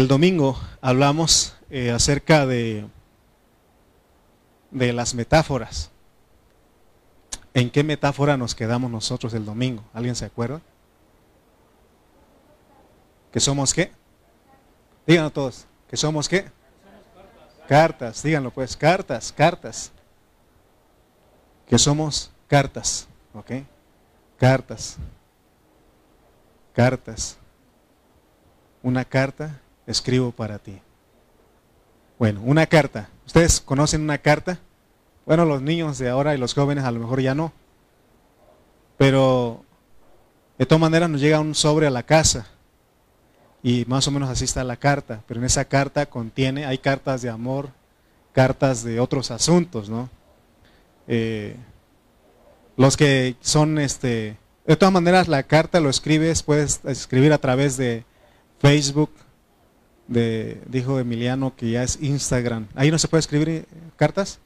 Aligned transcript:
El 0.00 0.08
domingo 0.08 0.58
hablamos 0.80 1.54
eh, 1.68 1.90
acerca 1.90 2.46
de, 2.46 2.86
de 4.70 4.94
las 4.94 5.14
metáforas. 5.14 5.90
¿En 7.52 7.68
qué 7.68 7.84
metáfora 7.84 8.38
nos 8.38 8.54
quedamos 8.54 8.90
nosotros 8.90 9.34
el 9.34 9.44
domingo? 9.44 9.84
¿Alguien 9.92 10.16
se 10.16 10.24
acuerda? 10.24 10.62
¿Que 13.30 13.40
somos 13.40 13.74
qué? 13.74 13.92
Díganlo 15.06 15.32
todos. 15.32 15.66
¿Que 15.90 15.98
somos 15.98 16.30
qué? 16.30 16.50
Cartas, 17.68 18.22
díganlo 18.22 18.50
pues, 18.52 18.78
cartas, 18.78 19.30
cartas. 19.30 19.92
Que 21.66 21.78
somos 21.78 22.32
cartas, 22.48 23.06
¿ok? 23.34 23.50
Cartas. 24.38 24.96
Cartas. 26.72 27.36
Una 28.82 29.04
carta 29.04 29.60
escribo 29.90 30.32
para 30.32 30.58
ti. 30.58 30.80
Bueno, 32.18 32.40
una 32.44 32.66
carta. 32.66 33.08
¿Ustedes 33.26 33.60
conocen 33.60 34.02
una 34.02 34.18
carta? 34.18 34.58
Bueno, 35.26 35.44
los 35.44 35.62
niños 35.62 35.98
de 35.98 36.08
ahora 36.08 36.34
y 36.34 36.38
los 36.38 36.54
jóvenes 36.54 36.84
a 36.84 36.90
lo 36.90 37.00
mejor 37.00 37.20
ya 37.20 37.34
no. 37.34 37.52
Pero 38.98 39.64
de 40.58 40.66
todas 40.66 40.80
maneras 40.80 41.08
nos 41.08 41.20
llega 41.20 41.40
un 41.40 41.54
sobre 41.54 41.86
a 41.86 41.90
la 41.90 42.02
casa 42.02 42.46
y 43.62 43.84
más 43.86 44.06
o 44.08 44.10
menos 44.10 44.28
así 44.28 44.44
está 44.44 44.64
la 44.64 44.76
carta, 44.76 45.22
pero 45.26 45.40
en 45.40 45.46
esa 45.46 45.64
carta 45.66 46.06
contiene, 46.06 46.64
hay 46.64 46.78
cartas 46.78 47.22
de 47.22 47.28
amor, 47.28 47.70
cartas 48.32 48.82
de 48.82 49.00
otros 49.00 49.30
asuntos, 49.30 49.88
¿no? 49.88 50.08
Eh, 51.06 51.56
los 52.76 52.96
que 52.96 53.36
son, 53.40 53.78
este, 53.78 54.38
de 54.66 54.76
todas 54.76 54.92
maneras 54.92 55.28
la 55.28 55.42
carta 55.42 55.80
lo 55.80 55.90
escribes, 55.90 56.42
puedes 56.42 56.80
escribir 56.84 57.32
a 57.32 57.38
través 57.38 57.76
de 57.76 58.04
Facebook, 58.58 59.10
de, 60.10 60.60
dijo 60.66 60.98
Emiliano 60.98 61.54
que 61.56 61.70
ya 61.70 61.82
es 61.82 61.98
Instagram. 62.02 62.66
Ahí 62.74 62.90
no 62.90 62.98
se 62.98 63.08
puede 63.08 63.20
escribir 63.20 63.48
eh, 63.48 63.64
cartas 63.96 64.40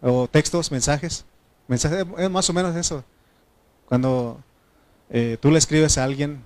o 0.00 0.26
textos, 0.26 0.72
mensajes. 0.72 1.24
Mensajes, 1.68 2.06
es 2.16 2.30
más 2.30 2.48
o 2.48 2.52
menos 2.52 2.74
eso. 2.74 3.04
Cuando 3.86 4.42
eh, 5.10 5.36
tú 5.40 5.50
le 5.50 5.58
escribes 5.58 5.98
a 5.98 6.04
alguien, 6.04 6.42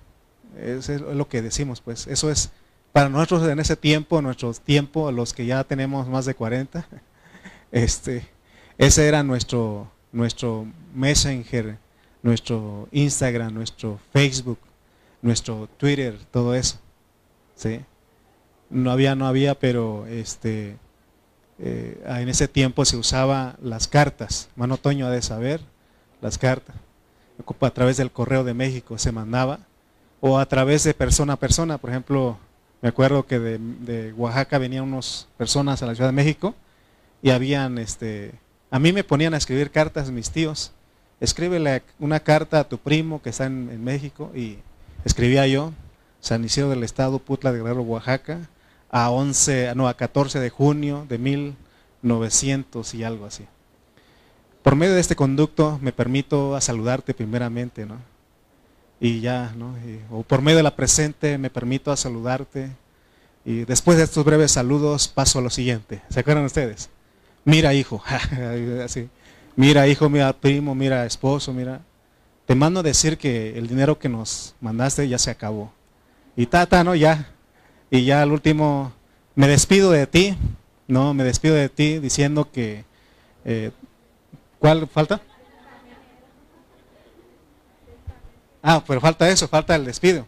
es, 0.59 0.89
es, 0.89 1.01
lo 1.01 1.27
que 1.29 1.41
decimos, 1.41 1.79
pues. 1.79 2.05
Eso 2.05 2.29
es 2.29 2.51
para 2.91 3.09
nosotros 3.09 3.49
en 3.49 3.59
ese 3.59 3.77
tiempo, 3.77 4.21
nuestro 4.21 4.53
tiempo, 4.53 5.11
los 5.11 5.33
que 5.33 5.45
ya 5.45 5.63
tenemos 5.63 6.07
más 6.07 6.25
de 6.25 6.35
40, 6.35 6.85
este, 7.71 8.27
ese 8.77 9.07
era 9.07 9.23
nuestro, 9.23 9.89
nuestro 10.11 10.67
Messenger, 10.93 11.77
nuestro 12.21 12.89
Instagram, 12.91 13.53
nuestro 13.53 13.99
Facebook, 14.11 14.59
nuestro 15.21 15.69
Twitter, 15.77 16.19
todo 16.29 16.53
eso. 16.53 16.77
¿sí? 17.55 17.79
No 18.69 18.91
había, 18.91 19.15
no 19.15 19.27
había, 19.27 19.55
pero 19.55 20.05
este, 20.07 20.77
eh, 21.59 22.01
en 22.05 22.29
ese 22.29 22.47
tiempo 22.47 22.85
se 22.85 22.97
usaba 22.97 23.55
las 23.61 23.87
cartas. 23.87 24.49
Mano 24.55 24.77
Toño 24.77 25.07
ha 25.07 25.11
de 25.11 25.21
saber, 25.21 25.61
las 26.21 26.37
cartas. 26.37 26.75
A 27.61 27.69
través 27.71 27.97
del 27.97 28.11
correo 28.11 28.43
de 28.43 28.53
México 28.53 28.97
se 28.97 29.11
mandaba 29.11 29.59
o 30.21 30.39
a 30.39 30.45
través 30.45 30.83
de 30.83 30.93
persona 30.93 31.33
a 31.33 31.37
persona. 31.37 31.77
Por 31.77 31.89
ejemplo, 31.89 32.37
me 32.81 32.89
acuerdo 32.89 33.25
que 33.25 33.39
de, 33.39 34.13
Oaxaca 34.13 34.57
venían 34.57 34.85
unas 34.85 35.27
personas 35.37 35.83
a 35.83 35.85
la 35.85 35.95
Ciudad 35.95 36.09
de 36.09 36.15
México 36.15 36.55
y 37.21 37.29
habían, 37.29 37.77
este, 37.77 38.33
a 38.71 38.79
mí 38.79 38.93
me 38.93 39.03
ponían 39.03 39.33
a 39.33 39.37
escribir 39.37 39.71
cartas 39.71 40.11
mis 40.11 40.31
tíos. 40.31 40.71
Escríbele 41.19 41.83
una 41.99 42.19
carta 42.19 42.59
a 42.59 42.63
tu 42.63 42.77
primo 42.77 43.21
que 43.21 43.29
está 43.29 43.45
en, 43.45 43.69
en 43.71 43.83
México 43.83 44.31
y 44.35 44.59
escribía 45.05 45.47
yo, 45.47 45.73
San 46.19 46.43
Isidro 46.43 46.69
del 46.69 46.83
Estado, 46.83 47.19
Putla 47.19 47.51
de 47.51 47.59
Guerrero, 47.59 47.81
Oaxaca, 47.81 48.49
a 48.93 49.09
11, 49.09 49.73
no, 49.75 49.87
a 49.87 49.97
14 49.97 50.39
de 50.39 50.51
junio 50.51 51.05
de 51.09 51.17
1900 51.17 52.93
y 52.93 53.03
algo 53.03 53.25
así. 53.25 53.45
Por 54.61 54.75
medio 54.75 54.93
de 54.93 55.01
este 55.01 55.15
conducto 55.15 55.79
me 55.81 55.91
permito 55.91 56.55
a 56.55 56.61
saludarte 56.61 57.13
primeramente, 57.13 57.85
¿no? 57.85 57.97
y 58.99 59.19
ya, 59.19 59.51
¿no? 59.57 59.75
o 60.11 60.23
por 60.23 60.41
medio 60.41 60.57
de 60.57 60.63
la 60.63 60.77
presente 60.77 61.37
me 61.37 61.49
permito 61.49 61.91
a 61.91 61.97
saludarte. 61.97 62.71
Y 63.43 63.65
después 63.65 63.97
de 63.97 64.03
estos 64.03 64.23
breves 64.23 64.51
saludos 64.53 65.09
paso 65.09 65.39
a 65.39 65.41
lo 65.41 65.49
siguiente. 65.49 66.01
¿Se 66.09 66.21
acuerdan 66.21 66.45
ustedes? 66.45 66.89
Mira, 67.43 67.73
hijo. 67.73 68.01
Así. 68.85 69.09
Mira, 69.57 69.87
hijo, 69.87 70.07
mira, 70.07 70.31
primo, 70.31 70.73
mira, 70.73 71.05
esposo, 71.05 71.51
mira. 71.51 71.81
Te 72.45 72.55
mando 72.55 72.79
a 72.79 72.83
decir 72.83 73.17
que 73.17 73.57
el 73.57 73.67
dinero 73.67 73.99
que 73.99 74.07
nos 74.07 74.55
mandaste 74.61 75.09
ya 75.09 75.17
se 75.17 75.31
acabó. 75.31 75.73
Y 76.37 76.45
tata, 76.45 76.83
¿no? 76.85 76.95
Ya. 76.95 77.32
Y 77.93 78.05
ya 78.05 78.23
al 78.23 78.31
último, 78.31 78.91
me 79.35 79.47
despido 79.47 79.91
de 79.91 80.07
ti, 80.07 80.35
¿no? 80.87 81.13
Me 81.13 81.23
despido 81.23 81.53
de 81.53 81.69
ti 81.69 81.99
diciendo 81.99 82.49
que... 82.51 82.85
Eh, 83.45 83.69
¿Cuál 84.57 84.87
falta? 84.87 85.21
Ah, 88.63 88.83
pero 88.87 88.99
falta 88.99 89.29
eso, 89.29 89.47
falta 89.47 89.75
el 89.75 89.85
despido. 89.85 90.25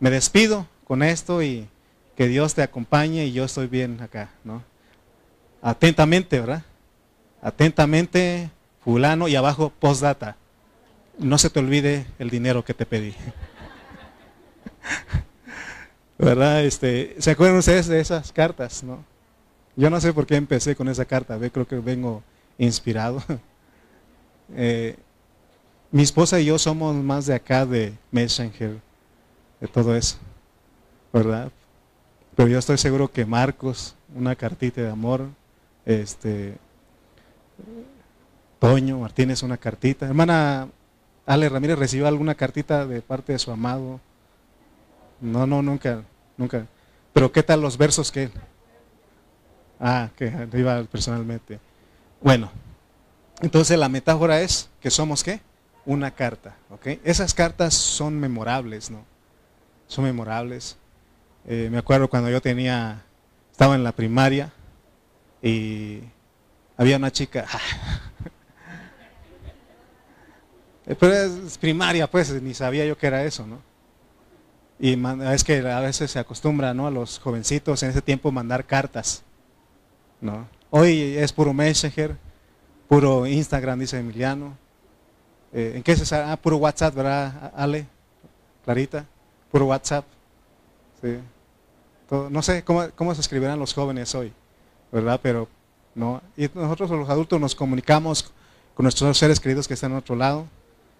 Me 0.00 0.10
despido 0.10 0.66
con 0.82 1.04
esto 1.04 1.44
y 1.44 1.68
que 2.16 2.26
Dios 2.26 2.56
te 2.56 2.64
acompañe 2.64 3.26
y 3.26 3.32
yo 3.32 3.44
estoy 3.44 3.68
bien 3.68 4.00
acá, 4.00 4.30
¿no? 4.42 4.64
Atentamente, 5.62 6.40
¿verdad? 6.40 6.64
Atentamente, 7.40 8.50
fulano 8.82 9.28
y 9.28 9.36
abajo 9.36 9.72
postdata. 9.78 10.34
No 11.20 11.38
se 11.38 11.50
te 11.50 11.60
olvide 11.60 12.04
el 12.18 12.30
dinero 12.30 12.64
que 12.64 12.74
te 12.74 12.84
pedí. 12.84 13.14
¿Verdad? 16.18 16.64
Este, 16.64 17.16
¿Se 17.18 17.30
acuerdan 17.30 17.58
ustedes 17.58 17.86
de 17.86 18.00
esas 18.00 18.32
cartas, 18.32 18.82
no? 18.82 19.04
Yo 19.76 19.90
no 19.90 20.00
sé 20.00 20.12
por 20.12 20.26
qué 20.26 20.36
empecé 20.36 20.74
con 20.74 20.88
esa 20.88 21.04
carta, 21.04 21.38
creo 21.50 21.66
que 21.66 21.76
vengo 21.76 22.22
inspirado. 22.58 23.22
Eh, 24.54 24.94
mi 25.90 26.04
esposa 26.04 26.38
y 26.38 26.44
yo 26.44 26.56
somos 26.56 26.94
más 26.94 27.26
de 27.26 27.34
acá 27.34 27.66
de 27.66 27.92
Messenger, 28.12 28.78
de 29.60 29.66
todo 29.66 29.96
eso, 29.96 30.18
¿verdad? 31.12 31.50
Pero 32.36 32.48
yo 32.48 32.60
estoy 32.60 32.78
seguro 32.78 33.10
que 33.10 33.26
Marcos, 33.26 33.96
una 34.14 34.36
cartita 34.36 34.82
de 34.82 34.88
amor, 34.88 35.26
este, 35.84 36.58
Toño 38.58 38.98
Martínez, 39.00 39.42
una 39.42 39.56
cartita. 39.56 40.06
Hermana 40.06 40.68
Ale 41.24 41.48
Ramírez 41.48 41.78
recibió 41.78 42.06
alguna 42.06 42.34
cartita 42.34 42.86
de 42.86 43.02
parte 43.02 43.32
de 43.32 43.38
su 43.38 43.50
amado. 43.50 44.00
No, 45.20 45.46
no, 45.46 45.62
nunca, 45.62 46.02
nunca. 46.36 46.66
Pero 47.12 47.32
¿qué 47.32 47.42
tal 47.42 47.60
los 47.60 47.78
versos 47.78 48.12
que 48.12 48.30
Ah, 49.78 50.08
que 50.16 50.48
iba 50.54 50.82
personalmente. 50.84 51.60
Bueno, 52.22 52.50
entonces 53.42 53.78
la 53.78 53.90
metáfora 53.90 54.40
es 54.40 54.70
que 54.80 54.90
somos 54.90 55.22
qué? 55.22 55.40
una 55.86 56.10
carta. 56.10 56.56
¿ok? 56.70 56.98
Esas 57.04 57.32
cartas 57.32 57.72
son 57.72 58.18
memorables, 58.18 58.90
¿no? 58.90 59.04
Son 59.86 60.04
memorables. 60.04 60.76
Eh, 61.46 61.68
me 61.70 61.78
acuerdo 61.78 62.08
cuando 62.08 62.28
yo 62.28 62.42
tenía, 62.42 63.04
estaba 63.52 63.76
en 63.76 63.84
la 63.84 63.92
primaria 63.92 64.52
y 65.40 66.00
había 66.76 66.96
una 66.96 67.12
chica, 67.12 67.46
pero 70.84 71.12
es 71.12 71.56
primaria, 71.56 72.10
pues 72.10 72.30
ni 72.42 72.52
sabía 72.52 72.84
yo 72.84 72.98
que 72.98 73.06
era 73.06 73.24
eso, 73.24 73.46
¿no? 73.46 73.60
Y 74.78 74.98
es 75.32 75.44
que 75.44 75.58
a 75.68 75.80
veces 75.80 76.10
se 76.10 76.18
acostumbra, 76.18 76.74
¿no? 76.74 76.86
A 76.86 76.90
los 76.90 77.18
jovencitos 77.18 77.82
en 77.82 77.90
ese 77.90 78.02
tiempo 78.02 78.30
mandar 78.30 78.64
cartas, 78.64 79.22
¿no? 80.20 80.46
Hoy 80.70 81.16
es 81.16 81.32
puro 81.32 81.54
Messenger, 81.54 82.16
puro 82.88 83.26
Instagram, 83.26 83.78
dice 83.78 83.98
Emiliano, 83.98 84.56
eh, 85.52 85.72
¿En 85.76 85.82
qué 85.82 85.92
es 85.92 86.00
esa? 86.02 86.30
Ah, 86.30 86.36
puro 86.36 86.58
WhatsApp, 86.58 86.94
¿verdad, 86.94 87.50
Ale? 87.56 87.86
Clarita, 88.64 89.06
puro 89.50 89.66
WhatsApp. 89.66 90.04
Sí. 91.00 91.18
no 92.10 92.42
sé 92.42 92.62
cómo, 92.62 92.86
cómo 92.94 93.14
se 93.14 93.22
escribirán 93.22 93.58
los 93.58 93.72
jóvenes 93.72 94.14
hoy, 94.14 94.32
¿verdad? 94.92 95.18
Pero 95.22 95.48
no. 95.94 96.20
Y 96.36 96.50
nosotros 96.52 96.90
los 96.90 97.08
adultos 97.08 97.40
nos 97.40 97.54
comunicamos 97.54 98.32
con 98.74 98.84
nuestros 98.84 99.16
seres 99.16 99.40
queridos 99.40 99.66
que 99.66 99.72
están 99.72 99.92
en 99.92 99.98
otro 99.98 100.14
lado, 100.14 100.46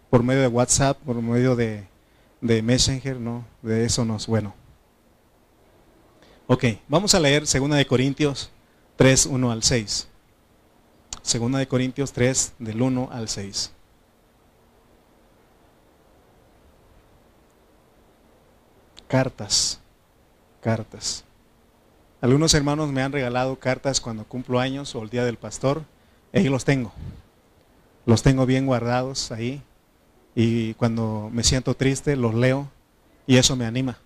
por 0.08 0.22
medio 0.22 0.40
de 0.40 0.48
WhatsApp, 0.48 0.96
por 1.04 1.16
medio 1.20 1.54
de, 1.54 1.86
de 2.40 2.62
Messenger, 2.62 3.18
¿no? 3.18 3.44
De 3.62 3.84
eso 3.84 4.04
nos, 4.04 4.26
bueno. 4.26 4.54
Ok, 6.46 6.64
vamos 6.88 7.14
a 7.14 7.20
leer 7.20 7.42
2 7.42 7.70
de 7.70 7.86
Corintios 7.86 8.50
3, 8.96 9.26
1 9.26 9.50
al 9.50 9.62
6. 9.62 10.08
2 11.32 11.52
de 11.52 11.66
Corintios 11.66 12.12
3, 12.12 12.54
del 12.58 12.82
1 12.82 13.08
al 13.10 13.28
6. 13.28 13.72
cartas, 19.06 19.80
cartas. 20.60 21.24
Algunos 22.20 22.54
hermanos 22.54 22.90
me 22.90 23.02
han 23.02 23.12
regalado 23.12 23.56
cartas 23.56 24.00
cuando 24.00 24.24
cumplo 24.24 24.58
años 24.58 24.94
o 24.94 25.02
el 25.02 25.10
día 25.10 25.24
del 25.24 25.36
pastor, 25.36 25.84
ahí 26.32 26.48
los 26.48 26.64
tengo. 26.64 26.92
Los 28.04 28.22
tengo 28.22 28.46
bien 28.46 28.66
guardados 28.66 29.32
ahí 29.32 29.62
y 30.38 30.74
cuando 30.74 31.30
me 31.32 31.42
siento 31.42 31.74
triste 31.74 32.14
los 32.14 32.34
leo 32.34 32.68
y 33.26 33.38
eso 33.38 33.56
me 33.56 33.64
anima. 33.64 33.96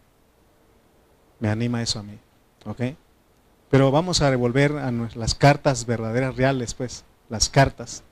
Me 1.40 1.50
anima 1.50 1.82
eso 1.82 1.98
a 1.98 2.04
mí. 2.04 2.16
¿Ok? 2.64 2.82
Pero 3.68 3.90
vamos 3.90 4.22
a 4.22 4.30
revolver 4.30 4.76
a 4.78 4.92
las 4.92 5.34
cartas 5.34 5.84
verdaderas, 5.86 6.36
reales, 6.36 6.72
pues, 6.72 7.04
las 7.28 7.48
cartas. 7.48 8.04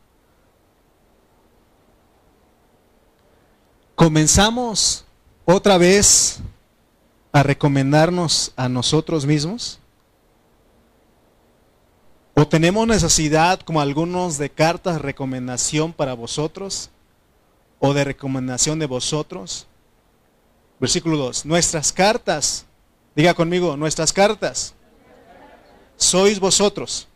Comenzamos 3.94 5.04
otra 5.44 5.78
vez 5.78 6.40
a 7.32 7.44
recomendarnos 7.44 8.52
a 8.56 8.68
nosotros 8.68 9.26
mismos. 9.26 9.78
¿O 12.34 12.48
tenemos 12.48 12.86
necesidad, 12.86 13.60
como 13.60 13.80
algunos, 13.80 14.38
de 14.38 14.50
cartas 14.50 15.00
recomendación 15.00 15.92
para 15.92 16.14
vosotros? 16.14 16.90
¿O 17.80 17.94
de 17.94 18.04
recomendación 18.04 18.78
de 18.78 18.86
vosotros? 18.86 19.66
Versículo 20.80 21.16
2. 21.16 21.46
Nuestras 21.46 21.92
cartas, 21.92 22.66
diga 23.14 23.34
conmigo, 23.34 23.76
nuestras 23.76 24.12
cartas 24.12 24.74
sois 25.96 26.38
vosotros, 26.38 27.08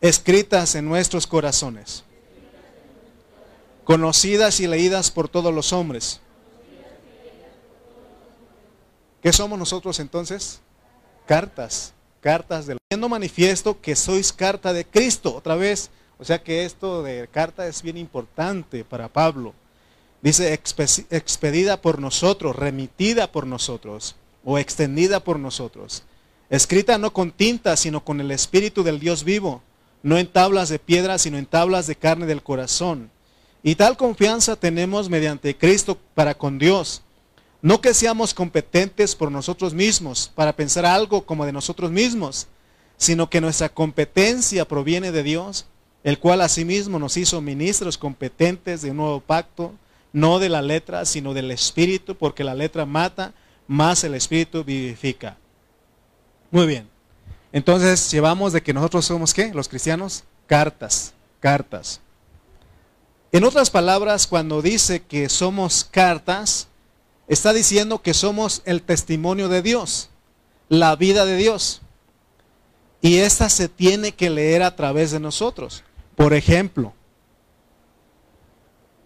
escritas 0.00 0.76
en 0.76 0.88
nuestros 0.88 1.26
corazones, 1.26 2.04
conocidas 3.84 4.60
y 4.60 4.68
leídas 4.68 5.10
por 5.10 5.28
todos 5.28 5.52
los 5.52 5.72
hombres. 5.72 6.20
¿Qué 9.20 9.32
somos 9.32 9.58
nosotros 9.58 9.98
entonces? 9.98 10.60
Cartas, 11.26 11.92
cartas 12.20 12.66
del 12.66 12.78
siendo 12.90 13.08
manifiesto 13.08 13.80
que 13.80 13.96
sois 13.96 14.32
carta 14.32 14.72
de 14.72 14.86
Cristo, 14.86 15.34
otra 15.34 15.56
vez, 15.56 15.90
o 16.18 16.24
sea 16.24 16.42
que 16.42 16.64
esto 16.64 17.02
de 17.02 17.28
carta 17.28 17.66
es 17.66 17.82
bien 17.82 17.96
importante 17.96 18.84
para 18.84 19.08
Pablo. 19.08 19.54
Dice 20.20 20.52
expedida 20.52 21.80
por 21.80 22.00
nosotros, 22.00 22.56
remitida 22.56 23.30
por 23.30 23.46
nosotros 23.46 24.16
o 24.44 24.58
extendida 24.58 25.20
por 25.20 25.38
nosotros 25.38 26.02
escrita 26.50 26.98
no 26.98 27.12
con 27.12 27.30
tinta, 27.30 27.76
sino 27.76 28.04
con 28.04 28.20
el 28.20 28.30
Espíritu 28.30 28.82
del 28.82 28.98
Dios 28.98 29.24
vivo, 29.24 29.62
no 30.02 30.18
en 30.18 30.26
tablas 30.26 30.68
de 30.68 30.78
piedra, 30.78 31.18
sino 31.18 31.38
en 31.38 31.46
tablas 31.46 31.86
de 31.86 31.96
carne 31.96 32.26
del 32.26 32.42
corazón. 32.42 33.10
Y 33.62 33.74
tal 33.74 33.96
confianza 33.96 34.56
tenemos 34.56 35.08
mediante 35.08 35.56
Cristo 35.56 35.98
para 36.14 36.34
con 36.36 36.58
Dios. 36.58 37.02
No 37.60 37.80
que 37.80 37.92
seamos 37.92 38.34
competentes 38.34 39.16
por 39.16 39.32
nosotros 39.32 39.74
mismos, 39.74 40.30
para 40.34 40.54
pensar 40.54 40.86
algo 40.86 41.26
como 41.26 41.44
de 41.44 41.52
nosotros 41.52 41.90
mismos, 41.90 42.46
sino 42.96 43.28
que 43.28 43.40
nuestra 43.40 43.68
competencia 43.68 44.66
proviene 44.66 45.10
de 45.10 45.24
Dios, 45.24 45.66
el 46.04 46.18
cual 46.18 46.40
asimismo 46.40 46.98
nos 46.98 47.16
hizo 47.16 47.40
ministros 47.40 47.98
competentes 47.98 48.82
de 48.82 48.90
un 48.90 48.98
nuevo 48.98 49.20
pacto, 49.20 49.72
no 50.12 50.38
de 50.38 50.48
la 50.48 50.62
letra, 50.62 51.04
sino 51.04 51.34
del 51.34 51.50
Espíritu, 51.50 52.16
porque 52.16 52.44
la 52.44 52.54
letra 52.54 52.86
mata, 52.86 53.34
más 53.66 54.04
el 54.04 54.14
Espíritu 54.14 54.64
vivifica. 54.64 55.36
Muy 56.50 56.66
bien. 56.66 56.88
Entonces 57.52 58.10
llevamos 58.10 58.52
de 58.52 58.62
que 58.62 58.72
nosotros 58.72 59.04
somos 59.04 59.34
qué? 59.34 59.52
Los 59.52 59.68
cristianos, 59.68 60.24
cartas, 60.46 61.12
cartas. 61.40 62.00
En 63.32 63.44
otras 63.44 63.70
palabras, 63.70 64.26
cuando 64.26 64.62
dice 64.62 65.02
que 65.02 65.28
somos 65.28 65.84
cartas, 65.84 66.68
está 67.26 67.52
diciendo 67.52 68.00
que 68.00 68.14
somos 68.14 68.62
el 68.64 68.82
testimonio 68.82 69.48
de 69.48 69.60
Dios, 69.60 70.08
la 70.68 70.96
vida 70.96 71.26
de 71.26 71.36
Dios. 71.36 71.82
Y 73.00 73.18
esta 73.18 73.48
se 73.50 73.68
tiene 73.68 74.12
que 74.12 74.30
leer 74.30 74.62
a 74.62 74.74
través 74.74 75.10
de 75.10 75.20
nosotros. 75.20 75.84
Por 76.18 76.34
ejemplo, 76.34 76.92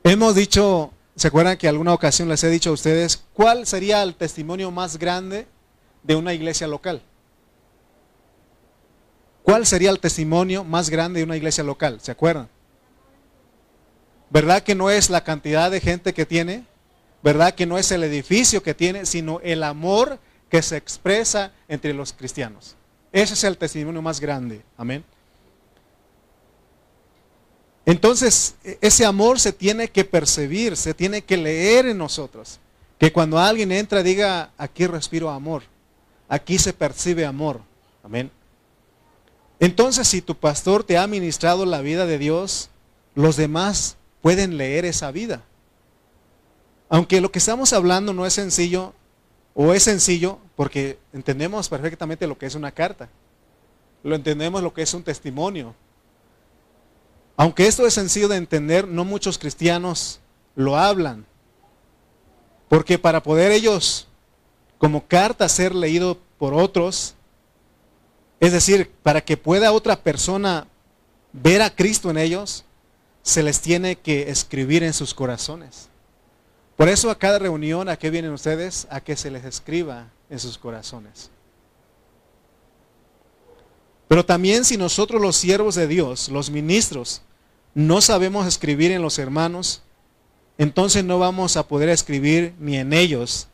hemos 0.02 0.34
dicho, 0.34 0.92
¿se 1.14 1.28
acuerdan 1.28 1.58
que 1.58 1.68
alguna 1.68 1.92
ocasión 1.92 2.26
les 2.30 2.42
he 2.42 2.48
dicho 2.48 2.70
a 2.70 2.72
ustedes 2.72 3.22
cuál 3.34 3.66
sería 3.66 4.02
el 4.02 4.14
testimonio 4.14 4.70
más 4.70 4.96
grande 4.96 5.46
de 6.02 6.16
una 6.16 6.32
iglesia 6.32 6.66
local? 6.66 7.02
¿Cuál 9.42 9.66
sería 9.66 9.90
el 9.90 10.00
testimonio 10.00 10.64
más 10.64 10.88
grande 10.88 11.20
de 11.20 11.24
una 11.24 11.36
iglesia 11.36 11.62
local? 11.62 12.00
¿Se 12.00 12.10
acuerdan? 12.10 12.48
¿Verdad 14.30 14.62
que 14.62 14.74
no 14.74 14.88
es 14.88 15.10
la 15.10 15.22
cantidad 15.22 15.70
de 15.70 15.82
gente 15.82 16.14
que 16.14 16.24
tiene? 16.24 16.64
¿Verdad 17.22 17.54
que 17.54 17.66
no 17.66 17.76
es 17.76 17.92
el 17.92 18.04
edificio 18.04 18.62
que 18.62 18.72
tiene, 18.72 19.04
sino 19.04 19.38
el 19.40 19.64
amor 19.64 20.18
que 20.48 20.62
se 20.62 20.78
expresa 20.78 21.52
entre 21.68 21.92
los 21.92 22.14
cristianos? 22.14 22.74
Ese 23.12 23.34
es 23.34 23.44
el 23.44 23.58
testimonio 23.58 24.00
más 24.00 24.18
grande. 24.18 24.62
Amén. 24.78 25.04
Entonces, 27.84 28.54
e-, 28.64 28.78
ese 28.80 29.04
amor 29.04 29.40
se 29.40 29.52
tiene 29.52 29.88
que 29.88 30.04
percibir, 30.04 30.76
se 30.76 30.94
tiene 30.94 31.22
que 31.22 31.36
leer 31.36 31.86
en 31.86 31.98
nosotros. 31.98 32.60
Que 32.98 33.12
cuando 33.12 33.38
alguien 33.38 33.72
entra 33.72 34.02
diga, 34.02 34.52
aquí 34.56 34.86
respiro 34.86 35.30
amor, 35.30 35.64
aquí 36.28 36.58
se 36.58 36.72
percibe 36.72 37.26
amor. 37.26 37.60
Amén. 38.04 38.30
Entonces, 39.58 40.08
si 40.08 40.22
tu 40.22 40.34
pastor 40.34 40.84
te 40.84 40.98
ha 40.98 41.06
ministrado 41.06 41.64
la 41.66 41.80
vida 41.80 42.06
de 42.06 42.18
Dios, 42.18 42.70
los 43.14 43.36
demás 43.36 43.96
pueden 44.20 44.56
leer 44.56 44.84
esa 44.84 45.10
vida. 45.10 45.44
Aunque 46.88 47.20
lo 47.20 47.30
que 47.32 47.38
estamos 47.38 47.72
hablando 47.72 48.12
no 48.12 48.26
es 48.26 48.32
sencillo, 48.34 48.92
o 49.54 49.72
es 49.72 49.82
sencillo 49.82 50.38
porque 50.56 50.98
entendemos 51.12 51.68
perfectamente 51.68 52.26
lo 52.26 52.38
que 52.38 52.46
es 52.46 52.54
una 52.54 52.72
carta. 52.72 53.08
Lo 54.02 54.14
entendemos 54.14 54.62
lo 54.62 54.72
que 54.72 54.82
es 54.82 54.94
un 54.94 55.02
testimonio. 55.02 55.74
Aunque 57.36 57.66
esto 57.66 57.86
es 57.86 57.94
sencillo 57.94 58.28
de 58.28 58.36
entender, 58.36 58.86
no 58.86 59.04
muchos 59.04 59.38
cristianos 59.38 60.20
lo 60.54 60.76
hablan. 60.76 61.26
Porque 62.68 62.98
para 62.98 63.22
poder 63.22 63.52
ellos, 63.52 64.06
como 64.78 65.06
carta, 65.06 65.48
ser 65.48 65.74
leído 65.74 66.18
por 66.38 66.54
otros, 66.54 67.14
es 68.40 68.52
decir, 68.52 68.90
para 69.02 69.20
que 69.20 69.36
pueda 69.36 69.72
otra 69.72 69.96
persona 69.96 70.66
ver 71.32 71.62
a 71.62 71.74
Cristo 71.74 72.10
en 72.10 72.18
ellos, 72.18 72.64
se 73.22 73.42
les 73.42 73.60
tiene 73.60 73.96
que 73.96 74.30
escribir 74.30 74.82
en 74.82 74.92
sus 74.92 75.14
corazones. 75.14 75.88
Por 76.76 76.88
eso 76.88 77.10
a 77.10 77.18
cada 77.18 77.38
reunión, 77.38 77.88
¿a 77.88 77.96
qué 77.96 78.10
vienen 78.10 78.32
ustedes? 78.32 78.86
A 78.90 79.00
que 79.00 79.16
se 79.16 79.30
les 79.30 79.44
escriba 79.44 80.08
en 80.30 80.38
sus 80.38 80.58
corazones. 80.58 81.31
Pero 84.12 84.26
también 84.26 84.66
si 84.66 84.76
nosotros 84.76 85.22
los 85.22 85.36
siervos 85.36 85.74
de 85.74 85.86
Dios, 85.86 86.28
los 86.28 86.50
ministros, 86.50 87.22
no 87.72 88.02
sabemos 88.02 88.46
escribir 88.46 88.90
en 88.90 89.00
los 89.00 89.18
hermanos, 89.18 89.80
entonces 90.58 91.02
no 91.02 91.18
vamos 91.18 91.56
a 91.56 91.66
poder 91.66 91.88
escribir 91.88 92.52
ni 92.60 92.76
en 92.76 92.92
ellos, 92.92 93.48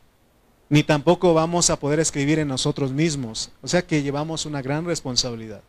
ni 0.67 0.83
tampoco 0.83 1.33
vamos 1.33 1.69
a 1.69 1.79
poder 1.79 2.01
escribir 2.01 2.39
en 2.39 2.49
nosotros 2.49 2.91
mismos. 2.91 3.51
O 3.61 3.69
sea 3.69 3.87
que 3.87 4.03
llevamos 4.03 4.45
una 4.45 4.61
gran 4.61 4.83
responsabilidad. 4.83 5.61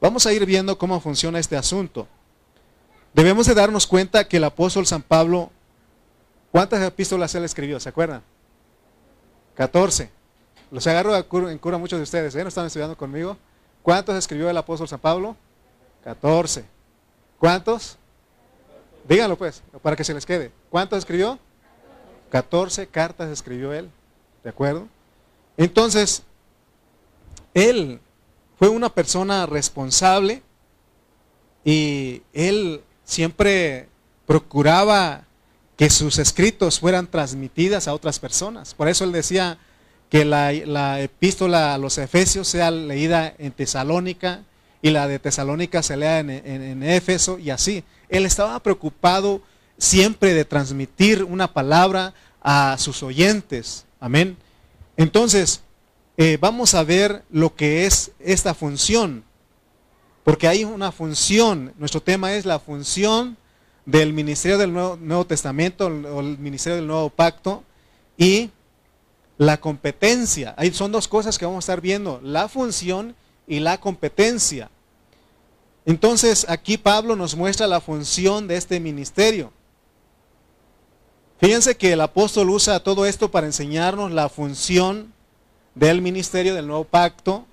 Vamos 0.00 0.26
a 0.26 0.32
ir 0.32 0.46
viendo 0.46 0.78
cómo 0.78 1.00
funciona 1.00 1.40
este 1.40 1.56
asunto. 1.56 2.06
Debemos 3.14 3.48
de 3.48 3.54
darnos 3.54 3.84
cuenta 3.84 4.28
que 4.28 4.36
el 4.36 4.44
apóstol 4.44 4.86
San 4.86 5.02
Pablo, 5.02 5.50
¿cuántas 6.52 6.80
epístolas 6.86 7.34
él 7.34 7.42
escribió? 7.42 7.80
¿Se 7.80 7.88
acuerdan? 7.88 8.22
14. 9.56 10.08
Los 10.70 10.86
agarro 10.86 11.16
en 11.50 11.58
cura 11.58 11.78
muchos 11.78 11.98
de 11.98 12.04
ustedes, 12.04 12.32
¿eh? 12.36 12.42
¿No 12.44 12.48
están 12.48 12.66
estudiando 12.66 12.96
conmigo? 12.96 13.36
¿Cuántos 13.84 14.16
escribió 14.16 14.48
el 14.48 14.56
apóstol 14.56 14.88
San 14.88 14.98
Pablo? 14.98 15.36
14. 16.04 16.64
¿Cuántos? 17.38 17.98
Díganlo 19.06 19.36
pues, 19.36 19.62
para 19.82 19.94
que 19.94 20.04
se 20.04 20.14
les 20.14 20.24
quede. 20.24 20.50
¿Cuántos 20.70 21.00
escribió? 21.00 21.38
14 22.30 22.86
cartas 22.86 23.28
escribió 23.28 23.74
él. 23.74 23.90
¿De 24.42 24.48
acuerdo? 24.48 24.88
Entonces, 25.58 26.22
él 27.52 28.00
fue 28.58 28.70
una 28.70 28.88
persona 28.88 29.44
responsable 29.44 30.42
y 31.62 32.22
él 32.32 32.82
siempre 33.04 33.90
procuraba 34.24 35.24
que 35.76 35.90
sus 35.90 36.18
escritos 36.18 36.80
fueran 36.80 37.06
transmitidas 37.06 37.86
a 37.86 37.92
otras 37.92 38.18
personas. 38.18 38.72
Por 38.72 38.88
eso 38.88 39.04
él 39.04 39.12
decía 39.12 39.58
que 40.14 40.24
la, 40.24 41.00
epístola 41.00 41.74
a 41.74 41.78
los 41.78 41.98
Efesios 41.98 42.46
sea 42.46 42.70
leída 42.70 43.34
en 43.36 43.50
Tesalónica 43.50 44.44
y 44.80 44.90
la 44.90 45.08
de 45.08 45.18
Tesalónica 45.18 45.82
se 45.82 45.96
lea 45.96 46.20
en, 46.20 46.30
en 46.30 46.84
Éfeso 46.84 47.36
y 47.40 47.50
así. 47.50 47.82
Él 48.08 48.24
estaba 48.24 48.60
preocupado 48.60 49.42
siempre 49.76 50.32
de 50.32 50.44
transmitir 50.44 51.24
una 51.24 51.52
palabra 51.52 52.14
a 52.40 52.76
sus 52.78 53.02
oyentes. 53.02 53.86
Amén. 53.98 54.36
Entonces, 54.96 55.62
eh, 56.16 56.38
vamos 56.40 56.74
a 56.74 56.84
ver 56.84 57.24
lo 57.28 57.56
que 57.56 57.84
es 57.84 58.12
esta 58.20 58.54
función. 58.54 59.24
Porque 60.22 60.46
hay 60.46 60.62
una 60.62 60.92
función, 60.92 61.72
nuestro 61.76 62.00
tema 62.00 62.34
es 62.34 62.46
la 62.46 62.60
función 62.60 63.36
del 63.84 64.12
ministerio 64.12 64.58
del 64.58 64.72
Nuevo, 64.72 65.26
Testamento 65.26 65.86
o 65.86 66.20
el 66.20 66.38
ministerio 66.38 66.76
del 66.76 66.86
Nuevo 66.86 67.10
Pacto 67.10 67.64
y 68.16 68.50
la 69.38 69.58
competencia. 69.58 70.54
Ahí 70.56 70.72
son 70.72 70.92
dos 70.92 71.08
cosas 71.08 71.38
que 71.38 71.46
vamos 71.46 71.64
a 71.64 71.66
estar 71.66 71.80
viendo, 71.80 72.20
la 72.22 72.48
función 72.48 73.14
y 73.46 73.60
la 73.60 73.78
competencia. 73.80 74.70
Entonces 75.86 76.46
aquí 76.48 76.78
Pablo 76.78 77.16
nos 77.16 77.34
muestra 77.34 77.66
la 77.66 77.80
función 77.80 78.48
de 78.48 78.56
este 78.56 78.80
ministerio. 78.80 79.52
Fíjense 81.38 81.76
que 81.76 81.92
el 81.92 82.00
apóstol 82.00 82.48
usa 82.50 82.80
todo 82.80 83.04
esto 83.06 83.30
para 83.30 83.46
enseñarnos 83.46 84.12
la 84.12 84.28
función 84.28 85.12
del 85.74 86.00
ministerio 86.00 86.54
del 86.54 86.66
nuevo 86.66 86.84
pacto 86.84 87.44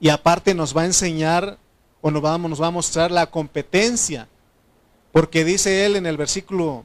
y 0.00 0.08
aparte 0.08 0.54
nos 0.54 0.76
va 0.76 0.82
a 0.82 0.86
enseñar 0.86 1.58
o 2.00 2.10
nos 2.10 2.24
va, 2.24 2.38
nos 2.38 2.62
va 2.62 2.68
a 2.68 2.70
mostrar 2.70 3.10
la 3.10 3.26
competencia. 3.26 4.28
Porque 5.12 5.44
dice 5.44 5.84
él 5.84 5.96
en 5.96 6.06
el 6.06 6.16
versículo 6.16 6.84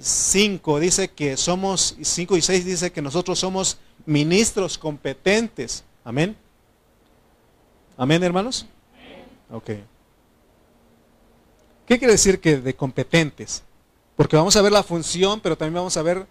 5, 0.00 0.78
eh, 0.78 0.80
dice 0.80 1.08
que 1.08 1.36
somos, 1.36 1.96
5 2.00 2.36
y 2.36 2.42
6 2.42 2.64
dice 2.64 2.92
que 2.92 3.02
nosotros 3.02 3.38
somos 3.38 3.78
ministros 4.04 4.78
competentes. 4.78 5.82
Amén. 6.04 6.36
Amén, 7.96 8.22
hermanos. 8.22 8.66
Ok. 9.50 9.70
¿Qué 11.86 11.98
quiere 11.98 12.12
decir 12.12 12.40
que 12.40 12.58
de 12.58 12.74
competentes? 12.76 13.62
Porque 14.14 14.36
vamos 14.36 14.54
a 14.54 14.62
ver 14.62 14.70
la 14.70 14.84
función, 14.84 15.40
pero 15.40 15.56
también 15.56 15.74
vamos 15.74 15.96
a 15.96 16.02
ver 16.02 16.26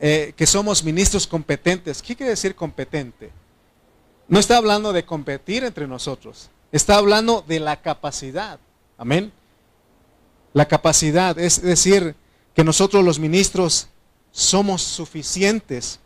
eh, 0.00 0.32
que 0.36 0.46
somos 0.46 0.82
ministros 0.82 1.26
competentes. 1.28 2.02
¿Qué 2.02 2.16
quiere 2.16 2.30
decir 2.30 2.56
competente? 2.56 3.30
No 4.26 4.40
está 4.40 4.56
hablando 4.56 4.92
de 4.92 5.04
competir 5.04 5.62
entre 5.62 5.86
nosotros, 5.86 6.50
está 6.72 6.96
hablando 6.96 7.44
de 7.46 7.60
la 7.60 7.80
capacidad. 7.80 8.58
Amén. 8.98 9.32
La 10.52 10.66
capacidad, 10.66 11.38
es 11.38 11.62
decir, 11.62 12.16
que 12.54 12.64
nosotros 12.64 13.04
los 13.04 13.18
ministros 13.18 13.88
somos 14.30 14.82
suficientes, 14.82 16.00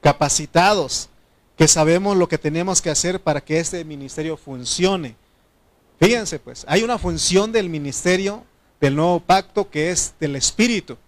capacitados, 0.00 1.08
que 1.56 1.68
sabemos 1.68 2.16
lo 2.16 2.28
que 2.28 2.38
tenemos 2.38 2.82
que 2.82 2.90
hacer 2.90 3.20
para 3.20 3.40
que 3.40 3.60
este 3.60 3.84
ministerio 3.84 4.36
funcione. 4.36 5.16
Fíjense 6.00 6.38
pues, 6.38 6.64
hay 6.68 6.82
una 6.82 6.98
función 6.98 7.52
del 7.52 7.68
ministerio 7.68 8.44
del 8.80 8.96
nuevo 8.96 9.20
pacto 9.20 9.70
que 9.70 9.90
es 9.90 10.14
del 10.18 10.34
Espíritu, 10.34 10.98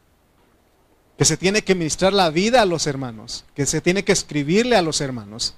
que 1.19 1.25
se 1.25 1.37
tiene 1.37 1.63
que 1.63 1.75
ministrar 1.75 2.13
la 2.13 2.31
vida 2.31 2.63
a 2.63 2.67
los 2.67 2.87
hermanos, 2.87 3.45
que 3.55 3.67
se 3.67 3.81
tiene 3.81 4.05
que 4.05 4.13
escribirle 4.13 4.77
a 4.77 4.83
los 4.83 5.01
hermanos. 5.01 5.55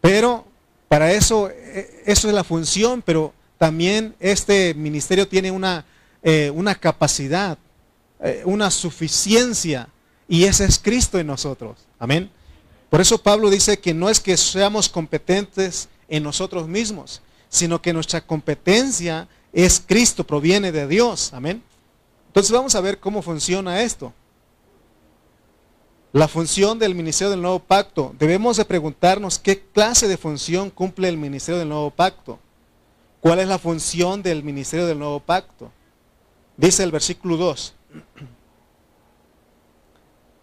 Pero 0.00 0.46
para 0.88 1.12
eso, 1.12 1.50
e, 1.50 2.02
eso 2.06 2.28
es 2.28 2.34
la 2.34 2.44
función, 2.44 3.02
pero 3.02 3.34
también 3.58 4.14
este 4.18 4.74
ministerio 4.74 5.28
tiene 5.28 5.50
una, 5.50 5.84
eh, 6.22 6.50
una 6.54 6.74
capacidad, 6.74 7.58
eh, 8.22 8.42
una 8.44 8.70
suficiencia, 8.70 9.88
y 10.28 10.44
ese 10.44 10.64
es 10.64 10.78
Cristo 10.78 11.18
en 11.18 11.26
nosotros. 11.26 11.78
Amén. 11.98 12.30
Por 12.88 13.00
eso 13.00 13.18
Pablo 13.18 13.50
dice 13.50 13.78
que 13.78 13.92
no 13.92 14.08
es 14.08 14.20
que 14.20 14.36
seamos 14.36 14.88
competentes 14.88 15.88
en 16.08 16.22
nosotros 16.22 16.68
mismos, 16.68 17.22
sino 17.48 17.82
que 17.82 17.92
nuestra 17.92 18.20
competencia 18.20 19.28
es 19.52 19.82
Cristo, 19.84 20.24
proviene 20.24 20.70
de 20.70 20.86
Dios. 20.86 21.32
Amén. 21.32 21.62
Entonces 22.28 22.52
vamos 22.52 22.74
a 22.74 22.80
ver 22.80 23.00
cómo 23.00 23.22
funciona 23.22 23.82
esto. 23.82 24.12
La 26.12 26.28
función 26.28 26.78
del 26.78 26.94
ministerio 26.94 27.30
del 27.30 27.42
nuevo 27.42 27.58
pacto. 27.58 28.14
Debemos 28.18 28.58
de 28.58 28.64
preguntarnos 28.64 29.38
qué 29.38 29.62
clase 29.72 30.06
de 30.06 30.16
función 30.16 30.70
cumple 30.70 31.08
el 31.08 31.16
ministerio 31.16 31.58
del 31.58 31.68
nuevo 31.70 31.90
pacto. 31.90 32.38
¿Cuál 33.20 33.38
es 33.38 33.48
la 33.48 33.58
función 33.58 34.22
del 34.22 34.42
ministerio 34.42 34.86
del 34.86 34.98
nuevo 34.98 35.20
pacto? 35.20 35.72
Dice 36.56 36.82
el 36.82 36.90
versículo 36.92 37.36
2. 37.36 37.74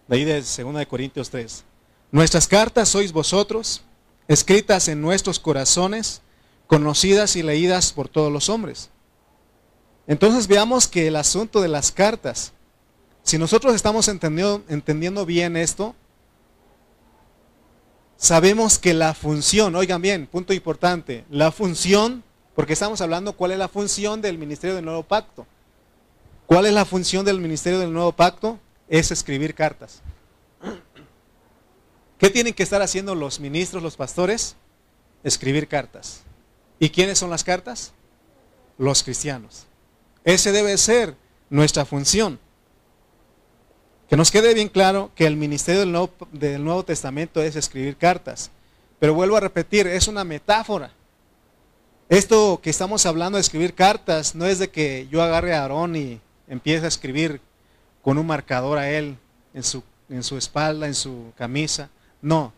De 0.08 0.16
ahí 0.16 0.24
de 0.24 0.42
2 0.42 0.86
Corintios 0.86 1.30
3. 1.30 1.64
Nuestras 2.10 2.48
cartas 2.48 2.88
sois 2.88 3.12
vosotros, 3.12 3.82
escritas 4.26 4.88
en 4.88 5.00
nuestros 5.00 5.38
corazones, 5.38 6.22
conocidas 6.66 7.36
y 7.36 7.44
leídas 7.44 7.92
por 7.92 8.08
todos 8.08 8.32
los 8.32 8.48
hombres. 8.48 8.90
Entonces 10.08 10.48
veamos 10.48 10.88
que 10.88 11.06
el 11.06 11.14
asunto 11.14 11.60
de 11.60 11.68
las 11.68 11.92
cartas, 11.92 12.52
si 13.22 13.38
nosotros 13.38 13.74
estamos 13.76 14.08
entendiendo, 14.08 14.64
entendiendo 14.68 15.24
bien 15.24 15.56
esto, 15.56 15.94
sabemos 18.16 18.78
que 18.78 18.94
la 18.94 19.14
función, 19.14 19.76
oigan 19.76 20.02
bien, 20.02 20.26
punto 20.26 20.52
importante, 20.52 21.24
la 21.30 21.52
función, 21.52 22.24
porque 22.56 22.72
estamos 22.72 23.00
hablando 23.00 23.34
cuál 23.34 23.52
es 23.52 23.58
la 23.58 23.68
función 23.68 24.20
del 24.20 24.38
Ministerio 24.38 24.74
del 24.74 24.84
Nuevo 24.84 25.04
Pacto. 25.04 25.46
¿Cuál 26.50 26.66
es 26.66 26.72
la 26.72 26.84
función 26.84 27.24
del 27.24 27.38
Ministerio 27.38 27.78
del 27.78 27.92
Nuevo 27.92 28.10
Pacto? 28.10 28.58
Es 28.88 29.12
escribir 29.12 29.54
cartas. 29.54 30.02
¿Qué 32.18 32.28
tienen 32.28 32.54
que 32.54 32.64
estar 32.64 32.82
haciendo 32.82 33.14
los 33.14 33.38
ministros, 33.38 33.80
los 33.80 33.94
pastores? 33.94 34.56
Escribir 35.22 35.68
cartas. 35.68 36.22
¿Y 36.80 36.90
quiénes 36.90 37.20
son 37.20 37.30
las 37.30 37.44
cartas? 37.44 37.92
Los 38.78 39.04
cristianos. 39.04 39.66
Ese 40.24 40.50
debe 40.50 40.76
ser 40.76 41.14
nuestra 41.50 41.84
función. 41.84 42.40
Que 44.08 44.16
nos 44.16 44.32
quede 44.32 44.52
bien 44.52 44.70
claro 44.70 45.12
que 45.14 45.28
el 45.28 45.36
ministerio 45.36 45.82
del 45.82 45.92
Nuevo, 45.92 46.10
del 46.32 46.64
Nuevo 46.64 46.84
Testamento 46.84 47.40
es 47.40 47.54
escribir 47.54 47.96
cartas. 47.96 48.50
Pero 48.98 49.14
vuelvo 49.14 49.36
a 49.36 49.40
repetir, 49.40 49.86
es 49.86 50.08
una 50.08 50.24
metáfora. 50.24 50.90
Esto 52.08 52.58
que 52.60 52.70
estamos 52.70 53.06
hablando 53.06 53.36
de 53.36 53.42
escribir 53.42 53.72
cartas 53.72 54.34
no 54.34 54.46
es 54.46 54.58
de 54.58 54.68
que 54.68 55.06
yo 55.12 55.22
agarre 55.22 55.54
a 55.54 55.62
Aarón 55.62 55.94
y 55.94 56.20
empiece 56.50 56.84
a 56.84 56.88
escribir 56.88 57.40
con 58.02 58.18
un 58.18 58.26
marcador 58.26 58.76
a 58.76 58.90
él 58.90 59.16
en 59.54 59.62
su, 59.62 59.82
en 60.10 60.22
su 60.22 60.36
espalda, 60.36 60.86
en 60.86 60.94
su 60.94 61.32
camisa. 61.38 61.88
No, 62.20 62.52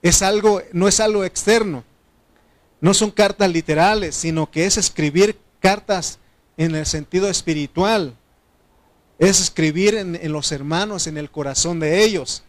es 0.00 0.22
algo, 0.22 0.62
no 0.72 0.88
es 0.88 1.00
algo 1.00 1.24
externo. 1.24 1.84
No 2.80 2.94
son 2.94 3.10
cartas 3.10 3.50
literales, 3.50 4.14
sino 4.14 4.50
que 4.50 4.66
es 4.66 4.76
escribir 4.76 5.38
cartas 5.60 6.18
en 6.56 6.74
el 6.74 6.86
sentido 6.86 7.28
espiritual. 7.28 8.14
Es 9.18 9.40
escribir 9.40 9.94
en, 9.94 10.32
los 10.32 10.52
hermanos, 10.52 11.06
en 11.06 11.16
el 11.16 11.30
corazón 11.30 11.80
de 11.80 12.04
ellos. 12.04 12.44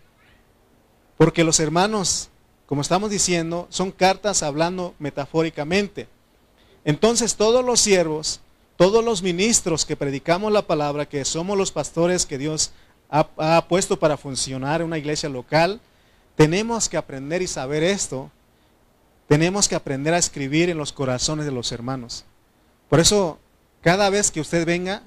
Porque 1.17 1.43
los 1.43 1.59
hermanos, 1.59 2.29
como 2.65 2.81
estamos 2.81 3.09
diciendo, 3.09 3.67
son 3.69 3.91
cartas 3.91 4.43
hablando 4.43 4.93
metafóricamente. 4.99 6.07
Entonces 6.83 7.35
todos 7.35 7.63
los 7.63 7.79
siervos, 7.79 8.41
todos 8.77 9.03
los 9.03 9.23
ministros 9.23 9.85
que 9.85 9.95
predicamos 9.95 10.51
la 10.51 10.67
palabra, 10.67 11.07
que 11.07 11.23
somos 11.25 11.57
los 11.57 11.71
pastores 11.71 12.25
que 12.25 12.37
Dios 12.37 12.71
ha, 13.09 13.67
puesto 13.67 13.97
para 13.97 14.17
funcionar 14.17 14.81
en 14.81 14.87
una 14.87 14.97
iglesia 14.97 15.29
local, 15.29 15.79
tenemos 16.35 16.89
que 16.89 16.97
aprender 16.97 17.41
y 17.41 17.47
saber 17.47 17.83
esto 17.83 18.31
tenemos 19.27 19.67
que 19.67 19.75
aprender 19.75 20.13
a 20.13 20.19
escribir 20.19 20.69
en 20.69 20.77
los 20.77 20.93
corazones 20.93 21.45
de 21.45 21.51
los 21.51 21.71
hermanos. 21.71 22.25
Por 22.89 22.99
eso, 22.99 23.39
cada 23.81 24.09
vez 24.09 24.29
que 24.29 24.41
usted 24.41 24.65
venga, 24.65 25.01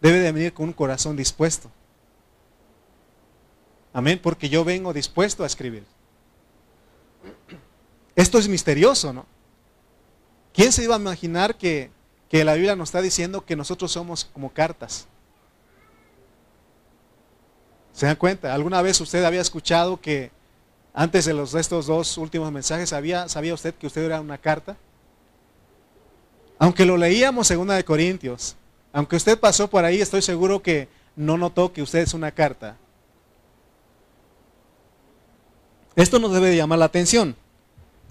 debe 0.00 0.18
de 0.18 0.32
venir 0.32 0.52
con 0.52 0.66
un 0.66 0.72
corazón 0.72 1.16
dispuesto. 1.16 1.70
Amén, 3.94 4.20
porque 4.22 4.48
yo 4.48 4.64
vengo 4.64 4.92
dispuesto 4.92 5.42
a 5.42 5.46
escribir. 5.46 5.84
Esto 8.14 8.38
es 8.38 8.48
misterioso, 8.48 9.12
¿no? 9.12 9.26
¿Quién 10.52 10.70
se 10.70 10.84
iba 10.84 10.96
a 10.96 11.00
imaginar 11.00 11.56
que, 11.56 11.90
que 12.32 12.44
la 12.44 12.54
Biblia 12.54 12.74
nos 12.74 12.88
está 12.88 13.02
diciendo 13.02 13.44
que 13.44 13.54
nosotros 13.54 13.92
somos 13.92 14.24
como 14.24 14.50
cartas? 14.50 15.06
¿Se 17.92 18.06
dan 18.06 18.16
cuenta? 18.16 18.54
¿Alguna 18.54 18.80
vez 18.80 18.98
usted 19.02 19.22
había 19.22 19.42
escuchado 19.42 20.00
que 20.00 20.30
antes 20.94 21.26
de, 21.26 21.34
los, 21.34 21.52
estos 21.52 21.88
dos 21.88 22.16
últimos 22.16 22.50
mensajes, 22.50 22.88
¿sabía, 22.88 23.28
¿sabía 23.28 23.52
usted 23.52 23.74
que 23.74 23.86
usted 23.86 24.04
era 24.04 24.22
una 24.22 24.38
carta? 24.38 24.78
Aunque 26.58 26.86
lo 26.86 26.96
leíamos 26.96 27.50
en 27.50 27.58
una 27.58 27.74
de 27.74 27.84
Corintios, 27.84 28.56
aunque 28.94 29.16
usted 29.16 29.38
pasó 29.38 29.68
por 29.68 29.84
ahí, 29.84 30.00
estoy 30.00 30.22
seguro 30.22 30.62
que 30.62 30.88
no 31.14 31.36
notó 31.36 31.70
que 31.70 31.82
usted 31.82 31.98
es 31.98 32.14
una 32.14 32.30
carta. 32.30 32.78
Esto 35.96 36.18
nos 36.18 36.32
debe 36.32 36.56
llamar 36.56 36.78
la 36.78 36.86
atención. 36.86 37.36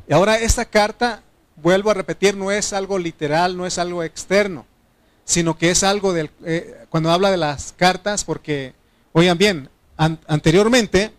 Y 0.08 0.14
ahora 0.14 0.38
esta 0.38 0.64
carta, 0.64 1.24
vuelvo 1.62 1.92
a 1.92 1.94
repetir, 1.94 2.36
no 2.36 2.52
es 2.52 2.74
algo 2.74 2.98
literal, 2.98 3.58
no 3.58 3.66
es 3.66 3.78
algo 3.78 4.04
externo, 4.04 4.66
sino 5.26 5.58
que 5.58 5.72
es 5.72 5.84
algo 5.84 6.14
del, 6.14 6.30
eh, 6.44 6.86
cuando 6.90 7.12
habla 7.12 7.32
de 7.32 7.38
las 7.38 7.74
cartas, 7.74 8.24
porque, 8.24 8.74
oigan 9.14 9.38
bien, 9.38 9.70
anteriormente 9.98 11.14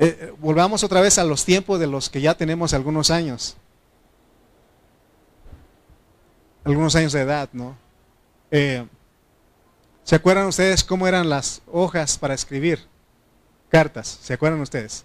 eh, 0.00 0.32
volvamos 0.38 0.84
otra 0.84 1.00
vez 1.00 1.18
a 1.18 1.24
los 1.24 1.44
tiempos 1.44 1.80
de 1.80 1.88
los 1.88 2.08
que 2.08 2.20
ya 2.20 2.34
tenemos 2.34 2.72
algunos 2.72 3.10
años. 3.10 3.56
Algunos 6.64 6.94
años 6.94 7.12
de 7.12 7.20
edad, 7.22 7.48
¿no? 7.52 7.76
Eh, 8.50 8.86
¿Se 10.04 10.14
acuerdan 10.14 10.46
ustedes 10.46 10.84
cómo 10.84 11.08
eran 11.08 11.28
las 11.28 11.62
hojas 11.66 12.16
para 12.16 12.34
escribir 12.34 12.86
cartas? 13.68 14.18
¿Se 14.22 14.34
acuerdan 14.34 14.60
ustedes? 14.60 15.04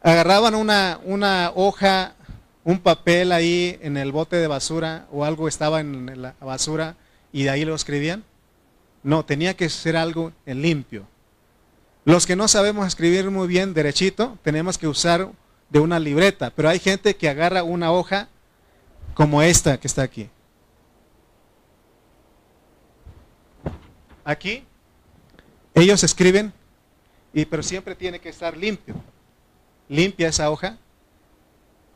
Agarraban 0.00 0.54
una, 0.54 1.00
una 1.04 1.52
hoja, 1.54 2.14
un 2.64 2.78
papel 2.80 3.32
ahí 3.32 3.78
en 3.82 3.96
el 3.96 4.12
bote 4.12 4.36
de 4.36 4.46
basura 4.46 5.06
o 5.10 5.24
algo 5.24 5.48
estaba 5.48 5.80
en 5.80 6.20
la 6.20 6.34
basura 6.40 6.96
y 7.32 7.44
de 7.44 7.50
ahí 7.50 7.64
lo 7.64 7.74
escribían. 7.74 8.24
No, 9.02 9.24
tenía 9.24 9.54
que 9.54 9.68
ser 9.68 9.96
algo 9.96 10.32
en 10.44 10.62
limpio. 10.62 11.06
Los 12.04 12.26
que 12.26 12.36
no 12.36 12.48
sabemos 12.48 12.86
escribir 12.86 13.30
muy 13.30 13.48
bien 13.48 13.72
derechito, 13.72 14.38
tenemos 14.42 14.78
que 14.78 14.88
usar 14.88 15.30
de 15.70 15.80
una 15.80 15.98
libreta, 15.98 16.50
pero 16.50 16.68
hay 16.68 16.78
gente 16.78 17.16
que 17.16 17.28
agarra 17.28 17.62
una 17.62 17.92
hoja 17.92 18.28
como 19.14 19.42
esta 19.42 19.78
que 19.78 19.86
está 19.86 20.02
aquí. 20.02 20.28
Aquí 24.24 24.64
ellos 25.74 26.02
escriben, 26.04 26.52
y, 27.32 27.44
pero 27.44 27.62
siempre 27.62 27.94
tiene 27.94 28.18
que 28.18 28.28
estar 28.28 28.56
limpio. 28.56 28.94
limpia 29.88 30.28
esa 30.28 30.50
hoja 30.50 30.78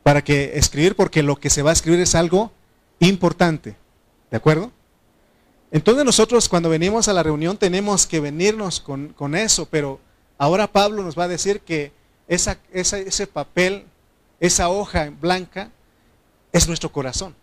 para 0.05 0.23
que 0.23 0.57
escribir, 0.57 0.95
porque 0.95 1.25
lo 1.25 1.35
que 1.41 1.51
se 1.51 1.63
va 1.63 1.71
a 1.71 1.73
escribir 1.73 1.99
es 1.99 2.15
algo 2.15 2.53
importante. 3.01 3.75
¿De 4.31 4.37
acuerdo? 4.37 4.71
Entonces 5.73 6.05
nosotros 6.05 6.49
cuando 6.49 6.69
venimos 6.69 7.09
a 7.09 7.13
la 7.13 7.25
reunión 7.25 7.57
tenemos 7.57 8.07
que 8.07 8.21
venirnos 8.21 8.81
con, 8.81 9.35
eso, 9.35 9.67
pero 9.67 9.99
ahora 10.39 10.71
Pablo 10.71 11.03
nos 11.03 11.19
va 11.19 11.25
a 11.25 11.29
decir 11.29 11.61
que 11.63 11.91
esa, 12.29 12.59
ese 12.73 13.27
papel, 13.27 13.87
esa 14.39 14.69
hoja 14.69 15.11
blanca, 15.21 15.71
es 16.53 16.69
nuestro 16.69 16.93
corazón. 16.93 17.35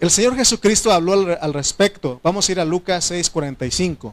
El 0.00 0.10
Señor 0.10 0.34
Jesucristo 0.36 0.90
habló 0.90 1.12
al, 1.40 1.54
respecto. 1.54 2.20
Vamos 2.22 2.48
a 2.48 2.52
ir 2.52 2.60
a 2.60 2.64
Lucas 2.64 3.10
6:45. 3.10 4.12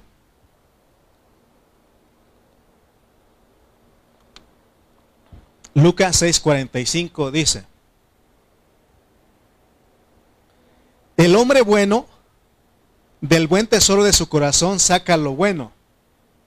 Lucas 5.73 6.21
6:45 6.21 7.31
dice, 7.31 7.65
el 11.17 11.35
hombre 11.35 11.61
bueno 11.61 12.07
del 13.21 13.47
buen 13.47 13.67
tesoro 13.67 14.03
de 14.03 14.13
su 14.13 14.29
corazón 14.29 14.79
saca 14.79 15.17
lo 15.17 15.35
bueno, 15.35 15.71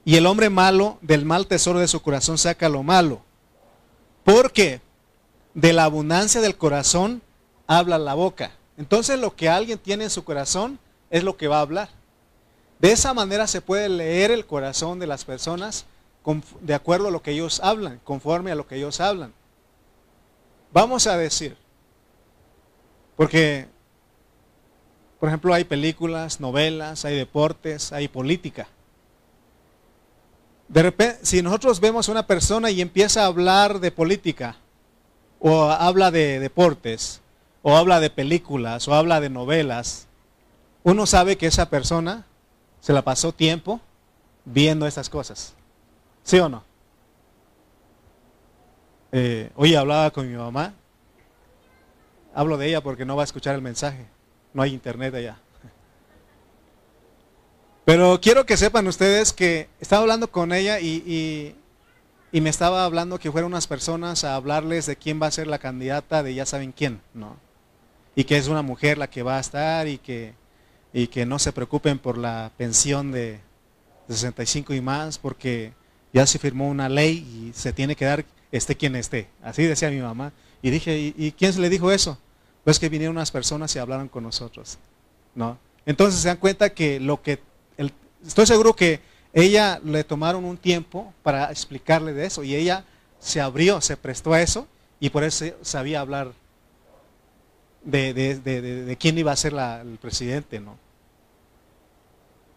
y 0.05 0.15
el 0.15 0.25
hombre 0.25 0.49
malo 0.49 0.97
del 1.01 1.25
mal 1.25 1.47
tesoro 1.47 1.79
de 1.79 1.87
su 1.89 2.01
corazón 2.01 2.37
saca 2.37 2.69
lo 2.69 2.83
malo. 2.83 3.21
Porque 4.23 4.79
de 5.53 5.73
la 5.73 5.83
abundancia 5.83 6.39
del 6.39 6.55
corazón 6.55 7.21
habla 7.65 7.97
la 7.97 8.13
boca. 8.13 8.51
Entonces 8.77 9.19
lo 9.19 9.35
que 9.35 9.49
alguien 9.49 9.79
tiene 9.79 10.05
en 10.05 10.09
su 10.09 10.23
corazón 10.23 10.79
es 11.09 11.23
lo 11.23 11.35
que 11.35 11.47
va 11.47 11.57
a 11.57 11.61
hablar. 11.61 11.89
De 12.79 12.91
esa 12.91 13.13
manera 13.13 13.47
se 13.47 13.59
puede 13.59 13.89
leer 13.89 14.31
el 14.31 14.45
corazón 14.45 14.99
de 14.99 15.07
las 15.07 15.25
personas 15.25 15.85
de 16.61 16.73
acuerdo 16.73 17.07
a 17.07 17.11
lo 17.11 17.21
que 17.21 17.31
ellos 17.31 17.61
hablan, 17.63 17.99
conforme 18.03 18.51
a 18.51 18.55
lo 18.55 18.67
que 18.67 18.75
ellos 18.75 18.99
hablan. 18.99 19.33
Vamos 20.73 21.07
a 21.07 21.15
decir, 21.17 21.55
porque, 23.15 23.67
por 25.19 25.29
ejemplo, 25.29 25.53
hay 25.53 25.63
películas, 25.63 26.39
novelas, 26.39 27.05
hay 27.05 27.15
deportes, 27.15 27.93
hay 27.93 28.07
política. 28.07 28.67
De 30.67 30.83
repente, 30.83 31.19
si 31.25 31.41
nosotros 31.41 31.79
vemos 31.79 32.09
a 32.09 32.11
una 32.11 32.27
persona 32.27 32.69
y 32.71 32.81
empieza 32.81 33.23
a 33.23 33.27
hablar 33.27 33.79
de 33.79 33.91
política, 33.91 34.57
o 35.39 35.63
habla 35.63 36.11
de 36.11 36.39
deportes, 36.39 37.21
o 37.61 37.77
habla 37.77 38.01
de 38.01 38.09
películas, 38.09 38.87
o 38.87 38.93
habla 38.93 39.21
de 39.21 39.29
novelas, 39.29 40.07
uno 40.83 41.05
sabe 41.05 41.37
que 41.37 41.47
esa 41.47 41.69
persona 41.69 42.25
se 42.81 42.93
la 42.93 43.01
pasó 43.01 43.31
tiempo 43.31 43.79
viendo 44.45 44.87
esas 44.87 45.09
cosas. 45.09 45.53
¿Sí 46.27 46.37
o 46.39 46.49
no? 46.49 46.61
Eh, 49.13 49.49
hoy 49.55 49.75
hablaba 49.75 50.11
con 50.11 50.29
mi 50.29 50.35
mamá. 50.35 50.73
Hablo 52.35 52.57
de 52.57 52.67
ella 52.67 52.81
porque 52.81 53.05
no 53.05 53.15
va 53.15 53.23
a 53.23 53.25
escuchar 53.25 53.55
el 53.55 53.61
mensaje. 53.61 54.05
No 54.53 54.61
hay 54.61 54.73
internet 54.73 55.15
allá. 55.15 55.39
Pero 57.85 58.19
quiero 58.21 58.45
que 58.45 58.57
sepan 58.57 58.85
ustedes 58.87 59.31
que 59.31 59.69
estaba 59.79 60.01
hablando 60.01 60.29
con 60.29 60.51
ella 60.51 60.81
y, 60.81 61.55
y 62.33 62.41
me 62.41 62.49
estaba 62.49 62.83
hablando 62.83 63.17
que 63.17 63.31
fueran 63.31 63.49
unas 63.49 63.65
personas 63.65 64.25
a 64.25 64.35
hablarles 64.35 64.85
de 64.85 64.97
quién 64.97 65.21
va 65.21 65.27
a 65.27 65.31
ser 65.31 65.47
la 65.47 65.59
candidata 65.59 66.23
de 66.23 66.35
ya 66.35 66.45
saben 66.45 66.73
quién, 66.73 66.99
¿no? 67.13 67.37
y 68.17 68.23
que 68.23 68.35
es 68.35 68.47
una 68.47 68.63
mujer 68.63 68.97
la 68.97 69.11
que 69.11 69.21
va 69.21 69.37
a 69.37 69.39
estar 69.39 69.87
y 69.87 69.99
que, 69.99 70.33
y 70.91 71.05
que 71.05 71.27
no 71.27 71.37
se 71.37 71.53
preocupen 71.53 71.99
por 71.99 72.17
la 72.17 72.51
pensión 72.57 73.11
de 73.11 73.39
65 74.09 74.73
y 74.73 74.81
más, 74.81 75.19
porque 75.19 75.73
ya 76.13 76.25
se 76.25 76.39
firmó 76.39 76.69
una 76.69 76.89
ley 76.89 77.17
y 77.17 77.53
se 77.53 77.73
tiene 77.73 77.95
que 77.95 78.05
dar 78.05 78.25
esté 78.51 78.75
quien 78.75 78.95
esté. 78.95 79.27
Así 79.43 79.63
decía 79.63 79.89
mi 79.89 79.99
mamá. 79.99 80.31
Y 80.61 80.69
dije, 80.69 81.13
¿y, 81.15 81.31
quién 81.33 81.53
se 81.53 81.59
le 81.59 81.69
dijo 81.69 81.91
eso? 81.91 82.17
Pues 82.63 82.79
que 82.79 82.89
vinieron 82.89 83.15
unas 83.15 83.31
personas 83.31 83.75
y 83.75 83.79
hablaron 83.79 84.07
con 84.07 84.23
nosotros. 84.23 84.77
¿no? 85.35 85.57
Entonces 85.85 86.19
se 86.19 86.27
dan 86.27 86.37
cuenta 86.37 86.69
que 86.71 86.99
lo 86.99 87.21
que, 87.21 87.39
estoy 88.25 88.45
seguro 88.45 88.75
que 88.75 88.99
ella 89.33 89.79
le 89.83 90.03
tomaron 90.03 90.45
un 90.45 90.57
tiempo 90.57 91.13
para 91.23 91.51
explicarle 91.51 92.13
de 92.13 92.25
eso 92.25 92.43
y 92.43 92.55
ella 92.55 92.85
se 93.19 93.39
abrió, 93.39 93.81
se 93.81 93.95
prestó 93.97 94.33
a 94.33 94.41
eso 94.41 94.67
y 94.99 95.09
por 95.09 95.23
eso 95.23 95.45
sabía 95.61 95.99
hablar 95.99 96.31
de, 97.83 98.97
quién 98.99 99.17
iba 99.17 99.31
a 99.31 99.35
ser 99.35 99.53
el 99.53 99.97
presidente, 100.01 100.59
¿no? 100.59 100.77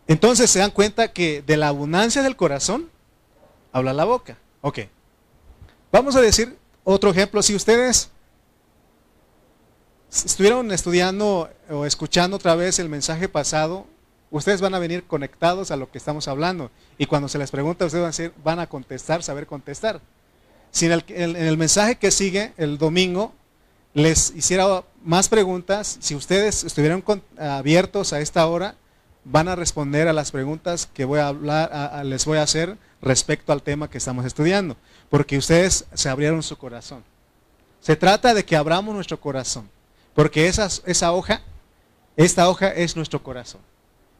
Entonces 0.09 0.51
se 0.51 0.59
dan 0.59 0.73
cuenta 0.73 1.13
que 1.13 1.43
de 1.43 1.57
la 1.57 1.69
abundancia 1.69 2.23
del 2.23 2.35
corazón 2.35 2.91
habla 3.73 3.93
la 3.93 4.05
boca. 4.05 4.37
Ok. 4.61 4.81
Vamos 5.93 6.17
a 6.17 6.21
decir 6.21 6.57
otro 6.85 7.11
ejemplo. 7.11 7.43
Si 7.43 7.55
ustedes 7.55 8.11
estuvieron 10.11 10.71
estudiando 10.73 11.51
o 11.69 11.87
escuchando 11.87 12.37
otra 12.37 12.55
vez 12.55 12.79
el 12.79 12.89
mensaje 12.89 13.29
pasado, 13.29 13.87
ustedes 14.31 14.61
van 14.61 14.75
a 14.75 14.79
venir 14.79 15.05
conectados 15.05 15.71
a 15.71 15.77
lo 15.77 15.91
que 15.91 15.99
estamos 15.99 16.29
hablando. 16.29 16.71
Y 16.99 17.07
cuando 17.07 17.29
se 17.29 17.39
les 17.39 17.51
pregunta, 17.51 17.87
ustedes 17.87 18.33
van 18.43 18.59
a, 18.59 18.69
contestar, 18.69 19.23
saber 19.23 19.47
contestar. 19.47 20.01
Si 20.71 20.87
en 20.87 21.37
el 21.37 21.57
mensaje 21.57 21.97
que 21.97 22.11
sigue, 22.11 22.53
el 22.57 22.79
domingo, 22.79 23.35
les 23.93 24.33
hiciera 24.37 24.85
más 25.03 25.29
preguntas, 25.29 25.99
si 26.01 26.15
ustedes 26.15 26.63
estuvieran 26.63 27.03
abiertos 27.39 28.13
a 28.13 28.21
esta 28.21 28.47
hora, 28.47 28.77
van 29.25 29.49
a 29.49 29.57
responder 29.57 30.09
a 30.09 30.13
las 30.13 30.31
preguntas 30.31 30.89
que 30.93 31.05
voy 31.05 31.19
a 31.21 31.29
hablar, 31.29 32.05
les 32.05 32.25
voy 32.25 32.39
a 32.39 32.43
hacer 32.43 32.77
respecto 33.03 33.53
al 33.53 33.63
tema 33.63 33.91
que 33.91 33.99
estamos 33.99 34.25
estudiando, 34.25 34.77
porque 35.09 35.39
ustedes 35.39 35.87
se 35.95 36.09
abrieron 36.09 36.43
su 36.43 36.57
corazón. 36.57 37.05
Se 37.81 37.97
trata 37.97 38.35
de 38.35 38.45
que 38.45 38.57
abramos 38.57 38.95
nuestro 38.95 39.21
corazón, 39.21 39.69
porque 40.15 40.49
esa, 40.49 40.69
esa 40.87 41.13
hoja, 41.13 41.43
esta 42.17 42.49
hoja 42.49 42.69
es 42.69 42.97
nuestro 42.97 43.23
corazón. 43.23 43.61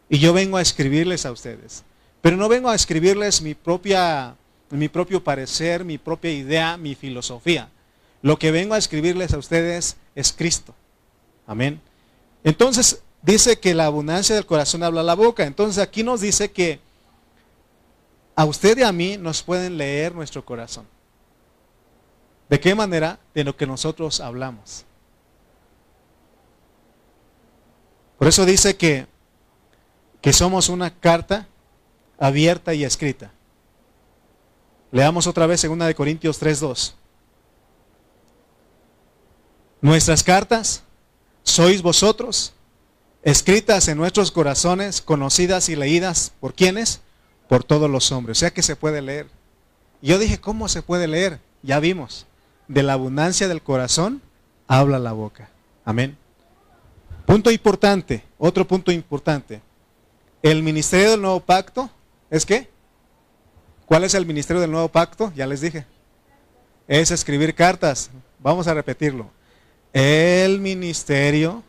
Y 0.09 0.19
yo 0.19 0.33
vengo 0.33 0.57
a 0.57 0.63
escribirles 0.63 1.27
a 1.27 1.33
ustedes, 1.33 1.85
pero 2.21 2.37
no 2.37 2.49
vengo 2.49 2.69
a 2.69 2.75
escribirles 2.75 3.43
mi 3.43 3.55
propia 3.55 4.35
mi 4.71 4.89
propio 4.89 5.23
parecer, 5.23 5.85
mi 5.85 5.99
propia 5.99 6.33
idea, 6.33 6.77
mi 6.77 6.95
filosofía. 6.95 7.69
Lo 8.23 8.39
que 8.39 8.51
vengo 8.51 8.75
a 8.75 8.79
escribirles 8.79 9.33
a 9.33 9.39
ustedes 9.39 9.97
es 10.15 10.33
Cristo. 10.33 10.75
Amén. 11.47 11.81
Entonces, 12.45 13.03
dice 13.23 13.59
que 13.59 13.75
la 13.75 13.87
abundancia 13.87 14.35
del 14.35 14.47
corazón 14.47 14.83
habla 14.83 15.03
la 15.03 15.15
boca. 15.15 15.45
Entonces, 15.45 15.83
aquí 15.83 16.03
nos 16.03 16.21
dice 16.21 16.51
que 16.51 16.81
a 18.35 18.45
usted 18.45 18.79
y 18.79 18.83
a 18.83 18.93
mí 18.93 19.17
nos 19.17 19.43
pueden 19.43 19.77
leer 19.77 20.15
nuestro 20.15 20.45
corazón. 20.45 20.87
¿De 22.49 22.59
qué 22.59 22.75
manera? 22.75 23.19
De 23.35 23.45
lo 23.45 23.57
que 23.57 23.67
nosotros 23.67 24.21
hablamos. 24.21 24.85
Por 28.19 28.29
eso 28.29 28.45
dice 28.45 28.77
que, 28.77 29.07
que 30.21 30.33
somos 30.33 30.69
una 30.69 30.91
carta 30.91 31.47
abierta 32.19 32.75
y 32.75 32.85
escrita. 32.85 33.31
Leamos 34.93 35.27
otra 35.27 35.47
vez 35.47 35.63
2 35.63 35.79
de 35.79 35.95
Corintios 35.95 36.43
3.2. 36.43 36.93
Nuestras 39.81 40.23
cartas 40.23 40.83
sois 41.43 41.81
vosotros, 41.81 42.53
escritas 43.23 43.89
en 43.89 43.99
nuestros 43.99 44.31
corazones, 44.31 45.01
conocidas 45.01 45.69
y 45.69 45.77
leídas 45.77 46.33
por 46.41 46.55
quienes? 46.55 47.01
Por 47.49 47.65
todos 47.65 47.91
los 47.91 48.13
hombres. 48.13 48.39
O 48.39 48.41
sea 48.41 48.53
que 48.53 48.63
se 48.63 48.77
puede 48.77 49.03
leer. 49.03 49.27
yo 50.03 50.19
dije, 50.19 50.41
¿cómo 50.41 50.69
se 50.69 50.83
puede 50.83 51.09
leer? 51.09 51.41
Ya 51.63 51.81
vimos. 51.81 52.27
De 52.69 52.83
la 52.83 52.95
abundancia 52.95 53.49
del 53.49 53.63
corazón 53.63 54.23
habla 54.69 54.99
la 54.99 55.13
boca. 55.13 55.51
Amén. 55.85 56.17
Punto 57.27 57.51
importante, 57.51 58.25
otro 58.39 58.67
punto 58.67 58.93
importante. 58.93 59.61
El 60.43 60.63
ministerio 60.63 61.11
del 61.11 61.23
nuevo 61.23 61.41
pacto 61.41 61.91
es 62.31 62.47
qué? 62.47 62.69
¿Cuál 63.87 64.05
es 64.05 64.15
el 64.15 64.25
ministerio 64.25 64.61
del 64.61 64.71
nuevo 64.71 64.89
pacto? 64.89 65.33
Ya 65.35 65.47
les 65.47 65.61
dije. 65.61 65.85
Es 66.87 67.11
escribir 67.11 67.55
cartas. 67.55 68.11
Vamos 68.39 68.67
a 68.69 68.75
repetirlo. 68.75 69.31
El 69.93 70.61
ministerio 70.61 71.63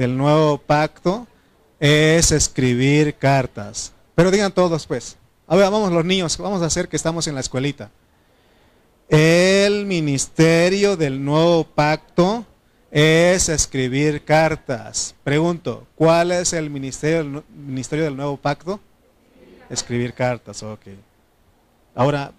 del 0.00 0.16
nuevo 0.16 0.56
pacto 0.56 1.26
es 1.78 2.32
escribir 2.32 3.16
cartas. 3.16 3.92
Pero 4.14 4.30
digan 4.30 4.50
todos 4.50 4.86
pues. 4.86 5.18
A 5.46 5.56
vamos 5.56 5.92
los 5.92 6.06
niños, 6.06 6.38
vamos 6.38 6.62
a 6.62 6.66
hacer 6.66 6.88
que 6.88 6.96
estamos 6.96 7.26
en 7.26 7.34
la 7.34 7.42
escuelita. 7.42 7.90
El 9.10 9.84
ministerio 9.84 10.96
del 10.96 11.22
nuevo 11.22 11.64
pacto 11.64 12.46
es 12.90 13.50
escribir 13.50 14.24
cartas. 14.24 15.14
Pregunto, 15.22 15.86
¿cuál 15.96 16.32
es 16.32 16.54
el 16.54 16.70
ministerio, 16.70 17.44
ministerio 17.54 18.06
del 18.06 18.16
nuevo 18.16 18.38
pacto? 18.38 18.80
Escribir 19.68 20.14
cartas, 20.14 20.62
ok. 20.62 20.86
Ahora, 21.94 22.32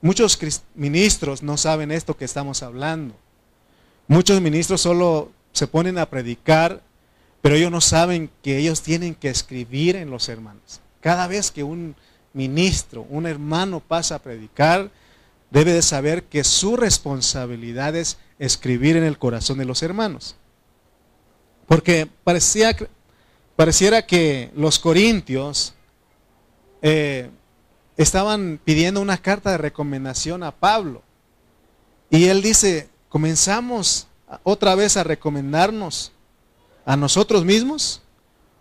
muchos 0.00 0.38
ministros 0.76 1.42
no 1.42 1.56
saben 1.56 1.90
esto 1.90 2.16
que 2.16 2.24
estamos 2.24 2.62
hablando. 2.62 3.16
Muchos 4.06 4.40
ministros 4.40 4.80
solo 4.80 5.32
se 5.50 5.66
ponen 5.66 5.98
a 5.98 6.08
predicar, 6.08 6.82
pero 7.42 7.54
ellos 7.54 7.70
no 7.70 7.80
saben 7.80 8.30
que 8.42 8.58
ellos 8.58 8.82
tienen 8.82 9.14
que 9.14 9.30
escribir 9.30 9.96
en 9.96 10.10
los 10.10 10.28
hermanos. 10.28 10.80
Cada 11.00 11.26
vez 11.26 11.50
que 11.50 11.62
un 11.62 11.96
ministro, 12.32 13.06
un 13.08 13.26
hermano 13.26 13.80
pasa 13.80 14.16
a 14.16 14.18
predicar, 14.20 14.90
debe 15.50 15.72
de 15.72 15.82
saber 15.82 16.24
que 16.24 16.44
su 16.44 16.76
responsabilidad 16.76 17.96
es 17.96 18.18
escribir 18.38 18.96
en 18.96 19.04
el 19.04 19.18
corazón 19.18 19.58
de 19.58 19.64
los 19.64 19.82
hermanos. 19.82 20.36
Porque 21.66 22.06
parecía, 22.24 22.76
pareciera 23.56 24.06
que 24.06 24.50
los 24.54 24.78
corintios 24.78 25.74
eh, 26.82 27.30
estaban 27.96 28.60
pidiendo 28.64 29.00
una 29.00 29.18
carta 29.18 29.50
de 29.50 29.58
recomendación 29.58 30.42
a 30.42 30.52
Pablo. 30.52 31.02
Y 32.10 32.26
él 32.26 32.42
dice, 32.42 32.88
comenzamos 33.08 34.08
otra 34.42 34.74
vez 34.74 34.96
a 34.96 35.04
recomendarnos 35.04 36.12
a 36.84 36.96
nosotros 36.96 37.44
mismos. 37.44 38.02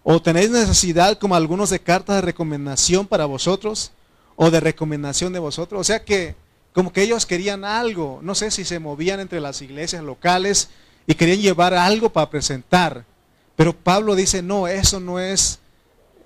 ¿O 0.03 0.21
tenéis 0.21 0.49
necesidad 0.49 1.17
como 1.17 1.35
algunos 1.35 1.69
de 1.69 1.79
cartas 1.79 2.15
de 2.15 2.21
recomendación 2.21 3.05
para 3.05 3.25
vosotros? 3.25 3.91
¿O 4.35 4.49
de 4.49 4.59
recomendación 4.59 5.33
de 5.33 5.39
vosotros? 5.39 5.81
O 5.81 5.83
sea 5.83 6.03
que 6.03 6.35
como 6.73 6.93
que 6.93 7.01
ellos 7.01 7.25
querían 7.25 7.65
algo, 7.65 8.19
no 8.21 8.35
sé 8.35 8.51
si 8.51 8.63
se 8.63 8.79
movían 8.79 9.19
entre 9.19 9.41
las 9.41 9.61
iglesias 9.61 10.03
locales 10.03 10.69
y 11.07 11.15
querían 11.15 11.41
llevar 11.41 11.73
algo 11.73 12.09
para 12.11 12.29
presentar. 12.29 13.05
Pero 13.55 13.75
Pablo 13.75 14.15
dice, 14.15 14.41
no, 14.41 14.67
eso 14.67 14.99
no 14.99 15.19
es 15.19 15.59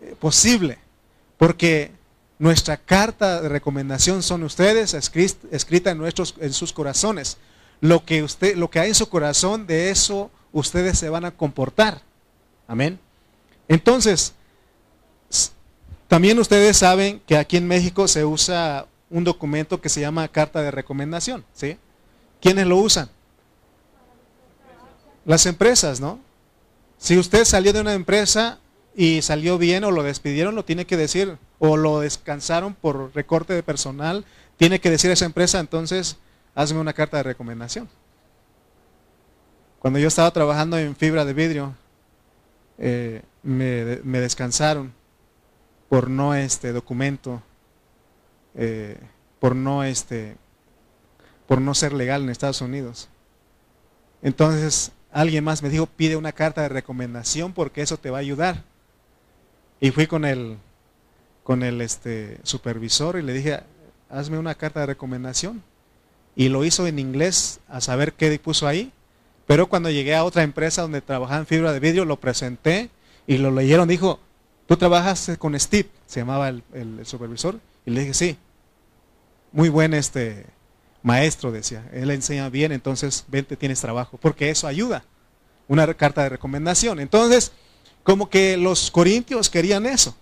eh, 0.02 0.16
posible, 0.20 0.78
porque 1.38 1.92
nuestra 2.38 2.78
carta 2.78 3.42
de 3.42 3.50
recomendación 3.50 4.22
son 4.22 4.44
ustedes, 4.44 4.94
escrita 4.94 5.92
en, 5.92 5.98
nuestros, 5.98 6.36
en 6.40 6.54
sus 6.54 6.74
corazones. 6.74 7.38
Lo 7.80 8.06
que, 8.06 8.22
usted, 8.22 8.56
lo 8.56 8.70
que 8.70 8.80
hay 8.80 8.90
en 8.90 8.96
su 8.96 9.10
corazón, 9.10 9.66
de 9.66 9.90
eso 9.90 10.30
ustedes 10.54 10.98
se 10.98 11.10
van 11.10 11.26
a 11.26 11.32
comportar. 11.32 12.02
Amén. 12.68 13.00
Entonces, 13.68 14.34
también 16.08 16.40
ustedes 16.40 16.78
saben 16.78 17.22
que 17.26 17.38
aquí 17.38 17.58
en 17.58 17.68
México 17.68 18.08
se 18.08 18.24
usa 18.24 18.86
un 19.10 19.24
documento 19.24 19.82
que 19.82 19.90
se 19.90 20.00
llama 20.00 20.28
carta 20.28 20.62
de 20.62 20.72
recomendación, 20.72 21.44
¿sí? 21.54 21.78
¿Quiénes 22.42 22.68
lo 22.68 22.78
usan? 22.78 23.10
Las 25.26 25.46
empresas, 25.46 26.00
¿no? 26.00 26.20
Si 26.98 27.18
usted 27.18 27.46
salió 27.46 27.74
de 27.74 27.82
una 27.82 27.94
empresa 27.94 28.60
y 28.96 29.22
salió 29.22 29.58
bien 29.58 29.84
o 29.84 29.92
lo 29.92 30.04
despidieron, 30.04 30.56
lo 30.56 30.66
tiene 30.66 30.86
que 30.86 30.98
decir, 30.98 31.38
o 31.60 31.78
lo 31.78 32.00
descansaron 32.00 32.76
por 32.76 33.14
recorte 33.16 33.54
de 33.54 33.64
personal, 33.64 34.26
tiene 34.58 34.80
que 34.80 34.92
decir 34.92 35.10
a 35.10 35.14
esa 35.14 35.26
empresa, 35.26 35.60
entonces, 35.60 36.18
hazme 36.56 36.80
una 36.80 36.94
carta 36.94 37.18
de 37.18 37.24
recomendación. 37.24 37.90
Cuando 39.84 40.00
yo 40.00 40.08
estaba 40.08 40.32
trabajando 40.32 40.78
en 40.78 40.96
fibra 40.96 41.26
de 41.26 41.34
vidrio, 41.34 41.76
eh, 42.78 43.22
me, 43.44 43.60
descansaron 44.22 44.94
por 45.90 46.10
no 46.10 46.34
este 46.34 46.72
documento 46.72 47.44
eh, 48.56 48.98
por 49.42 49.58
no 49.58 49.84
este 49.84 50.38
por 51.48 51.60
no 51.60 51.76
ser 51.76 51.92
legal 51.92 52.24
en 52.24 52.30
Estados 52.30 52.62
Unidos. 52.62 53.10
Entonces 54.22 54.94
alguien 55.12 55.44
más 55.44 55.62
me 55.62 55.68
dijo, 55.68 55.86
pide 55.86 56.16
una 56.16 56.32
carta 56.32 56.62
de 56.62 56.70
recomendación 56.70 57.52
porque 57.52 57.82
eso 57.82 57.98
te 57.98 58.10
va 58.10 58.20
a 58.20 58.22
ayudar. 58.22 58.64
Y 59.82 59.92
fui 59.92 60.08
con 60.08 60.24
el, 60.24 60.60
con 61.44 61.62
el 61.62 61.82
este, 61.82 62.40
supervisor 62.44 63.20
y 63.20 63.22
le 63.22 63.34
dije, 63.34 63.60
hazme 64.10 64.38
una 64.38 64.56
carta 64.56 64.80
de 64.80 64.86
recomendación. 64.86 65.62
Y 66.38 66.48
lo 66.48 66.64
hizo 66.64 66.88
en 66.88 67.00
inglés 67.00 67.60
a 67.68 67.82
saber 67.82 68.14
qué 68.14 68.40
puso 68.40 68.66
ahí. 68.66 68.94
Pero 69.46 69.68
cuando 69.68 69.90
llegué 69.90 70.16
a 70.16 70.24
otra 70.24 70.44
empresa 70.44 70.82
donde 70.82 71.02
trabajaba 71.02 71.40
en 71.40 71.46
fibra 71.46 71.74
de 71.74 71.80
vidrio, 71.80 72.06
lo 72.06 72.20
presenté 72.20 72.90
y 73.28 73.38
lo 73.38 73.52
leyeron. 73.52 73.88
Dijo, 73.88 74.20
tú 74.68 74.78
trabajas 74.78 75.32
con 75.38 75.60
Steve, 75.60 75.90
se 76.06 76.22
llamaba 76.22 76.50
el 76.50 77.00
supervisor. 77.04 77.60
Y 77.86 77.92
le 77.92 78.02
dije, 78.02 78.14
sí, 78.14 78.38
muy 79.52 79.70
buen 79.70 79.94
este 79.94 80.46
maestro, 81.04 81.52
decía. 81.52 81.88
Él 81.94 82.10
enseña 82.12 82.50
bien, 82.50 82.72
entonces 82.72 83.26
vente, 83.28 83.56
tienes 83.56 83.80
trabajo, 83.80 84.18
porque 84.18 84.50
eso 84.50 84.68
ayuda. 84.68 85.06
Una 85.68 85.94
carta 85.94 86.24
de 86.24 86.30
recomendación. 86.30 87.00
Entonces, 87.00 87.52
como 88.04 88.30
que 88.30 88.58
los 88.58 88.92
corintios 88.92 89.50
querían 89.50 89.86
eso. 89.86 90.16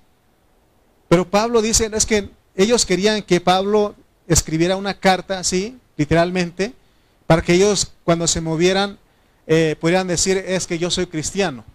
Pero 1.08 1.30
Pablo 1.30 1.62
dice, 1.62 1.90
es 1.94 2.06
que 2.06 2.30
ellos 2.56 2.86
querían 2.86 3.24
que 3.24 3.42
Pablo 3.42 3.96
escribiera 4.28 4.76
una 4.76 4.94
carta 4.94 5.40
así, 5.40 5.78
literalmente, 5.98 6.74
para 7.26 7.42
que 7.42 7.54
ellos 7.54 7.94
cuando 8.04 8.28
se 8.28 8.42
movieran 8.42 9.00
eh, 9.54 10.06
decir, 10.06 10.38
es 10.38 10.66
que 10.66 10.80
yo 10.80 10.90
soy 10.90 11.08
cristiano. 11.08 11.66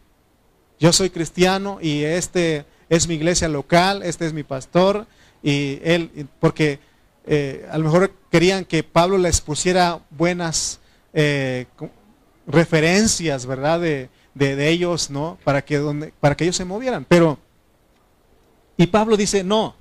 Yo 0.78 0.94
soy 0.94 1.10
cristiano 1.10 1.78
y 1.82 2.04
este 2.04 2.64
es 2.88 3.06
mi 3.06 3.14
iglesia 3.16 3.48
local, 3.48 4.02
este 4.02 4.24
es 4.24 4.32
mi 4.32 4.44
pastor, 4.44 5.06
y 5.42 5.78
él, 5.84 6.26
porque 6.40 6.78
eh, 7.26 7.68
a 7.70 7.76
lo 7.76 7.84
mejor 7.84 8.14
querían 8.30 8.64
que 8.64 8.82
Pablo 8.82 9.18
les 9.18 9.42
pusiera 9.42 10.00
buenas 10.08 10.80
eh, 11.12 11.66
referencias, 12.46 13.44
¿verdad? 13.44 13.80
De, 13.80 14.08
ellos, 14.68 15.10
¿no? 15.10 15.38
Para 15.44 15.62
que, 15.62 15.76
donde, 15.76 16.14
para 16.18 16.34
que 16.34 16.44
ellos 16.44 16.56
se 16.56 16.64
movieran. 16.64 17.04
Pero, 17.06 17.38
y 18.78 18.86
Pablo 18.86 19.18
dice, 19.18 19.44
no, 19.44 19.74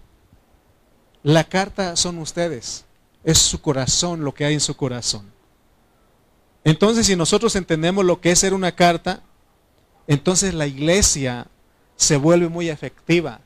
la 1.23 1.45
carta 1.45 1.95
son 1.95 2.17
ustedes, 2.17 2.84
es 3.23 3.38
su 3.38 3.62
corazón, 3.62 4.25
lo 4.25 4.34
que 4.34 4.43
hay 4.43 4.55
en 4.55 4.60
su 4.60 4.75
corazón. 4.75 5.35
Entonces, 6.65 7.06
si 7.06 7.15
nosotros 7.15 7.56
entendemos 7.56 8.04
lo 8.04 8.19
que 8.19 8.32
es 8.32 8.39
ser 8.39 8.56
una 8.56 8.73
carta, 8.73 9.21
entonces 10.08 10.56
la 10.56 10.65
iglesia 10.65 11.47
se 11.95 12.17
vuelve 12.17 12.49
muy 12.49 12.69
efectiva, 12.69 13.39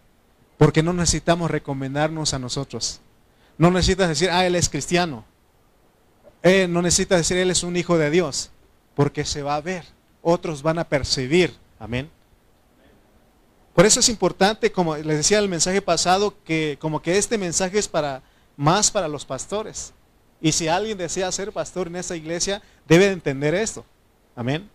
porque 0.58 0.82
no 0.82 0.94
necesitamos 0.94 1.52
recomendarnos 1.52 2.34
a 2.34 2.40
nosotros. 2.40 3.02
No 3.58 3.72
necesitas 3.72 4.08
decir, 4.08 4.30
ah, 4.32 4.46
él 4.46 4.56
es 4.56 4.70
cristiano. 4.70 5.26
Eh, 6.44 6.68
no 6.70 6.82
necesitas 6.82 7.20
decir, 7.20 7.36
él 7.36 7.52
es 7.52 7.62
un 7.64 7.76
hijo 7.76 7.98
de 7.98 8.10
Dios, 8.10 8.52
porque 8.96 9.26
se 9.26 9.44
va 9.44 9.56
a 9.56 9.62
ver. 9.62 9.84
Otros 10.22 10.64
van 10.64 10.80
a 10.80 10.88
percibir. 10.88 11.54
Amén. 11.78 12.10
Por 13.76 13.86
eso 13.86 14.00
es 14.00 14.08
importante, 14.08 14.72
como 14.72 14.96
les 14.96 15.18
decía 15.18 15.40
el 15.40 15.50
mensaje 15.50 15.82
pasado, 15.82 16.34
que 16.46 16.78
como 16.80 17.02
que 17.02 17.18
este 17.18 17.38
mensaje 17.38 17.80
es 17.80 17.90
para 17.90 18.24
más 18.56 18.92
para 18.92 19.10
los 19.10 19.26
pastores. 19.26 19.94
Y 20.42 20.52
si 20.52 20.68
alguien 20.68 20.98
desea 20.98 21.32
ser 21.32 21.52
pastor 21.52 21.88
en 21.88 21.98
esta 21.98 22.16
iglesia, 22.16 22.62
debe 22.88 23.06
de 23.06 23.14
entender 23.14 23.54
esto. 23.54 23.86
Amén. 24.36 24.70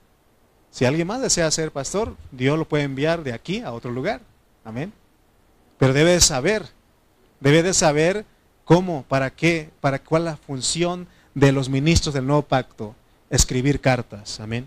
Si 0.71 0.85
alguien 0.85 1.07
más 1.07 1.21
desea 1.21 1.51
ser 1.51 1.71
pastor, 1.71 2.17
Dios 2.33 2.59
lo 2.59 2.69
puede 2.69 2.85
enviar 2.85 3.23
de 3.23 3.33
aquí 3.33 3.61
a 3.61 3.73
otro 3.73 3.91
lugar. 3.91 4.21
Amén. 4.65 4.93
Pero 5.79 5.93
debe 5.93 6.13
de 6.13 6.21
saber, 6.21 6.67
debe 7.41 7.63
de 7.63 7.73
saber 7.75 8.27
¿Cómo? 8.65 9.05
¿Para 9.07 9.31
qué? 9.31 9.71
¿Para 9.81 9.99
cuál 9.99 10.25
la 10.25 10.37
función 10.37 11.07
de 11.35 11.53
los 11.53 11.69
ministros 11.69 12.15
del 12.15 12.27
nuevo 12.27 12.43
pacto? 12.43 12.95
Escribir 13.29 13.81
cartas. 13.81 14.41
Amén. 14.41 14.67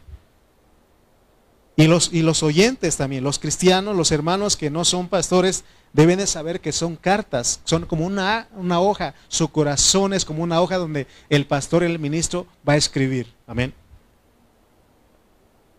Y 1.78 1.86
los, 1.86 2.12
y 2.12 2.24
los 2.24 2.42
oyentes 2.42 2.98
también, 2.98 3.24
los 3.24 3.38
cristianos, 3.38 3.96
los 3.96 4.12
hermanos 4.12 4.58
que 4.58 4.72
no 4.72 4.84
son 4.84 5.08
pastores, 5.08 5.64
deben 5.94 6.18
de 6.18 6.26
saber 6.26 6.60
que 6.60 6.72
son 6.72 6.96
cartas, 6.96 7.62
son 7.66 7.86
como 7.86 8.04
una, 8.04 8.50
una 8.56 8.80
hoja, 8.80 9.14
su 9.28 9.48
corazón 9.50 10.14
es 10.14 10.26
como 10.26 10.42
una 10.42 10.60
hoja 10.60 10.78
donde 10.78 11.06
el 11.30 11.46
pastor 11.46 11.84
el 11.84 12.00
ministro 12.00 12.48
va 12.68 12.74
a 12.74 12.78
escribir. 12.78 13.32
Amén. 13.46 13.76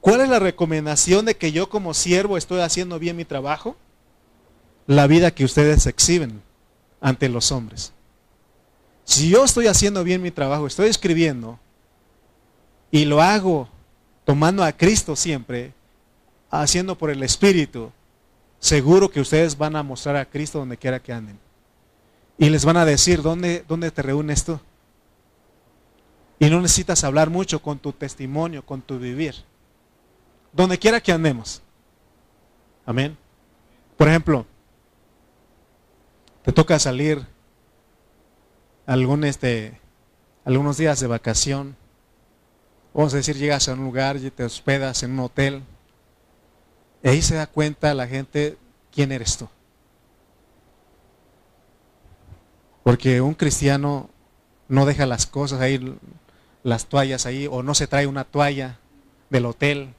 ¿Cuál 0.01 0.21
es 0.21 0.29
la 0.29 0.39
recomendación 0.39 1.25
de 1.25 1.37
que 1.37 1.51
yo 1.51 1.69
como 1.69 1.93
siervo 1.93 2.39
estoy 2.39 2.61
haciendo 2.61 3.01
bien 3.01 3.17
mi 3.17 3.25
trabajo? 3.25 3.77
La 4.87 5.09
vida 5.09 5.33
que 5.33 5.45
ustedes 5.45 5.85
exhiben 5.87 6.41
ante 7.01 7.29
los 7.29 7.51
hombres. 7.51 7.93
Si 9.03 9.29
yo 9.29 9.45
estoy 9.45 9.67
haciendo 9.67 10.05
bien 10.05 10.23
mi 10.23 10.31
trabajo, 10.31 10.69
estoy 10.69 10.89
escribiendo 10.89 11.59
y 12.93 13.05
lo 13.05 13.21
hago 13.21 13.69
tomando 14.25 14.63
a 14.63 14.73
Cristo 14.73 15.17
siempre, 15.17 15.73
haciendo 16.51 16.97
por 16.97 17.11
el 17.11 17.23
Espíritu, 17.23 17.93
seguro 18.59 19.11
que 19.11 19.21
ustedes 19.21 19.57
van 19.57 19.77
a 19.77 19.83
mostrar 19.83 20.17
a 20.17 20.25
Cristo 20.25 20.59
donde 20.59 20.77
quiera 20.77 21.01
que 21.01 21.13
anden. 21.13 21.39
Y 22.39 22.51
les 22.51 22.65
van 22.65 22.77
a 22.77 22.85
decir, 22.85 23.23
¿dónde, 23.23 23.65
dónde 23.67 23.91
te 23.91 24.03
reúnes 24.03 24.45
tú? 24.45 24.61
Y 26.39 26.49
no 26.49 26.61
necesitas 26.61 27.03
hablar 27.03 27.31
mucho 27.31 27.61
con 27.61 27.79
tu 27.79 27.93
testimonio, 27.93 28.65
con 28.65 28.81
tu 28.81 28.99
vivir. 28.99 29.35
Donde 30.53 30.79
quiera 30.79 31.01
que 31.01 31.13
andemos. 31.13 31.61
Amén. 32.87 33.17
Por 33.97 34.09
ejemplo, 34.09 34.47
te 36.45 36.53
toca 36.53 36.79
salir 36.79 37.27
algún 38.87 39.25
este, 39.25 39.81
algunos 40.45 40.79
días 40.79 41.01
de 41.01 41.09
vacación. 41.09 41.77
Vamos 42.95 43.13
a 43.13 43.19
decir, 43.19 43.37
llegas 43.37 43.69
a 43.69 43.75
un 43.75 43.81
lugar 43.81 44.17
y 44.17 44.31
te 44.31 44.45
hospedas 44.45 45.03
en 45.03 45.13
un 45.13 45.21
hotel. 45.21 45.63
Y 47.03 47.09
ahí 47.09 47.23
se 47.23 47.37
da 47.37 47.47
cuenta 47.47 47.95
la 47.95 48.07
gente 48.07 48.57
quién 48.93 49.13
eres 49.13 49.37
tú. 49.37 49.49
Porque 52.83 53.21
un 53.21 53.35
cristiano 53.35 54.09
no 54.69 54.87
deja 54.87 55.07
las 55.07 55.27
cosas 55.27 55.61
ahí, 55.61 55.97
las 56.63 56.87
toallas 56.87 57.27
ahí, 57.27 57.47
o 57.47 57.63
no 57.63 57.75
se 57.75 57.87
trae 57.87 58.07
una 58.07 58.25
toalla 58.25 58.79
del 59.31 59.47
hotel, 59.47 59.95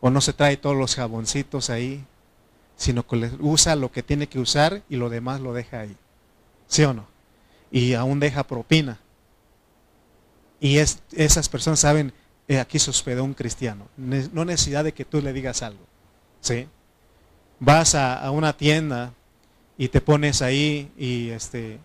o 0.00 0.10
no 0.10 0.20
se 0.20 0.32
trae 0.32 0.56
todos 0.56 0.76
los 0.76 0.94
jaboncitos 0.94 1.68
ahí, 1.70 2.04
sino 2.76 3.06
que 3.06 3.30
usa 3.40 3.74
lo 3.76 3.90
que 3.90 4.02
tiene 4.02 4.28
que 4.28 4.38
usar 4.38 4.82
y 4.88 4.96
lo 4.96 5.08
demás 5.08 5.40
lo 5.40 5.52
deja 5.52 5.80
ahí. 5.80 5.96
¿Sí 6.68 6.84
o 6.84 6.94
no? 6.94 7.06
Y 7.70 7.94
aún 7.94 8.20
deja 8.20 8.46
propina. 8.46 8.98
Y 10.60 10.78
es, 10.78 11.00
esas 11.12 11.48
personas 11.48 11.80
saben, 11.80 12.12
eh, 12.48 12.60
aquí 12.60 12.78
se 12.78 12.90
hospedó 12.90 13.24
un 13.24 13.34
cristiano. 13.34 13.88
No 13.96 14.44
necesidad 14.44 14.84
de 14.84 14.92
que 14.92 15.04
tú 15.04 15.20
le 15.20 15.32
digas 15.32 15.62
algo. 15.62 15.84
¿Sí? 16.46 16.68
Vas 17.58 17.96
a, 17.96 18.30
una 18.30 18.56
tienda 18.56 19.12
y 19.76 19.88
te 19.88 20.00
pones 20.00 20.42
ahí 20.42 20.92
y, 20.96 21.30
este, 21.30 21.80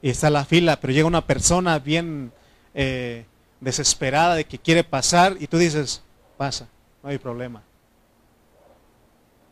y 0.00 0.08
está 0.08 0.30
la 0.30 0.44
fila, 0.44 0.78
pero 0.78 0.92
llega 0.92 1.08
una 1.08 1.26
persona 1.26 1.80
bien 1.80 2.30
eh, 2.74 3.26
desesperada 3.60 4.36
de 4.36 4.44
que 4.44 4.56
quiere 4.56 4.84
pasar 4.84 5.36
y 5.40 5.48
tú 5.48 5.58
dices, 5.58 6.00
pasa, 6.36 6.68
no 7.02 7.08
hay 7.08 7.18
problema. 7.18 7.64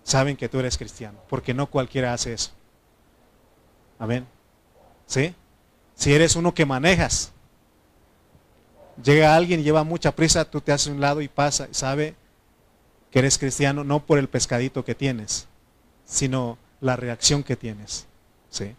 Saben 0.04 0.36
que 0.36 0.48
tú 0.48 0.60
eres 0.60 0.78
cristiano, 0.78 1.18
porque 1.28 1.52
no 1.52 1.66
cualquiera 1.66 2.12
hace 2.12 2.32
eso. 2.32 2.52
Amén. 3.98 4.28
¿Sí? 5.06 5.34
Si 5.96 6.14
eres 6.14 6.36
uno 6.36 6.54
que 6.54 6.64
manejas, 6.64 7.32
llega 9.02 9.34
alguien 9.34 9.58
y 9.58 9.64
lleva 9.64 9.82
mucha 9.82 10.14
prisa, 10.14 10.44
tú 10.44 10.60
te 10.60 10.70
haces 10.70 10.86
un 10.86 11.00
lado 11.00 11.20
y 11.20 11.26
pasa, 11.26 11.66
sabe 11.72 12.14
que 13.16 13.20
eres 13.20 13.38
cristiano 13.38 13.82
no 13.82 14.04
por 14.04 14.18
el 14.18 14.28
pescadito 14.28 14.84
que 14.84 14.94
tienes, 14.94 15.46
sino 16.04 16.58
la 16.82 16.96
reacción 16.96 17.42
que 17.42 17.56
tienes. 17.56 18.04
¿Sí? 18.50 18.74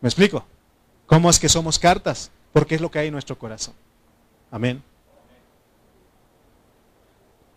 ¿Me 0.00 0.08
explico? 0.08 0.46
¿Cómo 1.04 1.28
es 1.28 1.38
que 1.38 1.50
somos 1.50 1.78
cartas? 1.78 2.30
Porque 2.54 2.76
es 2.76 2.80
lo 2.80 2.90
que 2.90 3.00
hay 3.00 3.08
en 3.08 3.12
nuestro 3.12 3.38
corazón. 3.38 3.74
Amén. 4.50 4.82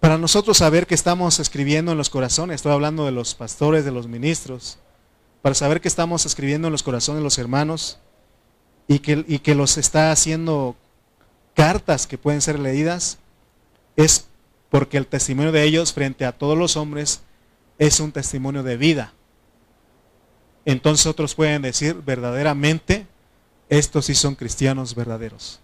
Para 0.02 0.18
nosotros 0.18 0.58
saber 0.58 0.86
que 0.86 0.96
estamos 0.96 1.40
escribiendo 1.40 1.94
en 1.94 1.98
los 1.98 2.10
corazones, 2.10 2.56
estoy 2.56 2.74
hablando 2.74 3.06
de 3.06 3.14
los 3.14 3.34
pastores, 3.34 3.86
de 3.86 3.92
los 3.92 4.08
ministros, 4.08 4.80
para 5.42 5.56
saber 5.56 5.80
que 5.80 5.88
estamos 5.88 6.26
escribiendo 6.26 6.68
en 6.68 6.74
los 6.74 6.84
corazones 6.84 7.22
de 7.22 7.24
los 7.24 7.38
hermanos 7.38 8.00
y 8.86 9.00
que, 9.00 9.24
y 9.30 9.40
que 9.40 9.56
los 9.56 9.78
está 9.78 10.12
haciendo 10.12 10.76
cartas 11.54 12.06
que 12.06 12.18
pueden 12.18 12.42
ser 12.42 12.60
leídas, 12.60 13.18
es 13.96 14.28
porque 14.78 14.98
el 14.98 15.08
testimonio 15.08 15.52
de 15.52 15.64
ellos 15.64 15.92
frente 15.92 16.24
a 16.24 16.34
todos 16.34 16.56
los 16.56 16.78
hombres 16.78 17.22
es 17.80 18.00
un 18.00 18.12
testimonio 18.12 18.62
de 18.62 18.78
vida. 18.78 19.12
Entonces 20.66 21.08
otros 21.08 21.34
pueden 21.34 21.64
decir 21.64 21.96
verdaderamente, 21.96 23.08
estos 23.70 24.06
sí 24.06 24.14
son 24.14 24.36
cristianos 24.36 24.94
verdaderos. 24.94 25.62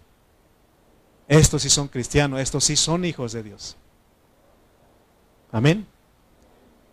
Estos 1.28 1.62
sí 1.62 1.70
son 1.70 1.86
cristianos, 1.86 2.40
estos 2.40 2.64
sí 2.64 2.74
son 2.74 3.04
hijos 3.04 3.30
de 3.30 3.44
Dios. 3.44 3.76
Amén. 5.52 5.86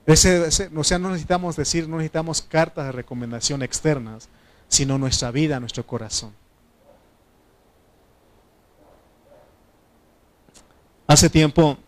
Ese, 0.05 0.69
o 0.75 0.84
sea, 0.84 0.99
no 0.99 1.10
necesitamos 1.10 1.55
decir, 1.55 1.89
no 1.89 1.97
necesitamos 1.97 2.43
cartas 2.43 2.86
de 2.86 2.91
recomendación 2.91 3.63
externas, 3.63 4.29
sino 4.67 4.99
nuestra 4.99 5.31
vida, 5.31 5.60
nuestro 5.60 5.88
corazón. 5.88 6.36
Hace 11.07 11.31
tiempo, 11.31 11.79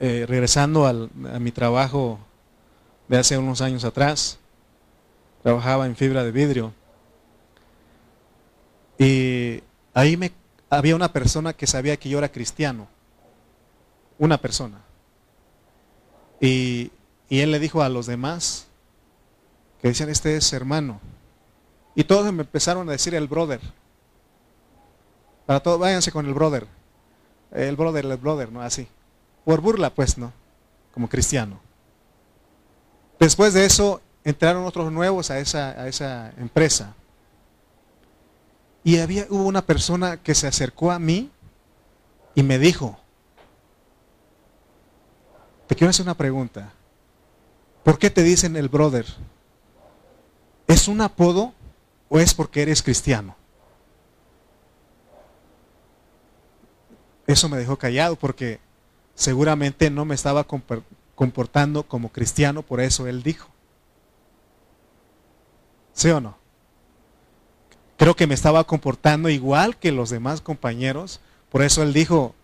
eh, 0.00 0.24
regresando 0.28 0.86
a 0.86 1.38
mi 1.38 1.52
trabajo 1.52 2.18
de 3.08 3.18
hace 3.18 3.38
unos 3.38 3.60
años 3.60 3.84
atrás, 3.84 4.38
trabajaba 5.42 5.86
en 5.86 5.96
fibra 5.96 6.24
de 6.24 6.32
vidrio. 6.32 6.72
Y 8.98 9.62
ahí 9.94 10.16
me, 10.16 10.32
había 10.70 10.96
una 10.96 11.12
persona 11.12 11.52
que 11.52 11.66
sabía 11.66 11.96
que 11.96 12.08
yo 12.08 12.18
era 12.18 12.30
cristiano. 12.30 12.88
Una 14.18 14.38
persona. 14.38 14.80
Y, 16.40 16.90
y 17.28 17.40
él 17.40 17.50
le 17.50 17.58
dijo 17.58 17.82
a 17.82 17.88
los 17.88 18.06
demás 18.06 18.66
que 19.80 19.88
decían, 19.88 20.08
este 20.08 20.36
es 20.36 20.52
hermano. 20.52 21.00
Y 21.94 22.04
todos 22.04 22.32
me 22.32 22.42
empezaron 22.42 22.88
a 22.88 22.92
decir 22.92 23.14
el 23.14 23.28
brother. 23.28 23.60
Para 25.46 25.60
todos, 25.60 25.78
váyanse 25.78 26.10
con 26.12 26.26
el 26.26 26.34
brother 26.34 26.66
el 27.56 27.76
brother, 27.76 28.04
el 28.04 28.16
brother, 28.16 28.52
¿no? 28.52 28.62
Así. 28.62 28.86
Por 29.46 29.60
burla, 29.60 29.90
pues, 29.90 30.18
¿no? 30.18 30.32
Como 30.92 31.08
cristiano. 31.08 31.60
Después 33.20 33.54
de 33.54 33.64
eso, 33.64 34.00
entraron 34.24 34.66
otros 34.66 34.90
nuevos 34.90 35.30
a 35.30 35.38
esa, 35.38 35.70
a 35.80 35.86
esa 35.86 36.32
empresa. 36.36 36.96
Y 38.82 38.98
había, 38.98 39.24
hubo 39.30 39.44
una 39.44 39.62
persona 39.62 40.16
que 40.16 40.34
se 40.34 40.48
acercó 40.48 40.90
a 40.90 40.98
mí 40.98 41.30
y 42.34 42.42
me 42.42 42.58
dijo, 42.58 42.98
te 45.68 45.76
quiero 45.76 45.90
hacer 45.90 46.02
una 46.02 46.16
pregunta. 46.16 46.72
¿Por 47.84 48.00
qué 48.00 48.10
te 48.10 48.24
dicen 48.24 48.56
el 48.56 48.68
brother? 48.68 49.06
¿Es 50.66 50.88
un 50.88 51.00
apodo 51.02 51.54
o 52.08 52.18
es 52.18 52.34
porque 52.34 52.62
eres 52.62 52.82
cristiano? 52.82 53.36
Eso 57.28 57.48
me 57.48 57.58
dejó 57.58 57.78
callado 57.78 58.16
porque 58.16 58.65
seguramente 59.16 59.90
no 59.90 60.04
me 60.04 60.14
estaba 60.14 60.46
comportando 61.14 61.82
como 61.82 62.12
cristiano, 62.12 62.62
por 62.62 62.80
eso 62.80 63.08
él 63.08 63.24
dijo. 63.24 63.48
¿Sí 65.92 66.10
o 66.10 66.20
no? 66.20 66.36
Creo 67.96 68.14
que 68.14 68.26
me 68.26 68.34
estaba 68.34 68.62
comportando 68.64 69.30
igual 69.30 69.78
que 69.78 69.90
los 69.90 70.10
demás 70.10 70.42
compañeros, 70.42 71.20
por 71.50 71.62
eso 71.62 71.82
él 71.82 71.94
dijo, 71.94 72.34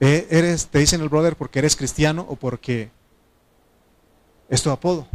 eh, 0.00 0.26
eres, 0.30 0.66
te 0.66 0.80
dicen 0.80 1.00
el 1.00 1.08
brother 1.08 1.36
porque 1.36 1.60
eres 1.60 1.76
cristiano 1.76 2.26
o 2.28 2.34
porque 2.34 2.90
es 4.48 4.62
tu 4.62 4.70
apodo. 4.70 5.06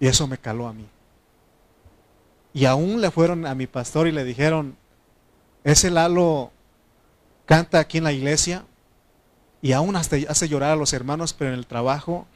Y 0.00 0.06
eso 0.06 0.26
me 0.26 0.38
caló 0.38 0.66
a 0.66 0.72
mí. 0.72 0.86
Y 2.54 2.64
aún 2.64 3.02
le 3.02 3.10
fueron 3.10 3.44
a 3.44 3.54
mi 3.54 3.66
pastor 3.66 4.06
y 4.06 4.12
le 4.12 4.24
dijeron, 4.24 4.76
ese 5.62 5.90
Lalo 5.90 6.52
canta 7.44 7.80
aquí 7.80 7.98
en 7.98 8.04
la 8.04 8.12
iglesia 8.12 8.64
y 9.64 9.72
aún 9.72 9.96
hasta 9.96 10.16
hace 10.28 10.46
llorar 10.46 10.72
a 10.72 10.76
los 10.76 10.92
hermanos, 10.92 11.32
pero 11.32 11.50
en 11.50 11.58
el 11.58 11.66
trabajo 11.66 12.26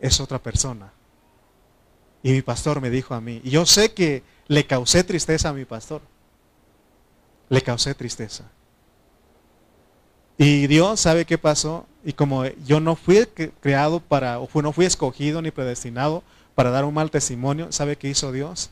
es 0.00 0.18
otra 0.18 0.42
persona. 0.42 0.92
Y 2.24 2.32
mi 2.32 2.42
pastor 2.42 2.80
me 2.80 2.90
dijo 2.90 3.14
a 3.14 3.20
mí, 3.20 3.40
y 3.44 3.50
yo 3.50 3.66
sé 3.66 3.94
que 3.94 4.24
le 4.48 4.66
causé 4.66 5.04
tristeza 5.04 5.50
a 5.50 5.52
mi 5.52 5.64
pastor, 5.64 6.02
le 7.48 7.62
causé 7.62 7.94
tristeza. 7.94 8.50
Y 10.36 10.66
Dios 10.66 10.98
sabe 10.98 11.24
qué 11.24 11.38
pasó, 11.38 11.86
y 12.04 12.14
como 12.14 12.46
yo 12.46 12.80
no 12.80 12.96
fui 12.96 13.28
creado 13.60 14.00
para, 14.00 14.40
o 14.40 14.48
no 14.60 14.72
fui 14.72 14.84
escogido 14.84 15.40
ni 15.40 15.52
predestinado 15.52 16.24
para 16.56 16.70
dar 16.70 16.84
un 16.84 16.94
mal 16.94 17.12
testimonio, 17.12 17.70
¿sabe 17.70 17.96
qué 17.96 18.08
hizo 18.08 18.32
Dios? 18.32 18.70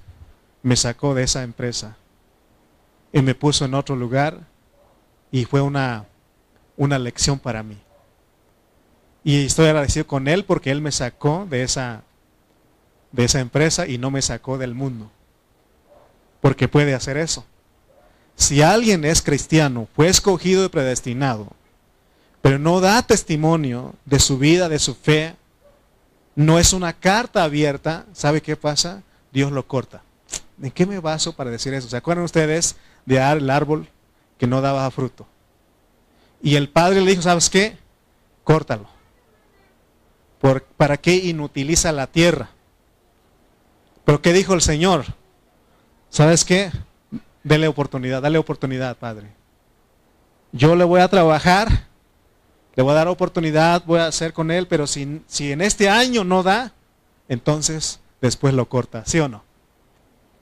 Me 0.64 0.74
sacó 0.74 1.14
de 1.14 1.22
esa 1.22 1.44
empresa 1.44 1.96
y 3.12 3.22
me 3.22 3.36
puso 3.36 3.66
en 3.66 3.74
otro 3.74 3.94
lugar 3.94 4.48
y 5.30 5.44
fue 5.44 5.60
una, 5.60 6.06
una 6.76 6.98
lección 6.98 7.38
para 7.38 7.62
mí. 7.62 7.80
Y 9.22 9.44
estoy 9.44 9.66
agradecido 9.66 10.06
con 10.06 10.28
Él 10.28 10.44
porque 10.44 10.70
Él 10.70 10.80
me 10.80 10.92
sacó 10.92 11.46
de 11.48 11.62
esa, 11.62 12.02
de 13.12 13.24
esa 13.24 13.40
empresa 13.40 13.86
y 13.86 13.98
no 13.98 14.10
me 14.10 14.22
sacó 14.22 14.58
del 14.58 14.74
mundo. 14.74 15.10
Porque 16.40 16.68
puede 16.68 16.94
hacer 16.94 17.16
eso. 17.16 17.44
Si 18.34 18.62
alguien 18.62 19.04
es 19.04 19.20
cristiano, 19.20 19.88
fue 19.94 20.08
escogido 20.08 20.64
y 20.64 20.68
predestinado, 20.70 21.48
pero 22.40 22.58
no 22.58 22.80
da 22.80 23.02
testimonio 23.02 23.94
de 24.06 24.18
su 24.18 24.38
vida, 24.38 24.70
de 24.70 24.78
su 24.78 24.94
fe, 24.94 25.36
no 26.34 26.58
es 26.58 26.72
una 26.72 26.94
carta 26.94 27.44
abierta, 27.44 28.06
¿sabe 28.14 28.40
qué 28.40 28.56
pasa? 28.56 29.02
Dios 29.30 29.52
lo 29.52 29.66
corta. 29.66 30.02
¿En 30.62 30.70
qué 30.70 30.86
me 30.86 31.00
baso 31.00 31.34
para 31.34 31.50
decir 31.50 31.74
eso? 31.74 31.88
¿Se 31.88 31.96
acuerdan 31.98 32.24
ustedes 32.24 32.76
de 33.04 33.18
el 33.18 33.50
árbol 33.50 33.88
que 34.38 34.46
no 34.46 34.60
daba 34.60 34.90
fruto. 34.90 35.26
Y 36.42 36.56
el 36.56 36.68
padre 36.68 37.00
le 37.02 37.10
dijo, 37.10 37.22
¿sabes 37.22 37.50
qué? 37.50 37.76
Córtalo. 38.44 38.86
¿Para 40.76 40.96
qué 40.96 41.14
inutiliza 41.14 41.92
la 41.92 42.06
tierra? 42.06 42.50
Pero 44.04 44.22
¿qué 44.22 44.32
dijo 44.32 44.54
el 44.54 44.62
Señor? 44.62 45.04
¿Sabes 46.08 46.44
qué? 46.44 46.72
Dele 47.44 47.68
oportunidad, 47.68 48.22
dale 48.22 48.38
oportunidad, 48.38 48.96
Padre. 48.96 49.32
Yo 50.52 50.74
le 50.74 50.84
voy 50.84 51.00
a 51.00 51.08
trabajar, 51.08 51.86
le 52.74 52.82
voy 52.82 52.92
a 52.92 52.96
dar 52.96 53.08
oportunidad, 53.08 53.84
voy 53.86 54.00
a 54.00 54.06
hacer 54.06 54.32
con 54.32 54.50
él, 54.50 54.66
pero 54.66 54.86
si, 54.86 55.22
si 55.26 55.52
en 55.52 55.60
este 55.60 55.88
año 55.88 56.24
no 56.24 56.42
da, 56.42 56.72
entonces 57.28 58.00
después 58.20 58.54
lo 58.54 58.68
corta, 58.68 59.04
¿sí 59.06 59.20
o 59.20 59.28
no? 59.28 59.44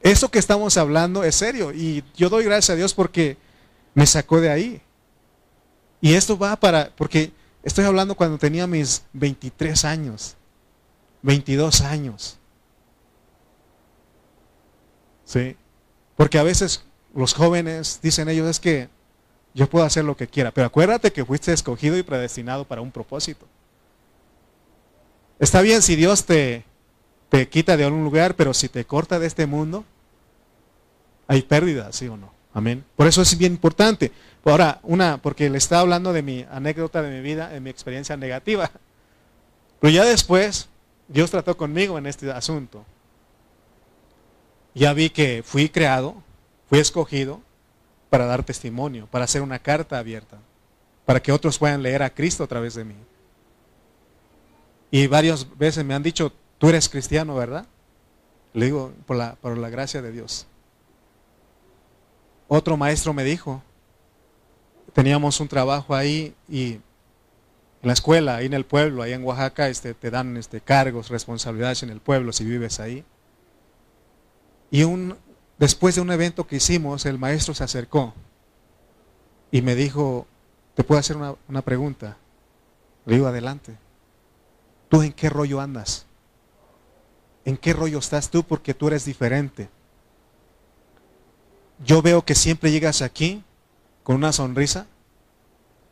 Eso 0.01 0.31
que 0.31 0.39
estamos 0.39 0.77
hablando 0.77 1.25
es 1.25 1.35
serio 1.35 1.73
y 1.73 2.05
yo 2.17 2.29
doy 2.29 2.45
gracias 2.45 2.71
a 2.71 2.77
Dios 2.77 2.95
porque 2.95 3.37
me 3.95 4.07
sacó 4.07 4.41
de 4.41 4.51
ahí. 4.51 4.81
Y 6.01 6.15
esto 6.15 6.39
va 6.39 6.55
para, 6.57 6.91
porque 6.97 7.33
estoy 7.63 7.85
hablando 7.85 8.15
cuando 8.15 8.39
tenía 8.39 8.67
mis 8.67 9.03
23 9.13 9.85
años, 9.85 10.37
22 11.23 11.81
años. 11.83 12.39
¿Sí? 15.25 15.57
Porque 16.17 16.39
a 16.39 16.43
veces 16.43 16.85
los 17.15 17.35
jóvenes 17.35 18.01
dicen 18.03 18.29
ellos 18.29 18.49
es 18.49 18.61
que 18.61 18.89
yo 19.55 19.69
puedo 19.69 19.85
hacer 19.85 20.05
lo 20.05 20.17
que 20.17 20.29
quiera, 20.29 20.53
pero 20.53 20.67
acuérdate 20.67 21.13
que 21.13 21.25
fuiste 21.25 21.53
escogido 21.53 21.99
y 21.99 22.03
predestinado 22.03 22.65
para 22.65 22.81
un 22.81 22.93
propósito. 22.93 23.47
Está 25.39 25.61
bien 25.61 25.83
si 25.83 25.97
Dios 25.97 26.25
te, 26.25 26.65
te 27.29 27.49
quita 27.49 27.77
de 27.77 27.85
algún 27.85 28.05
lugar, 28.05 28.35
pero 28.35 28.55
si 28.55 28.69
te 28.69 28.85
corta 28.85 29.19
de 29.19 29.27
este 29.27 29.47
mundo, 29.47 29.85
hay 31.27 31.43
pérdida, 31.43 31.93
¿sí 31.93 32.09
o 32.09 32.17
no? 32.17 32.38
Amén. 32.55 32.85
Por 32.97 33.07
eso 33.07 33.23
es 33.23 33.37
bien 33.37 33.53
importante. 33.53 34.13
Ahora, 34.45 34.81
una, 34.83 35.19
porque 35.19 35.51
le 35.51 35.59
estaba 35.59 35.83
hablando 35.83 36.13
de 36.13 36.23
mi 36.23 36.47
anécdota 36.51 37.03
de 37.03 37.11
mi 37.11 37.21
vida, 37.21 37.49
de 37.49 37.61
mi 37.61 37.71
experiencia 37.71 38.17
negativa. 38.17 38.71
Pero 39.81 39.93
ya 39.93 40.05
después, 40.05 40.69
Dios 41.07 41.31
trató 41.31 41.57
conmigo 41.57 41.99
en 41.99 42.07
este 42.07 42.31
asunto. 42.33 42.85
Ya 44.75 44.93
vi 44.93 45.11
que 45.11 45.43
fui 45.45 45.69
creado, 45.69 46.15
fui 46.69 46.79
escogido 46.79 47.41
para 48.11 48.27
dar 48.27 48.43
testimonio, 48.43 49.07
para 49.11 49.25
hacer 49.25 49.43
una 49.43 49.59
carta 49.59 49.99
abierta, 49.99 50.39
para 51.05 51.21
que 51.21 51.33
otros 51.33 51.59
puedan 51.59 51.83
leer 51.83 52.03
a 52.03 52.11
Cristo 52.11 52.45
a 52.45 52.47
través 52.47 52.75
de 52.75 52.85
mí. 52.85 52.95
Y 54.91 55.07
varias 55.07 55.47
veces 55.59 55.85
me 55.85 55.95
han 55.95 56.03
dicho, 56.03 56.33
tú 56.59 56.71
eres 56.71 56.89
cristiano, 56.89 57.35
¿verdad? 57.35 57.67
Le 58.55 58.67
digo, 58.67 58.93
por 59.07 59.17
la, 59.17 59.35
por 59.37 59.59
la 59.59 59.69
gracia 59.69 60.01
de 60.01 60.13
Dios. 60.13 60.47
Otro 62.49 62.79
maestro 62.79 63.13
me 63.13 63.25
dijo, 63.25 63.63
teníamos 64.95 65.39
un 65.39 65.49
trabajo 65.49 65.95
ahí 65.95 66.35
y 66.49 66.73
en 66.73 66.83
la 67.83 67.93
escuela, 67.93 68.37
ahí 68.37 68.47
en 68.47 68.55
el 68.55 68.65
pueblo, 68.65 69.03
ahí 69.03 69.13
en 69.13 69.23
Oaxaca, 69.23 69.69
este, 69.69 69.95
te 69.95 70.11
dan 70.11 70.37
este, 70.37 70.61
cargos, 70.61 71.11
responsabilidades 71.11 71.83
en 71.83 71.91
el 71.91 72.01
pueblo 72.01 72.33
si 72.33 72.45
vives 72.45 72.81
ahí. 72.81 73.05
Y 74.71 74.83
un, 74.83 75.17
después 75.59 75.95
de 75.95 76.01
un 76.01 76.11
evento 76.11 76.47
que 76.47 76.57
hicimos, 76.57 77.07
el 77.07 77.19
maestro 77.19 77.55
se 77.55 77.65
acercó 77.65 78.15
y 79.51 79.63
me 79.63 79.75
dijo, 79.75 80.27
¿te 80.75 80.85
puedo 80.85 80.99
hacer 80.99 81.17
una, 81.17 81.35
una 81.49 81.63
pregunta? 81.63 82.17
Le 83.05 83.17
digo, 83.17 83.27
adelante. 83.29 83.77
¿Tú 84.89 85.03
en 85.03 85.13
qué 85.13 85.29
rollo 85.29 85.61
andas? 85.61 86.07
¿En 87.45 87.57
qué 87.57 87.75
rollo 87.75 87.99
estás 87.99 88.31
tú? 88.31 88.43
Porque 88.43 88.75
tú 88.75 88.89
eres 88.89 89.05
diferente. 89.05 89.69
Yo 91.85 92.03
veo 92.03 92.25
que 92.25 92.35
siempre 92.35 92.71
llegas 92.71 93.03
aquí 93.03 93.43
con 94.03 94.17
una 94.17 94.33
sonrisa, 94.33 94.87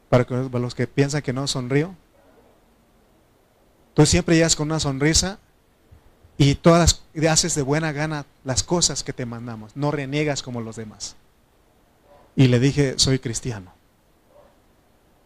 para, 0.09 0.27
los 0.29 0.75
que 0.75 0.87
piensan 0.87 1.22
que 1.22 1.33
no 1.33 1.46
sonrío. 1.46 1.94
Tú 3.94 4.07
siempre 4.07 4.37
llegas 4.37 4.57
con 4.57 4.68
una 4.68 4.81
sonrisa 4.81 5.38
y 6.38 6.55
todas 6.57 7.03
las, 7.14 7.27
haces 7.31 7.55
de 7.55 7.62
buena 7.62 7.92
gana 7.92 8.27
las 8.44 8.62
cosas 8.62 9.03
que 9.03 9.12
te 9.12 9.27
mandamos, 9.27 9.77
no 9.77 9.90
reniegas 9.90 10.42
como 10.42 10.61
los 10.61 10.77
demás. 10.77 11.16
Y 12.35 12.49
le 12.49 12.61
dije, 12.61 12.94
soy 12.99 13.18
cristiano. 13.18 13.72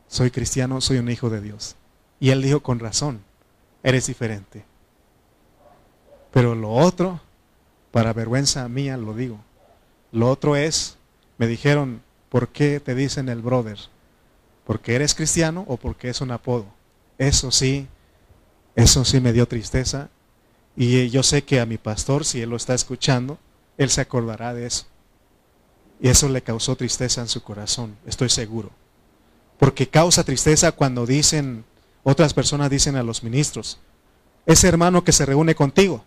Soy 0.07 0.31
cristiano, 0.31 0.81
soy 0.81 0.99
un 0.99 1.11
hijo 1.11 1.31
de 1.31 1.41
Dios. 1.41 1.77
Y 2.21 2.31
él 2.31 2.43
dijo, 2.43 2.61
con 2.61 2.79
razón, 2.79 3.23
eres 3.83 4.07
diferente. 4.07 4.65
Pero 6.33 6.55
lo 6.55 6.71
otro, 6.71 7.21
para 7.91 8.13
vergüenza 8.13 8.69
mía 8.69 8.97
lo 8.97 9.15
digo, 9.15 9.41
lo 10.13 10.29
otro 10.29 10.57
es, 10.57 10.97
me 11.39 11.47
dijeron, 11.47 12.03
¿por 12.29 12.49
qué 12.49 12.81
te 12.81 12.95
dicen 12.95 13.29
el 13.29 13.43
brother? 13.43 13.79
¿Porque 14.65 14.95
eres 14.95 15.15
cristiano 15.15 15.65
o 15.69 15.77
porque 15.77 16.09
es 16.09 16.21
un 16.21 16.31
apodo? 16.31 16.67
Eso 17.19 17.51
sí, 17.51 17.87
eso 18.75 19.05
sí 19.05 19.21
me 19.21 19.33
dio 19.33 19.47
tristeza 19.47 20.09
y 20.77 21.11
yo 21.11 21.23
sé 21.23 21.43
que 21.43 21.61
a 21.61 21.67
mi 21.67 21.79
pastor, 21.79 22.25
si 22.25 22.41
él 22.41 22.51
lo 22.51 22.57
está 22.57 22.75
escuchando, 22.75 23.39
él 23.77 23.91
se 23.91 24.01
acordará 24.01 24.55
de 24.55 24.67
eso. 24.67 24.87
Y 26.01 26.09
eso 26.09 26.29
le 26.29 26.43
causó 26.43 26.77
tristeza 26.77 27.21
en 27.21 27.29
su 27.29 27.43
corazón, 27.43 27.97
estoy 28.07 28.31
seguro. 28.31 28.71
Porque 29.59 29.89
causa 29.89 30.25
tristeza 30.25 30.73
cuando 30.73 31.05
dicen, 31.05 31.65
otras 32.03 32.33
personas 32.33 32.71
dicen 32.71 32.97
a 32.97 33.03
los 33.03 33.23
ministros, 33.23 33.79
ese 34.47 34.69
hermano 34.69 35.05
que 35.05 35.13
se 35.13 35.27
reúne 35.27 35.55
contigo, 35.55 36.05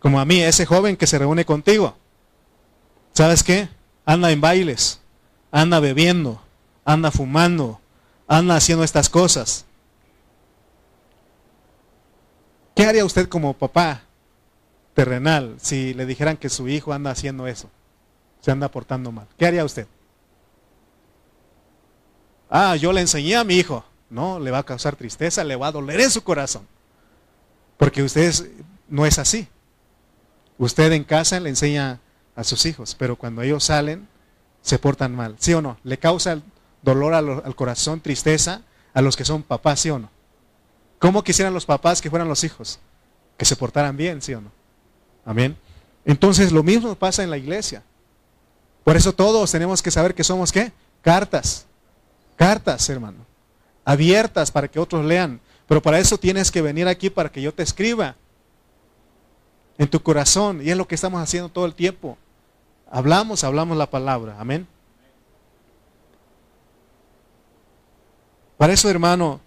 como 0.00 0.18
a 0.18 0.24
mí, 0.24 0.40
ese 0.40 0.64
joven 0.64 0.96
que 0.96 1.06
se 1.06 1.18
reúne 1.18 1.44
contigo, 1.44 1.96
¿sabes 3.12 3.42
qué? 3.42 3.68
Anda 4.04 4.30
en 4.30 4.40
bailes, 4.40 5.00
anda 5.50 5.80
bebiendo, 5.80 6.42
anda 6.84 7.10
fumando, 7.10 7.80
anda 8.26 8.56
haciendo 8.56 8.84
estas 8.84 9.08
cosas. 9.08 9.64
¿Qué 12.74 12.86
haría 12.86 13.04
usted 13.04 13.28
como 13.28 13.54
papá 13.54 14.02
terrenal 14.94 15.56
si 15.60 15.94
le 15.94 16.06
dijeran 16.06 16.36
que 16.36 16.48
su 16.48 16.68
hijo 16.68 16.92
anda 16.92 17.10
haciendo 17.10 17.46
eso? 17.46 17.70
Se 18.40 18.50
anda 18.50 18.70
portando 18.70 19.12
mal. 19.12 19.28
¿Qué 19.38 19.46
haría 19.46 19.64
usted? 19.64 19.86
Ah, 22.50 22.76
yo 22.76 22.92
le 22.92 23.00
enseñé 23.00 23.36
a 23.36 23.44
mi 23.44 23.54
hijo. 23.54 23.84
No, 24.10 24.38
le 24.38 24.50
va 24.50 24.58
a 24.58 24.62
causar 24.62 24.96
tristeza, 24.96 25.44
le 25.44 25.56
va 25.56 25.68
a 25.68 25.72
doler 25.72 26.00
en 26.00 26.10
su 26.10 26.22
corazón. 26.22 26.66
Porque 27.78 28.02
usted 28.02 28.32
no 28.88 29.06
es 29.06 29.18
así. 29.18 29.48
Usted 30.58 30.92
en 30.92 31.04
casa 31.04 31.40
le 31.40 31.48
enseña 31.48 32.00
a 32.34 32.44
sus 32.44 32.64
hijos, 32.66 32.94
pero 32.98 33.16
cuando 33.16 33.42
ellos 33.42 33.64
salen, 33.64 34.08
se 34.62 34.78
portan 34.78 35.14
mal. 35.14 35.36
¿Sí 35.38 35.52
o 35.54 35.60
no? 35.60 35.76
Le 35.84 35.98
causa 35.98 36.40
dolor 36.82 37.14
al, 37.14 37.54
corazón, 37.54 38.00
tristeza 38.00 38.62
a 38.94 39.02
los 39.02 39.16
que 39.16 39.24
son 39.24 39.42
papás, 39.42 39.80
¿sí 39.80 39.90
o 39.90 39.98
no? 39.98 40.10
¿Cómo 40.98 41.24
quisieran 41.24 41.52
los 41.52 41.66
papás 41.66 42.00
que 42.00 42.10
fueran 42.10 42.28
los 42.28 42.44
hijos? 42.44 42.78
Que 43.36 43.44
se 43.44 43.56
portaran 43.56 43.96
bien, 43.96 44.22
¿sí 44.22 44.34
o 44.34 44.40
no? 44.40 44.50
Amén. 45.24 45.56
Entonces 46.04 46.52
lo 46.52 46.62
mismo 46.62 46.94
pasa 46.94 47.22
en 47.22 47.30
la 47.30 47.38
iglesia. 47.38 47.82
Por 48.84 48.96
eso 48.96 49.12
todos 49.12 49.50
tenemos 49.50 49.82
que 49.82 49.90
saber 49.90 50.14
que 50.14 50.24
somos 50.24 50.52
qué? 50.52 50.72
Cartas. 51.02 51.66
Cartas, 52.36 52.88
hermano. 52.88 53.18
Abiertas 53.84 54.50
para 54.50 54.68
que 54.68 54.80
otros 54.80 55.04
lean. 55.04 55.40
Pero 55.66 55.82
para 55.82 55.98
eso 55.98 56.18
tienes 56.18 56.50
que 56.50 56.62
venir 56.62 56.88
aquí 56.88 57.10
para 57.10 57.30
que 57.30 57.42
yo 57.42 57.52
te 57.52 57.62
escriba 57.62 58.16
en 59.78 59.88
tu 59.88 60.02
corazón. 60.02 60.60
Y 60.64 60.70
es 60.70 60.76
lo 60.76 60.86
que 60.86 60.94
estamos 60.94 61.20
haciendo 61.22 61.48
todo 61.48 61.66
el 61.66 61.74
tiempo. 61.74 62.18
Hablamos, 62.92 63.42
hablamos 63.42 63.76
la 63.76 63.90
palabra. 63.90 64.36
Amén. 64.38 64.68
Para 68.56 68.72
eso, 68.72 68.88
hermano, 68.88 69.40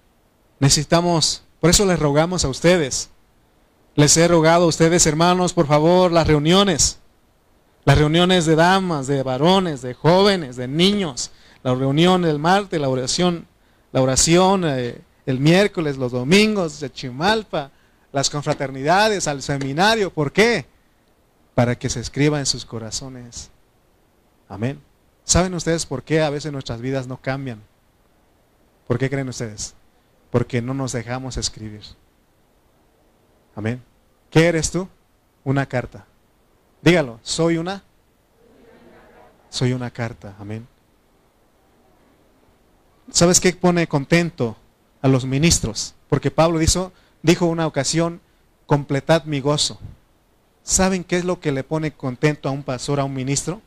necesitamos 0.60 1.46
por 1.66 1.72
eso 1.72 1.84
les 1.88 1.98
rogamos 1.98 2.46
a 2.46 2.48
ustedes. 2.48 3.10
Les 3.96 4.16
he 4.18 4.28
rogado 4.28 4.66
a 4.66 4.68
ustedes, 4.68 5.08
hermanos, 5.08 5.52
por 5.52 5.66
favor, 5.66 6.12
las 6.12 6.28
reuniones. 6.28 7.00
Las 7.86 7.98
reuniones 7.98 8.46
de 8.46 8.56
damas, 8.56 9.08
de 9.08 9.24
varones, 9.24 9.82
de 9.82 9.96
jóvenes, 9.96 10.58
de 10.58 10.68
niños. 10.68 11.32
La 11.64 11.74
reunión 11.74 12.24
el 12.24 12.38
martes, 12.38 12.80
la 12.80 12.88
oración, 12.88 13.48
la 13.92 14.04
oración 14.04 14.64
eh, 14.66 15.02
el 15.26 15.40
miércoles, 15.40 15.98
los 15.98 16.12
domingos 16.12 16.80
de 16.80 16.92
Chimalpa, 16.92 17.72
las 18.12 18.30
confraternidades, 18.30 19.28
al 19.28 19.42
seminario. 19.42 20.14
¿Por 20.14 20.32
qué? 20.32 20.68
Para 21.56 21.76
que 21.76 21.90
se 21.90 22.00
escriba 22.00 22.38
en 22.40 22.46
sus 22.46 22.66
corazones. 22.66 23.50
Amén. 24.48 24.80
¿Saben 25.24 25.56
ustedes 25.56 25.88
por 25.88 26.04
qué 26.04 26.22
a 26.22 26.30
veces 26.30 26.52
nuestras 26.52 26.82
vidas 26.82 27.08
no 27.08 27.18
cambian? 27.18 27.64
¿Por 28.88 29.00
qué 29.00 29.10
creen 29.10 29.30
ustedes? 29.30 29.74
porque 30.36 30.62
no 30.62 30.74
nos 30.74 30.92
dejamos 30.92 31.38
escribir. 31.38 31.80
Amén. 33.56 33.82
¿Qué 34.30 34.48
eres 34.48 34.70
tú? 34.70 34.90
Una 35.46 35.66
carta. 35.66 36.06
Dígalo, 36.82 37.22
soy 37.24 37.56
una. 37.56 37.84
Soy 39.50 39.72
una 39.72 39.92
carta. 39.92 40.36
Amén. 40.38 40.68
¿Sabes 43.10 43.40
qué 43.40 43.54
pone 43.54 43.88
contento 43.88 44.58
a 45.02 45.08
los 45.08 45.24
ministros? 45.24 45.96
Porque 46.10 46.32
Pablo 46.32 46.60
dijo, 46.60 46.92
dijo 47.24 47.46
una 47.46 47.66
ocasión, 47.66 48.20
completad 48.66 49.24
mi 49.24 49.40
gozo. 49.40 49.80
¿Saben 50.66 51.04
qué 51.04 51.18
es 51.18 51.26
lo 51.26 51.40
que 51.40 51.52
le 51.52 51.64
pone 51.64 51.92
contento 51.92 52.50
a 52.50 52.52
un 52.52 52.64
pastor, 52.64 53.00
a 53.00 53.04
un 53.04 53.14
ministro? 53.14 53.62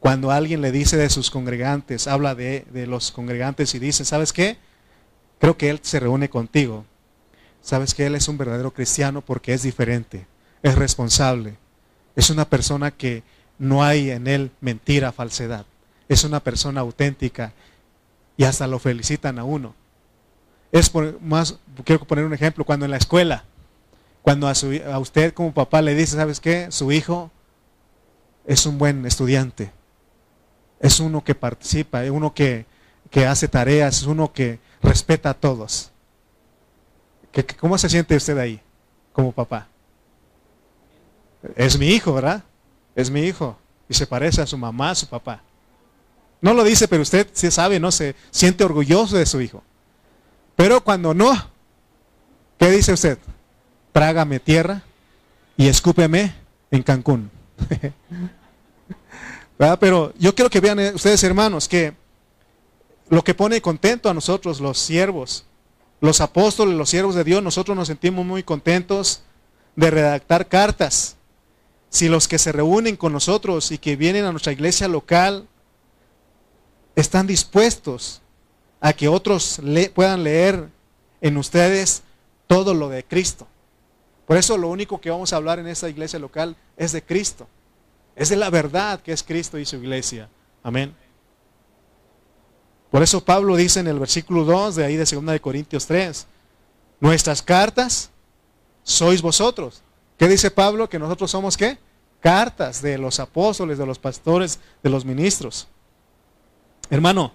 Cuando 0.00 0.30
alguien 0.30 0.62
le 0.62 0.72
dice 0.72 0.96
de 0.96 1.10
sus 1.10 1.30
congregantes, 1.30 2.08
habla 2.08 2.34
de, 2.34 2.64
de 2.72 2.86
los 2.86 3.12
congregantes 3.12 3.74
y 3.74 3.78
dice, 3.78 4.06
¿sabes 4.06 4.32
qué? 4.32 4.56
Creo 5.38 5.58
que 5.58 5.68
Él 5.68 5.80
se 5.82 6.00
reúne 6.00 6.30
contigo. 6.30 6.86
Sabes 7.60 7.92
que 7.92 8.06
Él 8.06 8.14
es 8.14 8.26
un 8.26 8.38
verdadero 8.38 8.72
cristiano 8.72 9.20
porque 9.20 9.52
es 9.52 9.62
diferente, 9.62 10.26
es 10.62 10.74
responsable, 10.76 11.56
es 12.16 12.30
una 12.30 12.48
persona 12.48 12.90
que 12.90 13.22
no 13.58 13.84
hay 13.84 14.10
en 14.10 14.26
Él 14.26 14.50
mentira, 14.62 15.12
falsedad. 15.12 15.66
Es 16.08 16.24
una 16.24 16.40
persona 16.40 16.80
auténtica 16.80 17.52
y 18.38 18.44
hasta 18.44 18.66
lo 18.66 18.78
felicitan 18.78 19.38
a 19.38 19.44
uno. 19.44 19.74
Es 20.72 20.88
por, 20.88 21.20
más, 21.20 21.58
quiero 21.84 22.06
poner 22.06 22.24
un 22.24 22.32
ejemplo, 22.32 22.64
cuando 22.64 22.86
en 22.86 22.92
la 22.92 22.96
escuela, 22.96 23.44
cuando 24.24 24.48
a, 24.48 24.54
a 24.92 24.98
usted 24.98 25.32
como 25.32 25.54
papá 25.54 25.82
le 25.82 25.94
dice, 25.94 26.16
¿sabes 26.16 26.40
qué? 26.40 26.72
Su 26.72 26.90
hijo 26.90 27.30
es 28.44 28.66
un 28.66 28.78
buen 28.78 29.06
estudiante, 29.06 29.70
es 30.80 30.98
uno 30.98 31.22
que 31.22 31.36
participa, 31.36 32.02
es 32.02 32.10
uno 32.10 32.34
que, 32.34 32.66
que 33.10 33.26
hace 33.26 33.46
tareas, 33.46 33.98
es 33.98 34.06
uno 34.06 34.32
que, 34.32 34.58
respeta 34.84 35.30
a 35.30 35.34
todos. 35.34 35.90
¿Cómo 37.58 37.76
se 37.78 37.88
siente 37.88 38.14
usted 38.14 38.38
ahí 38.38 38.60
como 39.12 39.32
papá? 39.32 39.66
Es 41.56 41.78
mi 41.78 41.88
hijo, 41.88 42.14
¿verdad? 42.14 42.44
Es 42.94 43.10
mi 43.10 43.22
hijo. 43.22 43.58
Y 43.88 43.94
se 43.94 44.06
parece 44.06 44.40
a 44.40 44.46
su 44.46 44.56
mamá, 44.56 44.90
a 44.90 44.94
su 44.94 45.08
papá. 45.08 45.42
No 46.40 46.54
lo 46.54 46.62
dice, 46.62 46.86
pero 46.86 47.02
usted 47.02 47.28
sí 47.32 47.50
sabe, 47.50 47.80
no 47.80 47.90
se 47.90 48.14
siente 48.30 48.62
orgulloso 48.62 49.16
de 49.16 49.26
su 49.26 49.40
hijo. 49.40 49.62
Pero 50.54 50.82
cuando 50.82 51.12
no, 51.12 51.32
¿qué 52.58 52.70
dice 52.70 52.92
usted? 52.92 53.18
Trágame 53.94 54.40
tierra 54.40 54.82
y 55.56 55.68
escúpeme 55.68 56.34
en 56.72 56.82
Cancún. 56.82 57.30
Pero 59.78 60.12
yo 60.18 60.34
quiero 60.34 60.50
que 60.50 60.58
vean 60.58 60.80
eh, 60.80 60.92
ustedes, 60.92 61.22
hermanos, 61.22 61.68
que 61.68 61.94
lo 63.08 63.22
que 63.22 63.34
pone 63.34 63.62
contento 63.62 64.10
a 64.10 64.14
nosotros, 64.14 64.60
los 64.60 64.78
siervos, 64.78 65.44
los 66.00 66.20
apóstoles, 66.20 66.74
los 66.74 66.90
siervos 66.90 67.14
de 67.14 67.22
Dios, 67.22 67.40
nosotros 67.40 67.76
nos 67.76 67.86
sentimos 67.86 68.26
muy 68.26 68.42
contentos 68.42 69.22
de 69.76 69.92
redactar 69.92 70.48
cartas. 70.48 71.16
Si 71.88 72.08
los 72.08 72.26
que 72.26 72.40
se 72.40 72.50
reúnen 72.50 72.96
con 72.96 73.12
nosotros 73.12 73.70
y 73.70 73.78
que 73.78 73.94
vienen 73.94 74.24
a 74.24 74.32
nuestra 74.32 74.52
iglesia 74.52 74.88
local 74.88 75.46
están 76.96 77.28
dispuestos 77.28 78.22
a 78.80 78.92
que 78.92 79.06
otros 79.06 79.60
puedan 79.94 80.24
leer 80.24 80.68
en 81.20 81.36
ustedes 81.36 82.02
todo 82.48 82.74
lo 82.74 82.88
de 82.88 83.04
Cristo. 83.04 83.46
Por 84.26 84.36
eso 84.36 84.56
lo 84.56 84.68
único 84.68 85.00
que 85.00 85.10
vamos 85.10 85.32
a 85.32 85.36
hablar 85.36 85.58
en 85.58 85.66
esta 85.66 85.88
iglesia 85.88 86.18
local 86.18 86.56
es 86.76 86.92
de 86.92 87.02
Cristo. 87.02 87.46
Es 88.16 88.28
de 88.28 88.36
la 88.36 88.50
verdad 88.50 89.00
que 89.00 89.12
es 89.12 89.22
Cristo 89.22 89.58
y 89.58 89.66
su 89.66 89.76
iglesia. 89.76 90.28
Amén. 90.62 90.94
Por 92.90 93.02
eso 93.02 93.24
Pablo 93.24 93.56
dice 93.56 93.80
en 93.80 93.88
el 93.88 93.98
versículo 93.98 94.44
2 94.44 94.76
de 94.76 94.84
ahí 94.84 94.96
de 94.96 95.04
2 95.04 95.26
de 95.26 95.40
Corintios 95.40 95.86
3, 95.86 96.26
nuestras 97.00 97.42
cartas 97.42 98.10
sois 98.84 99.20
vosotros. 99.20 99.82
¿Qué 100.16 100.28
dice 100.28 100.50
Pablo? 100.50 100.88
Que 100.88 100.98
nosotros 100.98 101.30
somos 101.30 101.56
qué? 101.56 101.76
Cartas 102.20 102.80
de 102.80 102.96
los 102.96 103.18
apóstoles, 103.18 103.78
de 103.78 103.86
los 103.86 103.98
pastores, 103.98 104.60
de 104.82 104.90
los 104.90 105.04
ministros. 105.04 105.66
Hermano, 106.88 107.32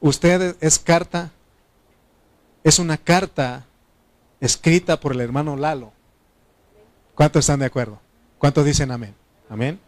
usted 0.00 0.56
es 0.60 0.78
carta, 0.78 1.30
es 2.64 2.78
una 2.78 2.96
carta 2.98 3.64
escrita 4.40 4.98
por 4.98 5.12
el 5.12 5.20
hermano 5.20 5.56
Lalo. 5.56 5.92
¿Cuántos 7.14 7.40
están 7.40 7.60
de 7.60 7.66
acuerdo? 7.66 8.00
¿Cuántos 8.38 8.64
dicen 8.64 8.90
amén? 8.90 9.14
Amén. 9.48 9.78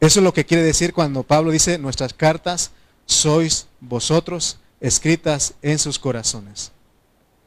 Eso 0.00 0.20
es 0.20 0.24
lo 0.24 0.32
que 0.32 0.44
quiere 0.44 0.62
decir 0.62 0.92
cuando 0.92 1.22
Pablo 1.22 1.50
dice, 1.50 1.78
nuestras 1.78 2.12
cartas 2.12 2.70
sois 3.06 3.66
vosotros 3.80 4.58
escritas 4.80 5.54
en 5.62 5.78
sus 5.78 5.98
corazones. 5.98 6.72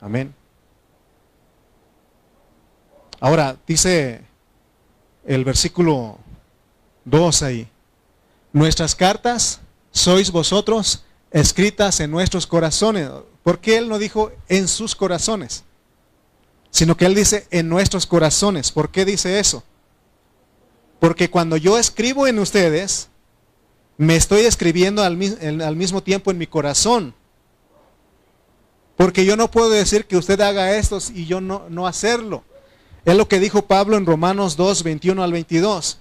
Amén. 0.02 0.34
Ahora, 3.20 3.58
dice 3.68 4.22
el 5.26 5.44
versículo 5.44 6.18
2 7.06 7.44
ahí, 7.44 7.68
nuestras 8.54 8.96
cartas 8.96 9.60
sois 9.92 10.32
vosotros 10.32 11.04
escritas 11.32 12.00
en 12.00 12.12
nuestros 12.12 12.48
corazones. 12.48 13.10
¿Por 13.44 13.60
qué 13.60 13.78
él 13.78 13.90
no 13.90 14.00
dijo 14.00 14.32
en 14.48 14.68
sus 14.68 14.96
corazones? 14.96 15.64
Sino 16.72 16.96
que 16.96 17.06
él 17.06 17.16
dice 17.16 17.48
en 17.52 17.68
nuestros 17.70 18.06
corazones. 18.06 18.72
¿Por 18.72 18.90
qué 18.90 19.06
dice 19.06 19.40
eso? 19.40 19.64
Porque 21.00 21.30
cuando 21.30 21.58
yo 21.58 21.78
escribo 21.78 22.28
en 22.28 22.40
ustedes, 22.40 23.10
me 23.98 24.16
estoy 24.16 24.42
escribiendo 24.42 25.04
al, 25.04 25.18
mismo 25.18 26.04
tiempo 26.04 26.32
en 26.32 26.38
mi 26.38 26.48
corazón. 26.48 27.14
Porque 28.96 29.26
yo 29.26 29.36
no 29.36 29.50
puedo 29.50 29.70
decir 29.70 30.06
que 30.06 30.18
usted 30.18 30.40
haga 30.42 30.78
esto 30.78 31.00
y 31.14 31.26
yo 31.26 31.42
no, 31.42 31.66
no 31.70 31.88
hacerlo. 31.88 32.44
Es 33.06 33.16
lo 33.16 33.28
que 33.28 33.40
dijo 33.40 33.64
Pablo 33.64 33.98
en 33.98 34.06
Romanos 34.06 34.56
2, 34.58 34.84
21 34.84 35.24
al 35.24 35.32
22. 35.32 36.00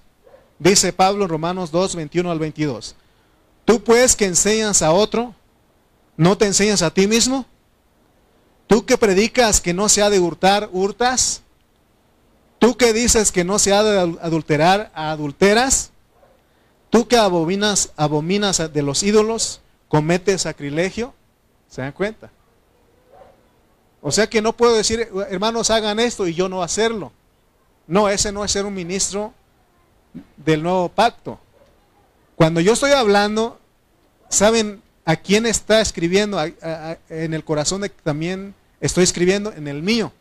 Dice 0.58 0.92
Pablo 0.92 1.24
en 1.24 1.30
Romanos 1.30 1.70
2, 1.70 1.94
21 1.94 2.30
al 2.30 2.38
22. 2.38 2.96
Tú 3.64 3.82
pues 3.82 4.16
que 4.16 4.24
enseñas 4.24 4.82
a 4.82 4.92
otro, 4.92 5.34
¿no 6.16 6.36
te 6.36 6.46
enseñas 6.46 6.82
a 6.82 6.90
ti 6.90 7.06
mismo? 7.06 7.46
Tú 8.68 8.84
que 8.84 8.96
predicas 8.96 9.60
que 9.60 9.74
no 9.74 9.88
se 9.88 10.02
ha 10.02 10.10
de 10.10 10.20
hurtar, 10.20 10.68
hurtas. 10.70 11.42
Tú 12.58 12.76
que 12.76 12.92
dices 12.92 13.32
que 13.32 13.42
no 13.42 13.58
se 13.58 13.72
ha 13.72 13.82
de 13.82 13.98
adulterar, 14.20 14.92
adulteras. 14.94 15.90
Tú 16.90 17.08
que 17.08 17.16
abominas, 17.16 17.90
abominas 17.96 18.72
de 18.72 18.82
los 18.82 19.02
ídolos, 19.02 19.60
cometes 19.88 20.42
sacrilegio. 20.42 21.14
¿Se 21.68 21.80
dan 21.80 21.92
cuenta? 21.92 22.30
O 24.02 24.12
sea 24.12 24.28
que 24.28 24.42
no 24.42 24.52
puedo 24.52 24.76
decir, 24.76 25.08
hermanos, 25.30 25.70
hagan 25.70 25.98
esto 25.98 26.28
y 26.28 26.34
yo 26.34 26.48
no 26.48 26.62
hacerlo. 26.62 27.10
No, 27.86 28.08
ese 28.08 28.32
no 28.32 28.44
es 28.44 28.52
ser 28.52 28.66
un 28.66 28.74
ministro 28.74 29.32
del 30.36 30.62
nuevo 30.62 30.90
pacto. 30.90 31.38
Cuando 32.36 32.60
yo 32.60 32.74
estoy 32.74 32.92
hablando, 32.92 33.58
¿saben 34.28 34.82
a 35.06 35.16
quién 35.16 35.46
está 35.46 35.80
escribiendo? 35.80 36.38
en 37.08 37.34
el 37.34 37.44
corazón 37.44 37.80
de 37.80 37.88
también 37.88 38.54
estoy 38.80 39.04
escribiendo 39.04 39.52
en 39.52 39.68
el 39.68 39.82
mío. 39.82 40.12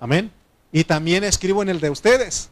Amén. 0.00 0.32
Y 0.72 0.84
también 0.84 1.24
escribo 1.24 1.62
en 1.62 1.68
el 1.68 1.80
de 1.80 1.90
ustedes. 1.90 2.48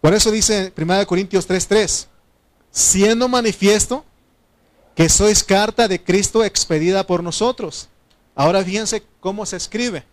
Por 0.00 0.14
eso 0.14 0.30
dice 0.30 0.72
1 0.76 1.06
Corintios 1.06 1.46
3:3, 1.46 2.06
siendo 2.70 3.28
manifiesto 3.28 4.04
que 4.94 5.08
sois 5.08 5.42
carta 5.42 5.88
de 5.88 6.02
Cristo 6.02 6.44
expedida 6.44 7.06
por 7.06 7.22
nosotros. 7.22 7.88
Ahora 8.34 8.62
fíjense 8.62 9.02
cómo 9.20 9.44
se 9.46 9.56
escribe. 9.56 10.04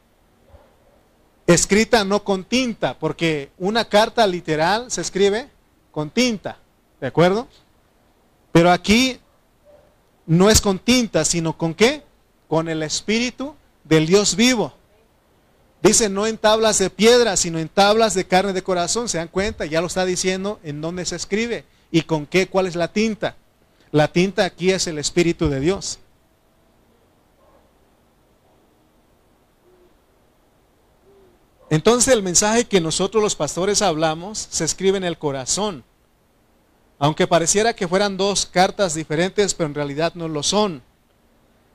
Escrita 1.46 2.04
no 2.04 2.24
con 2.24 2.44
tinta, 2.44 2.98
porque 3.00 3.52
una 3.58 3.86
carta 3.86 4.28
literal 4.28 4.92
se 4.92 5.02
escribe 5.02 5.50
con 5.92 6.10
tinta, 6.10 6.58
¿de 7.00 7.08
acuerdo? 7.08 7.48
Pero 8.52 8.70
aquí 8.70 9.20
no 10.28 10.50
es 10.50 10.62
con 10.62 10.78
tinta, 10.78 11.26
sino 11.26 11.58
con 11.58 11.74
qué? 11.74 12.04
Con 12.48 12.68
el 12.68 12.84
Espíritu 12.84 13.56
del 13.86 14.06
Dios 14.06 14.36
vivo. 14.36 14.74
Dice 15.82 16.10
no 16.10 16.28
en 16.28 16.38
tablas 16.38 16.80
de 16.80 16.90
piedra, 16.90 17.38
sino 17.38 17.60
en 17.60 17.70
tablas 17.70 18.14
de 18.14 18.28
carne 18.28 18.52
de 18.52 18.62
corazón. 18.62 19.08
¿Se 19.08 19.18
dan 19.18 19.30
cuenta? 19.30 19.66
Ya 19.66 19.80
lo 19.80 19.88
está 19.88 20.06
diciendo 20.06 20.60
en 20.64 20.82
dónde 20.82 21.06
se 21.06 21.16
escribe 21.16 21.66
y 21.92 22.02
con 22.02 22.26
qué, 22.26 22.48
cuál 22.48 22.68
es 22.68 22.76
la 22.76 22.90
tinta. 22.90 23.38
La 23.92 24.10
tinta 24.10 24.44
aquí 24.44 24.72
es 24.72 24.86
el 24.88 24.98
Espíritu 24.98 25.48
de 25.48 25.62
Dios. 25.62 26.00
Entonces 31.70 32.14
el 32.14 32.24
mensaje 32.24 32.66
que 32.66 32.82
nosotros 32.82 33.24
los 33.24 33.36
pastores 33.36 33.82
hablamos 33.82 34.48
se 34.50 34.66
escribe 34.66 34.98
en 34.98 35.04
el 35.06 35.18
corazón. 35.18 35.84
Aunque 37.00 37.28
pareciera 37.28 37.74
que 37.74 37.88
fueran 37.88 38.18
dos 38.18 38.45
cartas 38.45 38.93
diferentes, 38.93 39.54
pero 39.54 39.68
en 39.68 39.76
realidad 39.76 40.14
no 40.16 40.28
lo 40.28 40.41
son. 40.41 40.82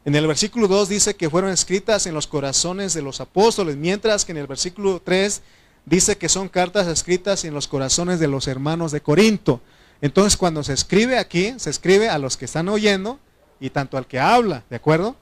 En 0.04 0.16
el 0.16 0.26
versículo 0.26 0.66
2 0.66 0.88
dice 0.88 1.14
que 1.14 1.30
fueron 1.30 1.50
escritas 1.50 2.06
en 2.06 2.14
los 2.14 2.26
corazones 2.26 2.92
de 2.92 3.02
los 3.02 3.20
apóstoles, 3.20 3.76
mientras 3.76 4.24
que 4.24 4.32
en 4.32 4.38
el 4.38 4.48
versículo 4.48 5.00
3 5.04 5.42
dice 5.86 6.18
que 6.18 6.28
son 6.28 6.48
cartas 6.48 6.88
escritas 6.88 7.44
en 7.44 7.54
los 7.54 7.68
corazones 7.68 8.18
de 8.18 8.26
los 8.26 8.48
hermanos 8.48 8.90
de 8.90 9.00
Corinto. 9.00 9.60
Entonces 10.00 10.36
cuando 10.36 10.64
se 10.64 10.72
escribe 10.72 11.18
aquí, 11.18 11.54
se 11.58 11.70
escribe 11.70 12.08
a 12.08 12.18
los 12.18 12.36
que 12.36 12.46
están 12.46 12.68
oyendo 12.68 13.20
y 13.60 13.70
tanto 13.70 13.96
al 13.96 14.08
que 14.08 14.18
habla, 14.18 14.64
¿de 14.68 14.74
acuerdo? 14.74 15.14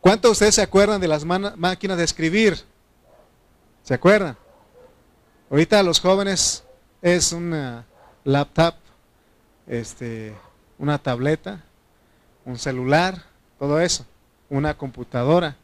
¿Cuántos 0.00 0.30
de 0.30 0.32
ustedes 0.32 0.54
se 0.56 0.62
acuerdan 0.62 1.00
de 1.00 1.08
las 1.08 1.24
máquinas 1.24 1.96
de 1.96 2.04
escribir? 2.04 2.64
¿Se 3.84 3.94
acuerdan? 3.94 4.36
Ahorita 5.48 5.80
los 5.84 6.00
jóvenes 6.00 6.64
es 7.02 7.32
una 7.32 7.86
laptop, 8.24 8.74
este, 9.66 10.34
una 10.78 10.98
tableta, 10.98 11.64
un 12.44 12.58
celular, 12.58 13.24
todo 13.58 13.80
eso, 13.80 14.04
una 14.48 14.76
computadora. 14.76 15.56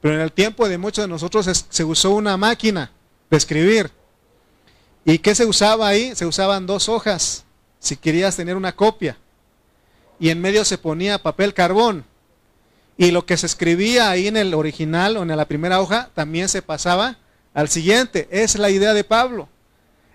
Pero 0.00 0.14
en 0.14 0.20
el 0.20 0.32
tiempo 0.32 0.68
de 0.68 0.78
muchos 0.78 1.04
de 1.04 1.08
nosotros 1.08 1.66
se 1.68 1.84
usó 1.84 2.10
una 2.10 2.36
máquina 2.36 2.90
de 3.30 3.36
escribir. 3.36 3.90
¿Y 5.04 5.18
qué 5.18 5.34
se 5.34 5.46
usaba 5.46 5.88
ahí? 5.88 6.14
Se 6.14 6.26
usaban 6.26 6.66
dos 6.66 6.88
hojas, 6.88 7.44
si 7.78 7.96
querías 7.96 8.36
tener 8.36 8.56
una 8.56 8.72
copia. 8.72 9.16
Y 10.18 10.30
en 10.30 10.40
medio 10.40 10.64
se 10.64 10.78
ponía 10.78 11.22
papel 11.22 11.54
carbón. 11.54 12.04
Y 12.96 13.10
lo 13.10 13.26
que 13.26 13.36
se 13.36 13.46
escribía 13.46 14.10
ahí 14.10 14.28
en 14.28 14.36
el 14.36 14.54
original 14.54 15.16
o 15.16 15.22
en 15.22 15.36
la 15.36 15.46
primera 15.46 15.80
hoja 15.80 16.10
también 16.14 16.48
se 16.48 16.62
pasaba 16.62 17.16
al 17.54 17.68
siguiente. 17.68 18.28
Es 18.30 18.56
la 18.56 18.70
idea 18.70 18.94
de 18.94 19.02
Pablo. 19.02 19.48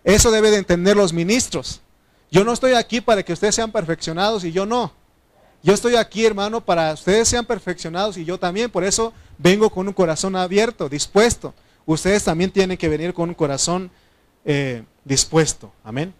Eso 0.07 0.31
debe 0.31 0.51
de 0.51 0.57
entender 0.57 0.95
los 0.95 1.11
ministros. 1.11 1.81
Yo 2.31 2.45
no 2.45 2.53
estoy 2.53 2.71
aquí 2.71 3.01
para 3.01 3.23
que 3.23 3.33
ustedes 3.33 3.55
sean 3.55 3.73
perfeccionados 3.73 4.45
y 4.45 4.53
yo 4.53 4.65
no. 4.65 4.93
Yo 5.61 5.73
estoy 5.73 5.97
aquí, 5.97 6.25
hermano, 6.25 6.63
para 6.63 6.87
que 6.87 6.93
ustedes 6.93 7.27
sean 7.27 7.45
perfeccionados 7.45 8.15
y 8.15 8.23
yo 8.23 8.39
también. 8.39 8.71
Por 8.71 8.85
eso 8.85 9.11
vengo 9.37 9.69
con 9.69 9.85
un 9.85 9.93
corazón 9.93 10.37
abierto, 10.37 10.87
dispuesto. 10.87 11.53
Ustedes 11.85 12.23
también 12.23 12.51
tienen 12.51 12.77
que 12.77 12.87
venir 12.87 13.13
con 13.13 13.27
un 13.27 13.35
corazón 13.35 13.91
eh, 14.45 14.81
dispuesto. 15.03 15.73
Amén. 15.83 16.13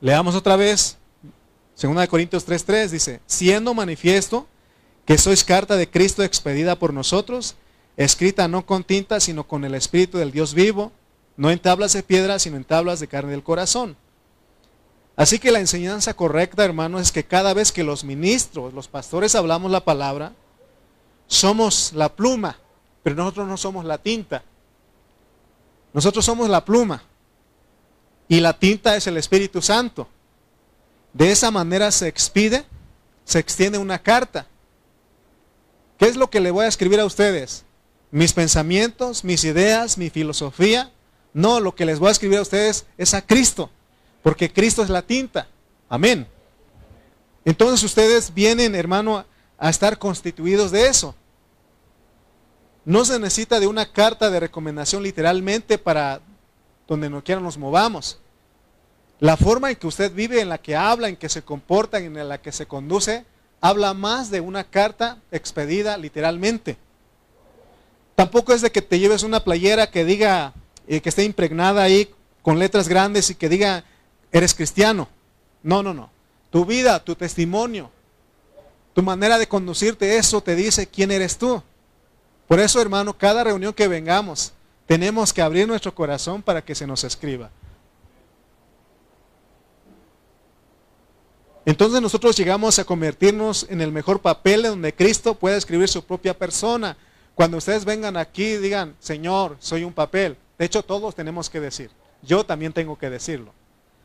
Leamos 0.00 0.34
otra 0.34 0.56
vez. 0.56 0.96
Segunda 1.74 2.00
de 2.00 2.08
Corintios 2.08 2.48
3:3 2.48 2.88
dice, 2.88 3.20
siendo 3.26 3.74
manifiesto 3.74 4.48
que 5.04 5.18
sois 5.18 5.44
carta 5.44 5.76
de 5.76 5.90
Cristo 5.90 6.22
expedida 6.22 6.78
por 6.78 6.94
nosotros, 6.94 7.54
escrita 7.98 8.48
no 8.48 8.64
con 8.64 8.82
tinta, 8.82 9.20
sino 9.20 9.46
con 9.46 9.66
el 9.66 9.74
Espíritu 9.74 10.16
del 10.16 10.32
Dios 10.32 10.54
vivo, 10.54 10.92
no 11.40 11.50
en 11.50 11.58
tablas 11.58 11.94
de 11.94 12.02
piedra, 12.02 12.38
sino 12.38 12.58
en 12.58 12.64
tablas 12.64 13.00
de 13.00 13.08
carne 13.08 13.30
del 13.30 13.42
corazón. 13.42 13.96
Así 15.16 15.38
que 15.38 15.50
la 15.50 15.58
enseñanza 15.58 16.12
correcta, 16.12 16.66
hermano, 16.66 16.98
es 16.98 17.12
que 17.12 17.24
cada 17.24 17.54
vez 17.54 17.72
que 17.72 17.82
los 17.82 18.04
ministros, 18.04 18.74
los 18.74 18.88
pastores 18.88 19.34
hablamos 19.34 19.70
la 19.70 19.82
palabra, 19.82 20.34
somos 21.26 21.94
la 21.94 22.14
pluma, 22.14 22.58
pero 23.02 23.16
nosotros 23.16 23.48
no 23.48 23.56
somos 23.56 23.86
la 23.86 23.96
tinta. 23.96 24.42
Nosotros 25.94 26.26
somos 26.26 26.50
la 26.50 26.62
pluma 26.62 27.04
y 28.28 28.40
la 28.40 28.52
tinta 28.52 28.94
es 28.94 29.06
el 29.06 29.16
Espíritu 29.16 29.62
Santo. 29.62 30.08
De 31.14 31.32
esa 31.32 31.50
manera 31.50 31.90
se 31.90 32.06
expide, 32.06 32.66
se 33.24 33.38
extiende 33.38 33.78
una 33.78 33.98
carta. 34.02 34.46
¿Qué 35.98 36.04
es 36.04 36.16
lo 36.16 36.28
que 36.28 36.40
le 36.40 36.50
voy 36.50 36.66
a 36.66 36.68
escribir 36.68 37.00
a 37.00 37.06
ustedes? 37.06 37.64
¿Mis 38.10 38.34
pensamientos, 38.34 39.24
mis 39.24 39.42
ideas, 39.44 39.96
mi 39.96 40.10
filosofía? 40.10 40.92
No, 41.32 41.60
lo 41.60 41.74
que 41.74 41.84
les 41.84 41.98
voy 41.98 42.08
a 42.08 42.12
escribir 42.12 42.38
a 42.38 42.42
ustedes 42.42 42.86
es 42.98 43.14
a 43.14 43.22
Cristo, 43.22 43.70
porque 44.22 44.52
Cristo 44.52 44.82
es 44.82 44.90
la 44.90 45.02
tinta. 45.02 45.46
Amén. 45.88 46.26
Entonces 47.44 47.82
ustedes 47.82 48.34
vienen, 48.34 48.74
hermano, 48.74 49.24
a 49.58 49.70
estar 49.70 49.98
constituidos 49.98 50.70
de 50.70 50.88
eso. 50.88 51.14
No 52.84 53.04
se 53.04 53.18
necesita 53.18 53.60
de 53.60 53.66
una 53.66 53.92
carta 53.92 54.30
de 54.30 54.40
recomendación 54.40 55.02
literalmente 55.02 55.78
para 55.78 56.20
donde 56.88 57.10
no 57.10 57.22
quiera 57.22 57.40
nos 57.40 57.58
movamos. 57.58 58.18
La 59.20 59.36
forma 59.36 59.70
en 59.70 59.76
que 59.76 59.86
usted 59.86 60.12
vive, 60.12 60.40
en 60.40 60.48
la 60.48 60.58
que 60.58 60.74
habla, 60.74 61.08
en 61.08 61.16
que 61.16 61.28
se 61.28 61.42
comporta, 61.42 61.98
en 61.98 62.28
la 62.28 62.38
que 62.38 62.52
se 62.52 62.66
conduce, 62.66 63.24
habla 63.60 63.92
más 63.92 64.30
de 64.30 64.40
una 64.40 64.64
carta 64.64 65.18
expedida 65.30 65.96
literalmente. 65.98 66.78
Tampoco 68.14 68.52
es 68.52 68.62
de 68.62 68.72
que 68.72 68.82
te 68.82 68.98
lleves 68.98 69.22
una 69.22 69.44
playera 69.44 69.90
que 69.90 70.04
diga, 70.04 70.54
eh, 70.90 71.00
que 71.00 71.08
esté 71.08 71.22
impregnada 71.22 71.84
ahí 71.84 72.12
con 72.42 72.58
letras 72.58 72.88
grandes 72.88 73.30
y 73.30 73.36
que 73.36 73.48
diga, 73.48 73.84
eres 74.32 74.54
cristiano. 74.54 75.08
No, 75.62 75.84
no, 75.84 75.94
no. 75.94 76.10
Tu 76.50 76.64
vida, 76.64 77.04
tu 77.04 77.14
testimonio, 77.14 77.92
tu 78.92 79.00
manera 79.00 79.38
de 79.38 79.46
conducirte, 79.46 80.16
eso 80.16 80.40
te 80.42 80.56
dice 80.56 80.88
quién 80.88 81.12
eres 81.12 81.38
tú. 81.38 81.62
Por 82.48 82.58
eso, 82.58 82.82
hermano, 82.82 83.16
cada 83.16 83.44
reunión 83.44 83.72
que 83.72 83.86
vengamos, 83.86 84.52
tenemos 84.84 85.32
que 85.32 85.42
abrir 85.42 85.68
nuestro 85.68 85.94
corazón 85.94 86.42
para 86.42 86.60
que 86.60 86.74
se 86.74 86.88
nos 86.88 87.04
escriba. 87.04 87.50
Entonces 91.64 92.02
nosotros 92.02 92.36
llegamos 92.36 92.80
a 92.80 92.84
convertirnos 92.84 93.64
en 93.70 93.80
el 93.80 93.92
mejor 93.92 94.18
papel 94.20 94.64
donde 94.64 94.92
Cristo 94.92 95.36
puede 95.36 95.56
escribir 95.56 95.86
su 95.86 96.02
propia 96.04 96.36
persona. 96.36 96.96
Cuando 97.36 97.58
ustedes 97.58 97.84
vengan 97.84 98.16
aquí 98.16 98.56
digan, 98.56 98.96
Señor, 98.98 99.56
soy 99.60 99.84
un 99.84 99.92
papel. 99.92 100.36
De 100.60 100.66
hecho, 100.66 100.82
todos 100.82 101.14
tenemos 101.14 101.48
que 101.48 101.58
decir. 101.58 101.90
Yo 102.20 102.44
también 102.44 102.74
tengo 102.74 102.98
que 102.98 103.08
decirlo. 103.08 103.54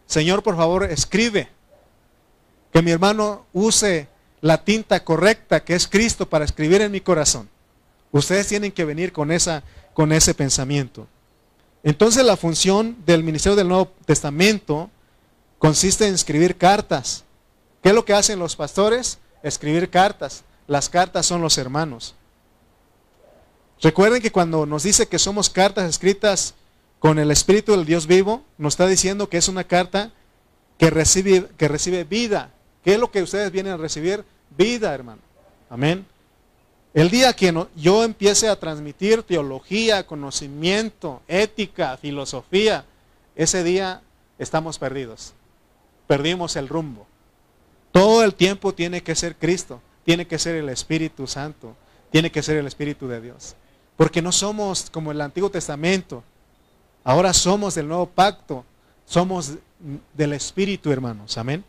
Señor, 0.06 0.41
por 0.41 0.56
favor, 0.56 0.86
escribe. 0.86 1.49
Que 2.72 2.82
mi 2.82 2.91
hermano 2.91 3.45
use 3.51 4.08
la 4.39 4.64
tinta 4.64 5.03
correcta 5.03 5.66
que 5.66 5.76
es 5.76 5.86
Cristo 5.86 6.30
para 6.30 6.45
escribir 6.45 6.80
en 6.80 6.93
mi 6.93 7.01
corazón. 7.01 7.49
Ustedes 8.14 8.47
tienen 8.47 8.72
que 8.72 8.86
venir 8.86 9.12
con, 9.12 9.34
esa, 9.34 9.64
con 9.93 10.14
ese 10.14 10.34
pensamiento. 10.34 11.10
Entonces 11.84 12.24
la 12.24 12.38
función 12.38 12.95
del 13.06 13.22
Ministerio 13.22 13.58
del 13.58 13.68
Nuevo 13.68 13.91
Testamento 14.06 14.89
consiste 15.60 16.08
en 16.08 16.14
escribir 16.14 16.56
cartas. 16.56 17.26
¿Qué 17.84 17.89
es 17.89 17.95
lo 17.95 18.06
que 18.06 18.14
hacen 18.14 18.39
los 18.39 18.56
pastores? 18.56 19.20
Escribir 19.43 19.89
cartas. 19.89 20.45
Las 20.68 20.88
cartas 20.88 21.26
son 21.26 21.41
los 21.41 21.58
hermanos. 21.58 22.16
Recuerden 23.82 24.21
que 24.21 24.32
cuando 24.32 24.65
nos 24.65 24.84
dice 24.84 25.07
que 25.07 25.19
somos 25.19 25.49
cartas 25.49 25.89
escritas 25.89 26.55
con 26.99 27.19
el 27.19 27.32
Espíritu 27.32 27.73
del 27.73 27.86
Dios 27.86 28.07
vivo, 28.07 28.43
nos 28.57 28.73
está 28.73 28.88
diciendo 28.88 29.30
que 29.30 29.38
es 29.38 29.47
una 29.47 29.63
carta 29.63 30.11
que 30.78 30.89
recibe, 30.89 31.47
que 31.57 31.67
recibe 31.67 32.03
vida. 32.03 32.51
¿Qué 32.84 32.93
es 32.93 32.99
lo 32.99 33.11
que 33.11 33.21
ustedes 33.21 33.51
vienen 33.51 33.73
a 33.73 33.78
recibir? 33.78 34.23
Vida, 34.57 34.93
hermano. 34.93 35.21
Amén. 35.69 36.05
El 36.93 37.09
día 37.09 37.34
que 37.34 37.53
yo 37.76 38.03
empiece 38.05 38.47
a 38.47 38.57
transmitir 38.57 39.23
teología, 39.23 40.07
conocimiento, 40.07 41.21
ética, 41.28 41.97
filosofía, 41.97 42.86
ese 43.36 43.63
día 43.63 44.01
estamos 44.39 44.80
perdidos. 44.80 45.34
Perdimos 46.07 46.55
el 46.55 46.69
rumbo. 46.69 47.05
Todo 47.91 48.23
el 48.23 48.34
tiempo 48.34 48.73
tiene 48.73 49.03
que 49.03 49.15
ser 49.15 49.36
Cristo, 49.36 49.82
tiene 50.05 50.26
que 50.26 50.39
ser 50.39 50.55
el 50.55 50.69
Espíritu 50.69 51.28
Santo, 51.28 51.76
tiene 52.11 52.32
que 52.32 52.43
ser 52.43 52.57
el 52.57 52.67
Espíritu 52.67 53.07
de 53.07 53.19
Dios. 53.19 53.55
Porque 53.98 54.22
no 54.22 54.32
somos 54.32 54.89
como 54.89 55.12
el 55.12 55.22
Antiguo 55.22 55.50
Testamento. 55.50 56.24
Ahora 57.04 57.34
somos 57.34 57.76
del 57.76 57.88
nuevo 57.88 58.08
pacto. 58.08 58.66
Somos 59.06 59.54
del 60.14 60.34
Espíritu, 60.34 60.91
hermanos. 60.91 61.38
Amén. 61.38 61.64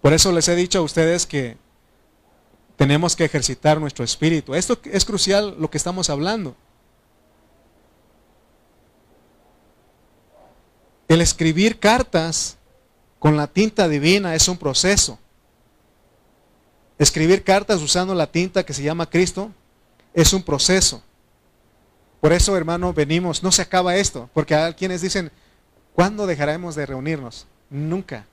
Por 0.00 0.12
eso 0.12 0.32
les 0.32 0.48
he 0.48 0.54
dicho 0.54 0.78
a 0.78 0.82
ustedes 0.82 1.26
que 1.26 1.56
tenemos 2.76 3.14
que 3.14 3.24
ejercitar 3.24 3.78
nuestro 3.78 4.04
espíritu. 4.04 4.54
Esto 4.54 4.78
es 4.84 5.04
crucial 5.04 5.54
lo 5.58 5.70
que 5.70 5.76
estamos 5.76 6.08
hablando. 6.08 6.56
El 11.06 11.20
escribir 11.20 11.78
cartas 11.78 12.56
con 13.18 13.36
la 13.36 13.48
tinta 13.48 13.88
divina 13.88 14.34
es 14.34 14.48
un 14.48 14.56
proceso. 14.56 15.18
Escribir 16.98 17.44
cartas 17.44 17.82
usando 17.82 18.14
la 18.14 18.26
tinta 18.26 18.64
que 18.64 18.72
se 18.72 18.82
llama 18.82 19.10
Cristo 19.10 19.52
es 20.14 20.32
un 20.32 20.42
proceso. 20.42 21.02
Por 22.20 22.32
eso, 22.32 22.56
hermano, 22.56 22.92
venimos, 22.92 23.42
no 23.42 23.50
se 23.50 23.62
acaba 23.62 23.96
esto, 23.96 24.28
porque 24.34 24.54
hay 24.54 24.74
quienes 24.74 25.00
dicen, 25.00 25.30
¿cuándo 25.94 26.26
dejaremos 26.26 26.74
de 26.74 26.86
reunirnos? 26.86 27.46
Nunca. 27.70 28.26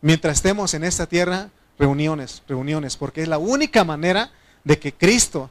Mientras 0.00 0.36
estemos 0.36 0.72
en 0.74 0.84
esta 0.84 1.06
tierra, 1.06 1.50
reuniones, 1.78 2.42
reuniones, 2.48 2.96
porque 2.96 3.22
es 3.22 3.28
la 3.28 3.38
única 3.38 3.84
manera 3.84 4.30
de 4.62 4.78
que 4.78 4.92
Cristo 4.92 5.50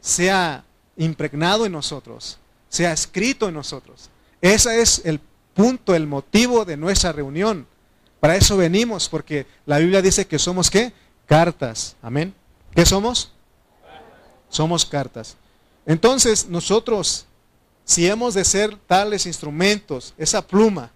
sea 0.00 0.64
impregnado 0.96 1.66
en 1.66 1.72
nosotros, 1.72 2.38
sea 2.68 2.92
escrito 2.92 3.48
en 3.48 3.54
nosotros. 3.54 4.10
Ese 4.40 4.80
es 4.80 5.02
el 5.04 5.20
punto, 5.54 5.94
el 5.94 6.06
motivo 6.06 6.64
de 6.64 6.76
nuestra 6.76 7.12
reunión. 7.12 7.66
Para 8.20 8.36
eso 8.36 8.56
venimos, 8.56 9.08
porque 9.08 9.46
la 9.66 9.78
Biblia 9.78 10.02
dice 10.02 10.26
que 10.26 10.38
somos 10.38 10.70
qué? 10.70 10.92
Cartas. 11.26 11.96
Amén. 12.02 12.34
¿Qué 12.74 12.86
somos? 12.86 13.32
Somos 14.52 14.86
cartas. 14.86 15.36
Entonces, 15.84 16.48
nosotros, 16.48 17.26
si 17.84 18.06
hemos 18.06 18.34
de 18.34 18.44
ser 18.44 18.76
tales 18.86 19.26
instrumentos, 19.26 20.14
esa 20.16 20.46
pluma, 20.46 20.92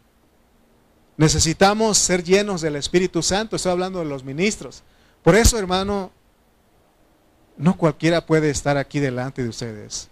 Necesitamos 1.16 1.96
ser 1.96 2.22
llenos 2.22 2.60
del 2.60 2.76
Espíritu 2.76 3.22
Santo. 3.22 3.56
Estoy 3.56 3.72
hablando 3.72 4.00
de 4.00 4.04
los 4.04 4.22
ministros. 4.22 4.82
Por 5.22 5.34
eso, 5.34 5.58
hermano, 5.58 6.10
no 7.56 7.76
cualquiera 7.76 8.26
puede 8.26 8.50
estar 8.50 8.76
aquí 8.76 9.00
delante 9.00 9.42
de 9.42 9.48
ustedes. 9.48 10.08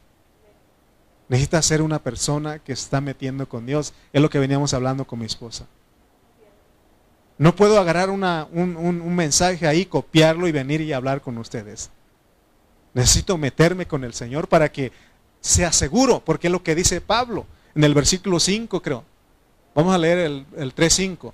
Necesita 1.29 1.61
ser 1.63 1.83
una 1.83 2.03
persona 2.03 2.59
que 2.59 2.73
está 2.73 3.01
metiendo 3.01 3.49
con 3.49 3.67
Dios. 3.67 3.93
Es 4.13 4.23
lo 4.23 4.31
que 4.31 4.39
veníamos 4.39 4.73
hablando 4.73 5.07
con 5.07 5.19
mi 5.19 5.27
esposa. 5.27 5.67
No 7.37 7.55
puedo 7.55 7.79
agarrar 7.79 8.11
un, 8.11 8.23
un 8.23 9.15
mensaje 9.15 9.67
ahí, 9.67 9.85
copiarlo 9.85 10.49
y 10.49 10.53
venir 10.53 10.81
y 10.81 10.93
hablar 10.93 11.21
con 11.21 11.37
ustedes. 11.37 11.91
Necesito 12.95 13.37
meterme 13.37 13.87
con 13.87 14.05
el 14.05 14.15
Señor 14.15 14.49
para 14.49 14.71
que 14.71 14.93
sea 15.41 15.73
seguro, 15.73 16.25
porque 16.25 16.47
es 16.47 16.53
lo 16.53 16.63
que 16.63 16.75
dice 16.75 17.01
Pablo 17.01 17.47
en 17.75 17.85
el 17.85 17.93
versículo 17.93 18.39
5, 18.39 18.81
creo. 18.81 19.05
Vamos 19.75 19.95
a 19.95 19.99
leer 19.99 20.19
el, 20.19 20.47
el 20.57 20.75
3.5. 20.75 21.33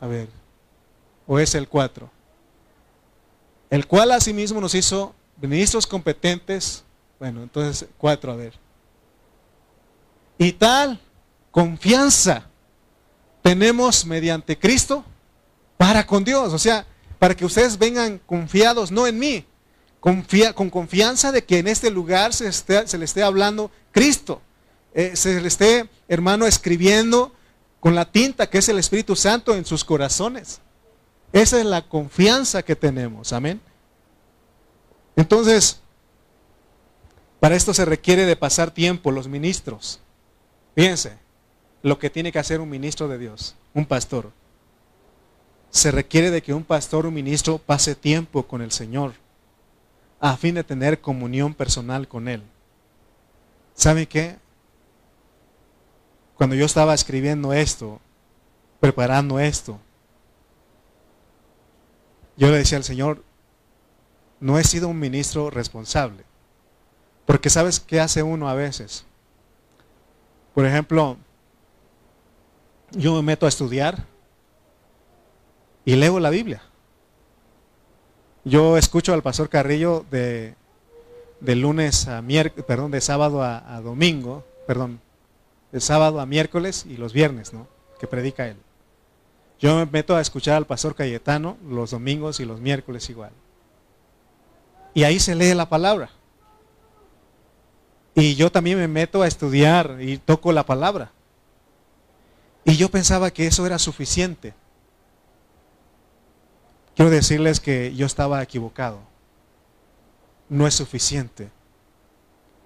A 0.00 0.06
ver, 0.06 0.28
o 1.26 1.38
es 1.38 1.54
el 1.54 1.68
4. 1.68 2.10
El 3.68 3.86
cual 3.86 4.12
asimismo 4.12 4.60
nos 4.60 4.74
hizo 4.74 5.14
ministros 5.40 5.86
competentes. 5.86 6.84
Bueno, 7.18 7.42
entonces 7.42 7.88
4, 7.98 8.32
a 8.32 8.36
ver. 8.36 8.54
Y 10.38 10.52
tal 10.52 11.00
confianza 11.50 12.46
tenemos 13.42 14.04
mediante 14.04 14.58
Cristo 14.58 15.04
para 15.76 16.06
con 16.06 16.24
Dios. 16.24 16.52
O 16.52 16.58
sea, 16.58 16.86
para 17.18 17.34
que 17.34 17.44
ustedes 17.44 17.78
vengan 17.78 18.20
confiados, 18.26 18.90
no 18.90 19.06
en 19.06 19.18
mí, 19.18 19.44
con 20.00 20.70
confianza 20.70 21.32
de 21.32 21.44
que 21.44 21.58
en 21.58 21.66
este 21.66 21.90
lugar 21.90 22.32
se, 22.32 22.52
se 22.52 22.98
le 22.98 23.04
esté 23.04 23.22
hablando 23.22 23.70
Cristo, 23.90 24.40
eh, 24.94 25.16
se 25.16 25.40
le 25.40 25.48
esté, 25.48 25.88
hermano, 26.08 26.46
escribiendo 26.46 27.32
con 27.80 27.94
la 27.94 28.10
tinta 28.10 28.48
que 28.48 28.58
es 28.58 28.68
el 28.68 28.78
Espíritu 28.78 29.16
Santo 29.16 29.54
en 29.54 29.64
sus 29.64 29.84
corazones. 29.84 30.60
Esa 31.32 31.58
es 31.58 31.66
la 31.66 31.82
confianza 31.82 32.62
que 32.62 32.76
tenemos, 32.76 33.32
amén. 33.32 33.60
Entonces, 35.16 35.80
para 37.40 37.56
esto 37.56 37.74
se 37.74 37.84
requiere 37.84 38.26
de 38.26 38.36
pasar 38.36 38.70
tiempo 38.70 39.10
los 39.10 39.28
ministros. 39.28 40.00
Fíjense, 40.74 41.18
lo 41.82 41.98
que 41.98 42.10
tiene 42.10 42.32
que 42.32 42.38
hacer 42.38 42.60
un 42.60 42.70
ministro 42.70 43.08
de 43.08 43.18
Dios, 43.18 43.54
un 43.74 43.86
pastor. 43.86 44.32
Se 45.70 45.90
requiere 45.90 46.30
de 46.30 46.42
que 46.42 46.54
un 46.54 46.64
pastor, 46.64 47.06
un 47.06 47.14
ministro, 47.14 47.58
pase 47.58 47.94
tiempo 47.94 48.46
con 48.46 48.62
el 48.62 48.72
Señor 48.72 49.14
a 50.18 50.36
fin 50.36 50.54
de 50.54 50.64
tener 50.64 51.00
comunión 51.00 51.54
personal 51.54 52.08
con 52.08 52.28
Él. 52.28 52.42
¿Sabe 53.74 54.06
qué? 54.06 54.38
Cuando 56.36 56.56
yo 56.56 56.64
estaba 56.64 56.94
escribiendo 56.94 57.52
esto, 57.52 58.00
preparando 58.80 59.38
esto, 59.38 59.78
yo 62.36 62.50
le 62.50 62.58
decía 62.58 62.78
al 62.78 62.84
Señor, 62.84 63.22
no 64.40 64.58
he 64.58 64.64
sido 64.64 64.88
un 64.88 64.98
ministro 64.98 65.50
responsable. 65.50 66.24
Porque 67.24 67.50
sabes 67.50 67.80
qué 67.80 68.00
hace 68.00 68.22
uno 68.22 68.48
a 68.48 68.54
veces. 68.54 69.04
Por 70.54 70.64
ejemplo, 70.64 71.16
yo 72.92 73.14
me 73.14 73.22
meto 73.22 73.46
a 73.46 73.48
estudiar 73.48 74.06
y 75.86 75.94
leo 75.94 76.20
la 76.20 76.28
Biblia. 76.30 76.62
Yo 78.44 78.76
escucho 78.76 79.14
al 79.14 79.22
pastor 79.22 79.48
Carrillo 79.48 80.04
de, 80.10 80.54
lunes 81.40 82.08
a 82.08 82.20
miércoles, 82.20 82.66
perdón, 82.66 82.90
de 82.90 83.00
sábado 83.00 83.42
a, 83.42 83.80
domingo, 83.80 84.44
perdón, 84.66 85.00
de 85.72 85.80
sábado 85.80 86.20
a 86.20 86.26
miércoles 86.26 86.84
y 86.86 86.96
los 86.96 87.12
viernes, 87.12 87.52
¿no? 87.52 87.68
Que 87.98 88.06
predica 88.06 88.48
él. 88.48 88.56
Yo 89.60 89.76
me 89.76 89.86
meto 89.86 90.16
a 90.16 90.20
escuchar 90.20 90.56
al 90.56 90.66
pastor 90.66 90.94
Cayetano 90.96 91.56
los 91.66 91.92
domingos 91.92 92.40
y 92.40 92.44
los 92.44 92.60
miércoles 92.60 93.08
igual. 93.08 93.30
Y 94.92 95.04
ahí 95.04 95.20
se 95.20 95.34
lee 95.34 95.54
la 95.54 95.68
palabra. 95.68 96.10
Y 98.14 98.34
yo 98.34 98.50
también 98.50 98.78
me 98.78 98.88
meto 98.88 99.22
a 99.22 99.28
estudiar 99.28 99.98
y 100.00 100.18
toco 100.18 100.50
la 100.50 100.66
palabra. 100.66 101.12
Y 102.64 102.76
yo 102.76 102.90
pensaba 102.90 103.30
que 103.30 103.46
eso 103.46 103.66
era 103.66 103.78
suficiente. 103.78 104.54
Quiero 106.96 107.10
decirles 107.10 107.60
que 107.60 107.94
yo 107.94 108.06
estaba 108.06 108.42
equivocado. 108.42 109.00
No 110.48 110.66
es 110.66 110.74
suficiente. 110.74 111.50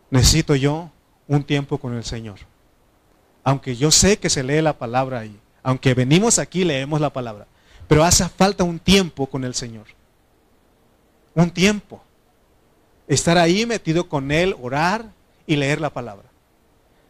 Necesito 0.09 0.55
yo 0.55 0.91
un 1.27 1.43
tiempo 1.43 1.79
con 1.79 1.97
el 1.97 2.05
Señor. 2.05 2.39
Aunque 3.43 3.75
yo 3.75 3.91
sé 3.91 4.19
que 4.21 4.31
se 4.31 4.45
lee 4.45 4.63
la 4.63 4.79
palabra 4.79 5.19
ahí. 5.19 5.37
Aunque 5.65 5.95
venimos 5.95 6.39
aquí 6.39 6.63
leemos 6.63 7.01
la 7.01 7.13
palabra. 7.13 7.49
Pero 7.89 8.05
hace 8.05 8.29
falta 8.29 8.63
un 8.63 8.79
tiempo 8.79 9.27
con 9.27 9.43
el 9.43 9.55
Señor. 9.55 9.87
Un 11.35 11.51
tiempo. 11.51 12.01
Estar 13.09 13.37
ahí 13.37 13.67
metido 13.67 14.09
con 14.09 14.31
Él, 14.31 14.55
orar 14.63 15.07
y 15.45 15.57
leer 15.57 15.81
la 15.81 15.91
palabra. 15.91 16.29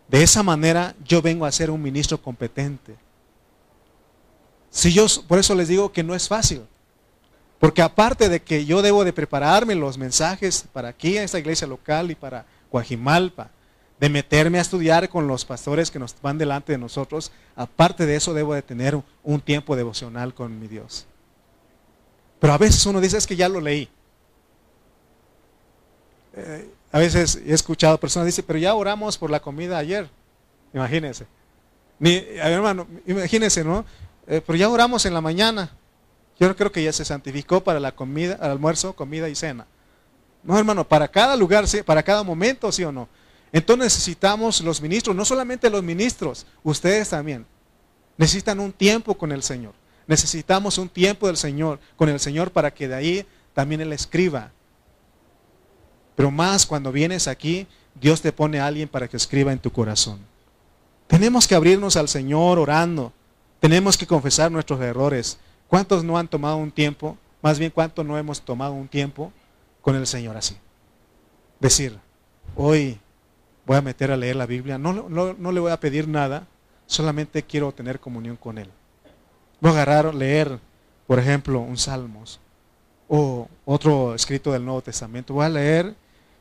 De 0.09 0.23
esa 0.23 0.43
manera 0.43 0.95
yo 1.05 1.21
vengo 1.21 1.45
a 1.45 1.53
ser 1.53 1.71
un 1.71 1.83
ministro 1.83 2.21
competente. 2.23 2.97
Si 4.71 4.91
yo, 4.91 5.05
por 5.29 5.39
eso 5.39 5.55
les 5.55 5.69
digo 5.69 5.93
que 5.93 6.03
no 6.03 6.15
es 6.15 6.27
fácil. 6.27 6.63
Porque 7.61 7.83
aparte 7.83 8.31
de 8.31 8.41
que 8.41 8.65
yo 8.65 8.81
debo 8.81 9.05
de 9.05 9.13
prepararme 9.13 9.75
los 9.75 9.99
mensajes 9.99 10.65
para 10.73 10.89
aquí, 10.89 11.19
en 11.19 11.25
esta 11.25 11.39
iglesia 11.39 11.67
local 11.67 12.11
y 12.11 12.15
para 12.15 12.47
Guajimalpa, 12.73 13.51
de 14.01 14.09
meterme 14.09 14.57
a 14.57 14.63
estudiar 14.63 15.11
con 15.11 15.29
los 15.29 15.45
pastores 15.45 15.91
que 15.91 15.99
nos 15.99 16.17
van 16.23 16.39
delante 16.39 16.73
de 16.73 16.79
nosotros, 16.79 17.31
aparte 17.55 18.07
de 18.07 18.17
eso 18.17 18.33
debo 18.33 18.55
de 18.55 18.63
tener 18.63 18.99
un 19.23 19.41
tiempo 19.43 19.77
devocional 19.77 20.33
con 20.33 20.59
mi 20.59 20.69
Dios. 20.69 21.07
Pero 22.39 22.55
a 22.55 22.59
veces 22.59 22.85
uno 22.87 22.99
dice, 22.99 23.19
es 23.19 23.27
que 23.27 23.37
ya 23.37 23.51
lo 23.51 23.61
leí. 23.61 23.91
Eh, 26.35 26.71
a 26.93 26.99
veces 26.99 27.43
he 27.45 27.53
escuchado 27.53 28.01
personas 28.01 28.25
dicen, 28.25 28.47
pero 28.47 28.59
ya 28.59 28.75
oramos 28.75 29.19
por 29.19 29.31
la 29.31 29.41
comida 29.41 29.77
ayer. 29.77 30.09
Imagínense. 30.73 31.27
Mi, 31.99 32.25
hermano, 32.37 32.87
imagínense, 33.07 33.63
¿no? 33.63 33.85
Eh, 34.27 34.41
pero 34.47 34.57
ya 34.57 34.71
oramos 34.71 35.05
en 35.05 35.13
la 35.13 35.21
mañana. 35.21 35.71
Yo 36.41 36.57
creo 36.57 36.73
que 36.73 36.83
ya 36.83 36.93
se 36.93 37.05
santificó 37.05 37.63
para 37.63 37.79
la 37.79 37.93
comida, 37.93 38.35
almuerzo, 38.41 38.95
comida 38.95 39.29
y 39.29 39.37
cena. 39.37 39.67
No, 40.43 40.59
hermano, 40.59 40.89
para 40.89 41.07
cada 41.07 41.37
lugar, 41.37 41.67
para 41.85 42.03
cada 42.03 42.25
momento, 42.25 42.73
sí 42.73 42.83
o 42.83 42.91
no. 42.91 43.09
Entonces 43.53 43.85
necesitamos 43.85 44.61
los 44.63 44.81
ministros, 44.81 45.15
no 45.15 45.25
solamente 45.25 45.71
los 45.71 45.83
ministros, 45.83 46.47
ustedes 46.65 47.11
también. 47.11 47.47
Necesitan 48.17 48.59
un 48.59 48.73
tiempo 48.73 49.17
con 49.17 49.31
el 49.31 49.43
Señor. 49.43 49.75
Necesitamos 50.07 50.79
un 50.79 50.89
tiempo 50.89 51.29
del 51.29 51.37
Señor, 51.37 51.79
con 51.97 52.09
el 52.09 52.19
Señor 52.19 52.51
para 52.51 52.73
que 52.73 52.89
de 52.89 52.95
ahí 52.95 53.27
también 53.55 53.81
Él 53.83 53.93
escriba 53.93 54.51
pero 56.21 56.31
más 56.31 56.67
cuando 56.67 56.93
vienes 56.93 57.29
aquí, 57.29 57.67
Dios 57.99 58.21
te 58.21 58.31
pone 58.31 58.61
a 58.61 58.67
alguien 58.67 58.91
para 58.91 59.09
que 59.09 59.17
escriba 59.17 59.53
en 59.53 59.59
tu 59.59 59.73
corazón. 59.73 60.19
Tenemos 61.07 61.49
que 61.49 61.55
abrirnos 61.55 61.97
al 61.97 62.11
Señor 62.11 62.59
orando. 62.59 63.15
Tenemos 63.59 63.97
que 63.97 64.07
confesar 64.07 64.53
nuestros 64.53 64.83
errores. 64.83 65.39
¿Cuántos 65.71 66.03
no 66.03 66.19
han 66.19 66.27
tomado 66.27 66.57
un 66.57 66.73
tiempo? 66.73 67.17
Más 67.41 67.61
bien, 67.61 67.71
¿cuántos 67.71 68.05
no 68.05 68.19
hemos 68.19 68.43
tomado 68.43 68.73
un 68.73 68.89
tiempo 68.89 69.33
con 69.81 69.95
el 69.95 70.05
Señor 70.05 70.37
así? 70.37 70.57
Decir, 71.61 71.97
hoy 72.57 72.99
voy 73.65 73.77
a 73.77 73.81
meter 73.81 74.11
a 74.11 74.17
leer 74.17 74.35
la 74.35 74.47
Biblia. 74.47 74.79
No, 74.79 74.93
le 74.93 75.61
voy 75.61 75.71
a 75.71 75.79
pedir 75.79 76.09
nada, 76.09 76.49
solamente 76.87 77.45
quiero 77.45 77.71
tener 77.71 78.01
comunión 78.01 78.35
con 78.35 78.59
Él. 78.59 78.69
Voy 79.61 79.71
a 79.71 79.75
agarrar, 79.75 80.13
leer, 80.13 80.59
por 81.07 81.21
ejemplo, 81.21 81.61
un 81.61 81.79
Salmos 81.79 82.41
o 83.07 83.49
otro 83.65 84.17
escrito 84.17 84.51
del 84.51 84.65
Nuevo 84.65 84.83
Testamento. 84.83 85.35
Voy 85.35 85.47
a 85.47 85.51
leer 85.51 85.95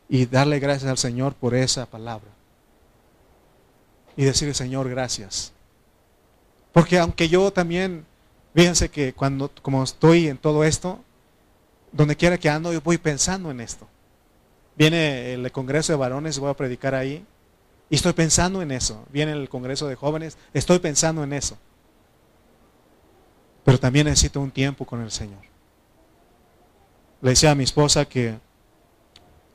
y 0.10 0.26
darle 0.26 0.60
gracias 0.60 0.90
al 0.90 0.98
Señor 0.98 1.36
por 1.36 1.54
esa 1.54 1.86
palabra. 1.86 2.32
Y 4.18 4.24
decirle, 4.24 4.56
Señor, 4.56 4.90
gracias. 4.90 5.54
Porque 6.72 6.98
aunque 6.98 7.30
yo 7.30 7.52
también, 7.52 8.08
fíjense 8.54 8.90
que 8.90 9.14
cuando, 9.14 9.52
como 9.62 9.84
estoy 9.84 10.28
en 10.28 10.38
todo 10.38 10.64
esto, 10.64 11.00
donde 11.92 12.16
quiera 12.16 12.38
que 12.38 12.50
ando, 12.50 12.72
yo 12.74 12.82
voy 12.82 12.98
pensando 12.98 13.52
en 13.52 13.62
esto. 13.62 13.88
Viene 14.76 15.34
el 15.34 15.52
Congreso 15.52 15.92
de 15.94 15.98
Varones, 15.98 16.40
voy 16.40 16.50
a 16.50 16.56
predicar 16.56 16.96
ahí, 16.96 17.26
y 17.90 17.96
estoy 17.96 18.14
pensando 18.14 18.62
en 18.62 18.72
eso. 18.72 19.06
Viene 19.12 19.32
el 19.32 19.50
Congreso 19.50 19.88
de 19.88 19.96
Jóvenes, 19.96 20.38
estoy 20.54 20.80
pensando 20.80 21.24
en 21.24 21.34
eso. 21.34 21.58
Pero 23.66 23.80
también 23.80 24.06
necesito 24.06 24.40
un 24.40 24.52
tiempo 24.52 24.86
con 24.86 25.02
el 25.02 25.12
Señor. 25.12 25.42
Le 27.22 27.32
decía 27.32 27.52
a 27.52 27.56
mi 27.56 27.66
esposa 27.66 28.06
que 28.06 28.38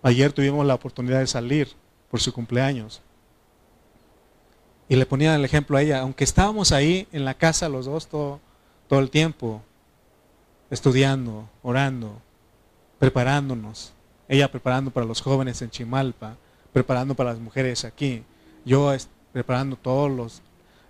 Ayer 0.05 0.31
tuvimos 0.35 0.67
la 0.67 0.75
oportunidad 0.75 1.21
de 1.21 1.27
salir 1.27 1.67
por 2.11 2.21
su 2.21 2.31
cumpleaños. 2.31 3.01
Y 4.87 4.97
le 4.97 5.07
ponía 5.07 5.35
el 5.35 5.47
ejemplo 5.47 5.79
a 5.79 5.83
ella, 5.83 6.01
aunque 6.01 6.25
estábamos 6.25 6.73
ahí 6.73 7.09
en 7.11 7.25
la 7.25 7.33
casa 7.33 7.71
los 7.71 7.87
dos 7.87 8.07
todo, 8.09 8.39
todo 8.89 9.01
el 9.01 9.11
tiempo, 9.11 9.63
estudiando, 10.71 11.49
orando, 11.63 12.21
preparándonos. 12.99 13.93
Ella 14.29 14.51
preparando 14.51 14.91
para 14.91 15.07
los 15.07 15.21
jóvenes 15.21 15.61
en 15.63 15.71
Chimalpa, 15.71 16.37
preparando 16.73 17.15
para 17.15 17.31
las 17.31 17.41
mujeres 17.41 17.85
aquí. 17.85 18.25
Yo 18.65 18.95
preparando 19.33 19.77
todas 19.77 20.43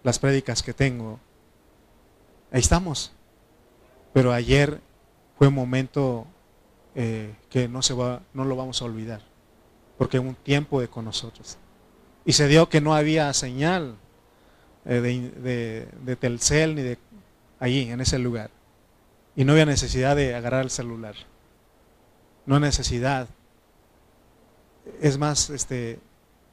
las 0.03 0.19
prédicas 0.19 0.63
que 0.63 0.73
tengo. 0.73 1.19
Ahí 2.53 2.61
estamos. 2.61 3.13
Pero 4.13 4.33
ayer 4.33 4.81
fue 5.37 5.49
un 5.49 5.55
momento 5.55 6.27
eh, 6.95 7.35
que 7.51 7.67
no, 7.69 7.83
se 7.83 7.95
va, 7.95 8.23
no 8.33 8.45
lo 8.45 8.55
vamos 8.55 8.81
a 8.81 8.85
olvidar, 8.85 9.21
porque 9.99 10.21
un 10.21 10.37
tiempo 10.37 10.81
de 10.81 10.87
con 10.87 11.05
nosotros. 11.05 11.59
Y 12.25 12.33
se 12.33 12.47
dio 12.47 12.69
que 12.69 12.81
no 12.81 12.95
había 12.95 13.33
señal 13.33 13.97
eh, 14.85 15.01
de, 15.01 15.89
de, 16.05 16.17
Telcel 16.17 16.77
ni 16.77 16.83
de 16.83 16.99
allí, 17.61 17.91
en 17.91 18.01
ese 18.01 18.19
lugar. 18.19 18.51
Y 19.37 19.45
no 19.45 19.53
había 19.53 19.67
necesidad 19.67 20.17
de 20.17 20.35
agarrar 20.35 20.63
el 20.63 20.71
celular. 20.71 21.15
No 22.47 22.61
necesidad. 22.61 23.29
Es 25.01 25.19
más, 25.19 25.51
este, 25.51 25.99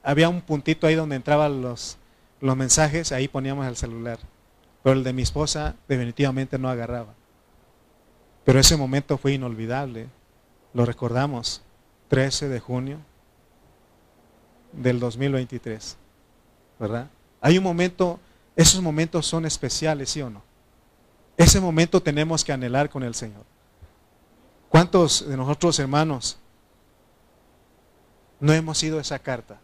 había 0.04 0.30
un 0.30 0.42
puntito 0.42 0.88
ahí 0.88 0.96
donde 0.96 1.16
entraban 1.16 1.62
los, 1.62 1.98
los 2.40 2.58
mensajes, 2.58 3.12
ahí 3.12 3.28
poníamos 3.28 3.68
el 3.68 3.76
celular. 3.76 4.20
Pero 4.84 4.96
el 4.96 5.04
de 5.04 5.14
mi 5.14 5.22
esposa 5.22 5.76
definitivamente 5.88 6.58
no 6.58 6.70
agarraba. 6.70 7.14
Pero 8.44 8.60
ese 8.60 8.78
momento 8.78 9.18
fue 9.18 9.34
inolvidable. 9.34 10.08
Lo 10.74 10.86
recordamos, 10.86 11.62
13 12.08 12.50
de 12.50 12.60
junio 12.60 13.00
del 14.74 15.00
2023, 15.00 15.98
¿verdad? 16.80 17.10
Hay 17.42 17.58
un 17.58 17.64
momento, 17.64 18.20
esos 18.56 18.82
momentos 18.82 19.26
son 19.26 19.46
especiales, 19.46 20.10
¿sí 20.10 20.22
o 20.22 20.30
no? 20.30 20.42
Ese 21.38 21.60
momento 21.60 22.02
tenemos 22.02 22.44
que 22.44 22.52
anhelar 22.52 22.90
con 22.90 23.04
el 23.04 23.16
Señor. 23.16 23.44
¿Cuántos 24.70 25.28
de 25.28 25.36
nosotros 25.36 25.78
hermanos 25.80 26.38
no 28.40 28.54
hemos 28.54 28.82
ido 28.84 29.00
esa 29.00 29.20
carta? 29.20 29.60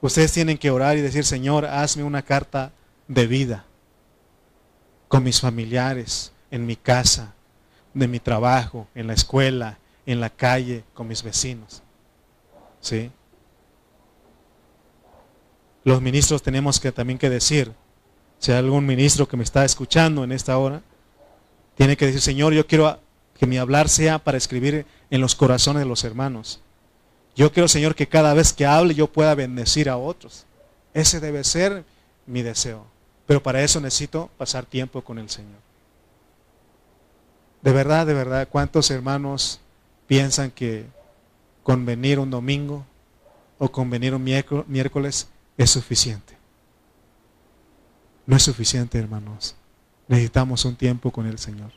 Ustedes 0.00 0.32
tienen 0.32 0.58
que 0.58 0.70
orar 0.70 0.96
y 0.96 1.00
decir, 1.00 1.24
Señor, 1.24 1.64
hazme 1.64 2.02
una 2.02 2.22
carta 2.22 2.72
de 3.06 3.26
vida 3.26 3.64
con 5.08 5.22
mis 5.22 5.40
familiares, 5.40 6.32
en 6.50 6.66
mi 6.66 6.74
casa, 6.74 7.34
de 7.94 8.08
mi 8.08 8.18
trabajo, 8.18 8.88
en 8.94 9.06
la 9.06 9.12
escuela, 9.12 9.78
en 10.06 10.20
la 10.20 10.30
calle, 10.30 10.84
con 10.94 11.06
mis 11.06 11.22
vecinos. 11.22 11.82
¿Sí? 12.80 13.10
Los 15.84 16.00
ministros 16.00 16.42
tenemos 16.42 16.80
que 16.80 16.92
también 16.92 17.18
que 17.18 17.30
decir, 17.30 17.72
si 18.42 18.50
hay 18.50 18.58
algún 18.58 18.84
ministro 18.84 19.28
que 19.28 19.36
me 19.36 19.44
está 19.44 19.64
escuchando 19.64 20.24
en 20.24 20.32
esta 20.32 20.58
hora, 20.58 20.82
tiene 21.76 21.96
que 21.96 22.06
decir, 22.06 22.20
Señor, 22.20 22.52
yo 22.52 22.66
quiero 22.66 22.98
que 23.38 23.46
mi 23.46 23.56
hablar 23.56 23.88
sea 23.88 24.18
para 24.18 24.36
escribir 24.36 24.84
en 25.10 25.20
los 25.20 25.36
corazones 25.36 25.84
de 25.84 25.88
los 25.88 26.02
hermanos. 26.02 26.60
Yo 27.36 27.52
quiero, 27.52 27.68
Señor, 27.68 27.94
que 27.94 28.08
cada 28.08 28.34
vez 28.34 28.52
que 28.52 28.66
hable 28.66 28.96
yo 28.96 29.06
pueda 29.06 29.36
bendecir 29.36 29.88
a 29.88 29.96
otros. 29.96 30.44
Ese 30.92 31.20
debe 31.20 31.44
ser 31.44 31.84
mi 32.26 32.42
deseo. 32.42 32.84
Pero 33.26 33.40
para 33.44 33.62
eso 33.62 33.80
necesito 33.80 34.28
pasar 34.36 34.66
tiempo 34.66 35.02
con 35.02 35.20
el 35.20 35.30
Señor. 35.30 35.60
De 37.62 37.70
verdad, 37.70 38.08
de 38.08 38.14
verdad, 38.14 38.48
¿cuántos 38.50 38.90
hermanos 38.90 39.60
piensan 40.08 40.50
que 40.50 40.86
con 41.62 41.86
venir 41.86 42.18
un 42.18 42.30
domingo 42.30 42.84
o 43.58 43.70
con 43.70 43.88
venir 43.88 44.16
un 44.16 44.24
miércoles 44.24 45.28
es 45.56 45.70
suficiente? 45.70 46.31
No 48.26 48.36
es 48.36 48.42
suficiente, 48.42 48.98
hermanos. 48.98 49.56
Necesitamos 50.08 50.64
un 50.64 50.76
tiempo 50.76 51.10
con 51.10 51.26
el 51.26 51.38
Señor. 51.38 51.72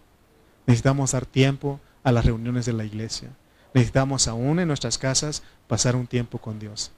Necesitamos 0.65 1.11
dar 1.11 1.25
tiempo 1.25 1.79
a 2.03 2.11
las 2.11 2.25
reuniones 2.25 2.65
de 2.65 2.73
la 2.73 2.85
iglesia. 2.85 3.29
Necesitamos 3.73 4.27
aún 4.27 4.59
en 4.59 4.67
nuestras 4.67 4.97
casas 4.97 5.43
pasar 5.67 5.95
un 5.95 6.07
tiempo 6.07 6.39
con 6.39 6.59
Dios. 6.59 6.91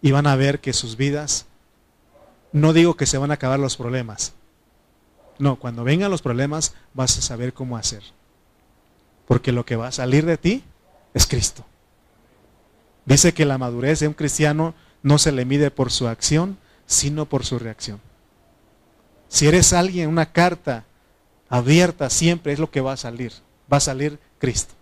Y 0.00 0.12
van 0.12 0.26
a 0.26 0.36
ver 0.36 0.60
que 0.60 0.72
sus 0.72 0.96
vidas, 0.96 1.46
no 2.52 2.72
digo 2.72 2.96
que 2.96 3.06
se 3.06 3.18
van 3.18 3.30
a 3.30 3.34
acabar 3.34 3.58
los 3.58 3.76
problemas. 3.76 4.34
No, 5.38 5.56
cuando 5.56 5.84
vengan 5.84 6.10
los 6.10 6.22
problemas 6.22 6.74
vas 6.94 7.18
a 7.18 7.22
saber 7.22 7.52
cómo 7.52 7.76
hacer. 7.76 8.02
Porque 9.26 9.52
lo 9.52 9.64
que 9.64 9.76
va 9.76 9.88
a 9.88 9.92
salir 9.92 10.24
de 10.24 10.36
ti 10.38 10.64
es 11.14 11.26
Cristo. 11.26 11.64
Dice 13.04 13.32
que 13.32 13.44
la 13.44 13.58
madurez 13.58 14.00
de 14.00 14.08
un 14.08 14.14
cristiano 14.14 14.74
no 15.02 15.18
se 15.18 15.32
le 15.32 15.44
mide 15.44 15.70
por 15.70 15.90
su 15.90 16.08
acción, 16.08 16.58
sino 16.86 17.26
por 17.26 17.44
su 17.44 17.58
reacción. 17.58 18.00
Si 19.28 19.46
eres 19.46 19.72
alguien, 19.72 20.08
una 20.08 20.32
carta 20.32 20.84
abierta 21.48 22.10
siempre 22.10 22.52
es 22.52 22.58
lo 22.58 22.70
que 22.70 22.80
va 22.80 22.92
a 22.92 22.96
salir. 22.96 23.32
Va 23.72 23.76
a 23.76 23.80
salir 23.80 24.18
Cristo. 24.38 24.74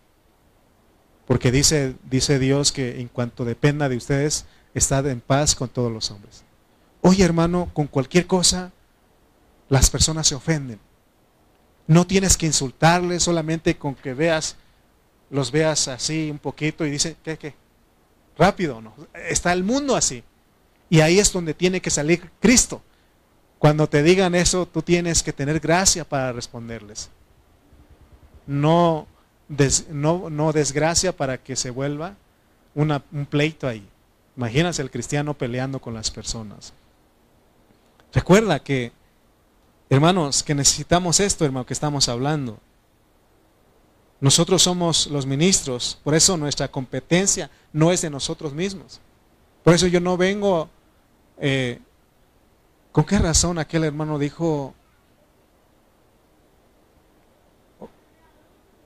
Porque 1.27 1.51
dice, 1.51 1.95
dice 2.05 2.39
Dios 2.39 2.73
que 2.73 3.01
en 3.01 3.09
cuanto 3.09 3.45
dependa 3.45 3.89
de 3.89 3.97
ustedes, 3.97 4.47
estad 4.75 5.07
en 5.09 5.21
paz 5.21 5.55
con 5.55 5.69
todos 5.69 5.91
los 5.91 6.11
hombres. 6.11 6.45
Oye 7.01 7.25
hermano, 7.25 7.71
con 7.73 7.87
cualquier 7.87 8.27
cosa, 8.27 8.73
las 9.69 9.91
personas 9.91 10.29
se 10.29 10.37
ofenden. 10.37 10.79
No 11.87 12.07
tienes 12.07 12.37
que 12.37 12.47
insultarles 12.47 13.23
solamente 13.23 13.77
con 13.77 13.95
que 13.95 14.15
veas, 14.15 14.57
los 15.31 15.51
veas 15.51 15.89
así 15.89 16.31
un 16.31 16.39
poquito 16.39 16.87
y 16.87 16.91
dice, 16.91 17.17
¿qué, 17.25 17.37
qué? 17.37 17.55
Rápido, 18.39 18.81
¿no? 18.81 18.95
Está 19.29 19.53
el 19.53 19.65
mundo 19.65 19.97
así. 19.97 20.23
Y 20.89 21.01
ahí 21.01 21.19
es 21.19 21.33
donde 21.33 21.55
tiene 21.55 21.81
que 21.81 21.91
salir 21.91 22.31
Cristo. 22.41 22.83
Cuando 23.59 23.89
te 23.89 24.03
digan 24.03 24.35
eso, 24.35 24.67
tú 24.67 24.83
tienes 24.83 25.23
que 25.23 25.33
tener 25.33 25.61
gracia 25.61 26.05
para 26.05 26.33
responderles. 26.33 27.11
No, 28.47 29.07
no, 29.49 30.53
desgracia 30.53 31.17
para 31.17 31.39
que 31.39 31.57
se 31.57 31.71
vuelva 31.71 32.17
un 32.75 33.27
pleito 33.29 33.67
ahí. 33.67 33.87
Imagínate 34.37 34.83
el 34.83 34.91
cristiano 34.91 35.35
peleando 35.35 35.81
con 35.81 35.95
las 35.95 36.11
personas. 36.11 36.75
Recuerda 38.13 38.59
que, 38.61 38.93
hermanos, 39.89 40.43
que 40.43 40.55
necesitamos 40.55 41.21
esto, 41.21 41.45
hermano, 41.45 41.67
que 41.67 41.73
estamos 41.73 42.09
hablando. 42.09 42.59
Nosotros 44.21 44.63
somos 44.63 45.07
los 45.09 45.27
ministros, 45.27 45.99
por 46.03 46.15
eso 46.15 46.37
nuestra 46.37 46.69
competencia 46.69 47.51
no 47.73 47.93
es 47.93 48.03
de 48.03 48.11
nosotros 48.11 48.53
mismos. 48.53 49.01
Por 49.63 49.75
eso 49.75 49.87
yo 49.87 50.01
no 50.01 50.17
vengo 50.17 50.69
eh, 51.39 51.81
¿Con 52.97 53.05
qué 53.05 53.19
razón 53.19 53.59
aquel 53.59 53.85
hermano 53.85 54.19
dijo 54.19 54.73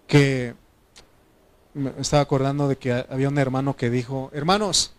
que 0.09 0.57
me 1.75 1.93
estaba 2.01 2.21
acordando 2.21 2.67
de 2.67 2.77
que 2.77 3.07
había 3.09 3.29
un 3.29 3.39
hermano 3.39 3.77
que 3.77 3.89
dijo, 3.89 4.33
hermanos, 4.35 4.95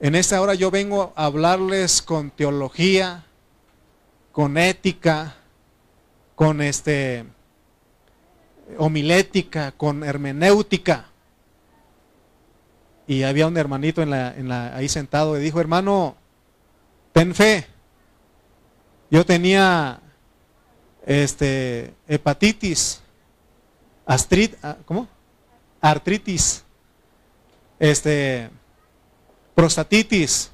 en 0.00 0.14
esta 0.14 0.40
hora 0.40 0.54
yo 0.54 0.70
vengo 0.70 1.12
a 1.14 1.26
hablarles 1.26 2.00
con 2.00 2.30
teología, 2.30 3.26
con 4.32 4.56
ética, 4.56 5.36
con 6.34 6.62
este 6.62 7.26
homilética, 8.78 9.72
con 9.72 10.02
hermenéutica. 10.02 11.10
Y 13.06 13.24
había 13.24 13.46
un 13.46 13.58
hermanito 13.58 14.00
en 14.00 14.08
la, 14.08 14.74
ahí 14.74 14.88
sentado 14.88 15.38
y 15.38 15.42
dijo, 15.42 15.60
hermano, 15.60 16.16
ten 17.12 17.34
fe. 17.34 17.75
Yo 19.10 19.24
tenía 19.24 20.00
este, 21.04 21.94
hepatitis, 22.08 23.00
ah, 24.06 24.76
¿cómo? 24.84 25.08
artritis, 25.80 26.64
este, 27.78 28.50
prostatitis. 29.54 30.50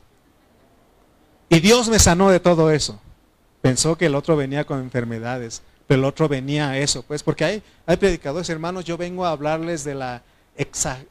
Y 1.49 1.61
Dios 1.61 1.89
me 1.89 1.99
sanó 1.99 2.31
de 2.31 2.41
todo 2.41 2.71
eso. 2.71 3.01
Pensó 3.61 3.97
que 3.97 4.07
el 4.07 4.15
otro 4.15 4.37
venía 4.37 4.65
con 4.65 4.81
enfermedades, 4.81 5.63
pero 5.87 6.01
el 6.01 6.05
otro 6.05 6.29
venía 6.29 6.71
a 6.71 6.79
eso, 6.79 7.03
pues, 7.03 7.23
porque 7.23 7.45
hay, 7.45 7.63
hay 7.87 7.97
predicadores, 7.97 8.49
hermanos, 8.51 8.85
yo 8.85 8.97
vengo 8.97 9.25
a 9.25 9.31
hablarles 9.31 9.85
de 9.85 9.95
la 9.95 10.23
exag, 10.57 11.07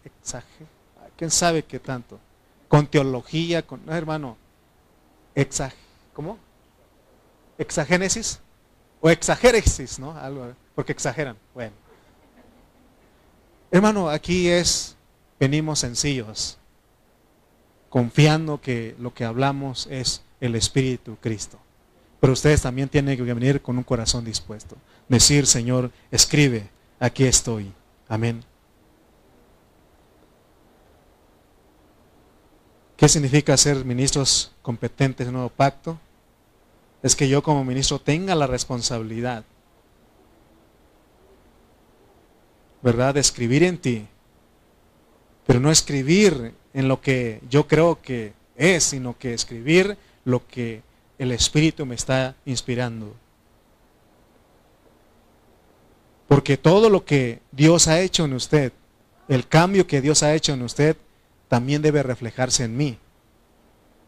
¿quién 1.18 1.32
sabe 1.32 1.64
qué 1.64 1.80
tanto? 1.80 2.20
Con 2.68 2.88
teología, 2.88 3.66
con, 3.66 3.86
no, 3.86 3.96
hermano, 3.96 4.38
exag, 5.34 5.74
¿cómo? 6.14 6.38
Exagénesis 7.62 8.40
o 9.00 9.10
exagéresis, 9.10 10.00
¿no? 10.00 10.18
Algo, 10.18 10.54
porque 10.76 10.92
exageran. 10.92 11.38
Bueno. 11.54 11.74
Hermano, 13.70 14.10
aquí 14.10 14.50
es, 14.50 14.96
venimos 15.40 15.80
sencillos, 15.80 16.58
confiando 17.90 18.60
que 18.60 18.96
lo 19.00 19.14
que 19.14 19.26
hablamos 19.26 19.88
es 19.88 20.24
el 20.40 20.56
Espíritu 20.56 21.18
Cristo. 21.22 21.60
Pero 22.20 22.34
ustedes 22.34 22.62
también 22.62 22.90
tienen 22.90 23.18
que 23.18 23.24
venir 23.24 23.62
con 23.62 23.78
un 23.78 23.84
corazón 23.84 24.26
dispuesto. 24.26 24.76
Decir, 25.08 25.48
Señor, 25.48 25.92
escribe, 26.12 26.70
aquí 27.00 27.26
estoy. 27.26 27.72
Amén. 28.08 28.44
¿Qué 32.98 33.10
significa 33.10 33.58
ser 33.58 33.84
ministros 33.84 34.52
competentes 34.62 35.26
en 35.26 35.34
nuevo 35.34 35.50
pacto? 35.50 35.98
Es 37.04 37.16
que 37.16 37.28
yo 37.28 37.42
como 37.42 37.64
ministro 37.64 38.00
tenga 38.00 38.36
la 38.36 38.48
responsabilidad, 38.48 39.44
¿verdad?, 42.82 43.14
de 43.14 43.20
escribir 43.20 43.64
en 43.64 43.78
ti, 43.78 44.08
pero 45.46 45.60
no 45.60 45.72
escribir 45.72 46.54
en 46.74 46.88
lo 46.88 47.02
que 47.02 47.42
yo 47.50 47.68
creo 47.68 48.02
que 48.02 48.34
es, 48.56 48.84
sino 48.84 49.18
que 49.18 49.34
escribir 49.34 49.98
lo 50.24 50.46
que 50.48 50.82
el 51.18 51.32
Espíritu 51.32 51.86
me 51.86 51.96
está 51.96 52.36
inspirando. 52.46 53.14
Porque 56.28 56.58
todo 56.58 56.90
lo 56.90 57.04
que 57.04 57.42
Dios 57.52 57.88
ha 57.88 58.00
hecho 58.00 58.26
en 58.26 58.34
usted, 58.34 58.72
el 59.28 59.48
cambio 59.48 59.88
que 59.88 60.02
Dios 60.02 60.24
ha 60.24 60.34
hecho 60.34 60.54
en 60.54 60.62
usted, 60.62 60.96
también 61.48 61.82
debe 61.82 62.04
reflejarse 62.04 62.64
en 62.64 62.78
mí, 62.78 62.98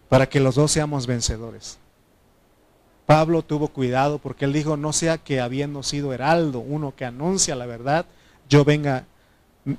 para 0.08 0.30
que 0.30 0.40
los 0.40 0.56
dos 0.56 0.72
seamos 0.72 1.08
vencedores. 1.08 1.78
Pablo 3.06 3.44
tuvo 3.44 3.68
cuidado 3.68 4.18
porque 4.20 4.46
él 4.46 4.54
dijo, 4.54 4.78
no 4.78 4.94
sea 4.94 5.18
que 5.18 5.42
habiendo 5.42 5.84
sido 5.84 6.14
heraldo, 6.14 6.60
uno 6.60 6.96
que 6.96 7.06
anuncia 7.06 7.56
la 7.56 7.66
verdad, 7.66 8.06
yo 8.48 8.64
venga, 8.64 9.06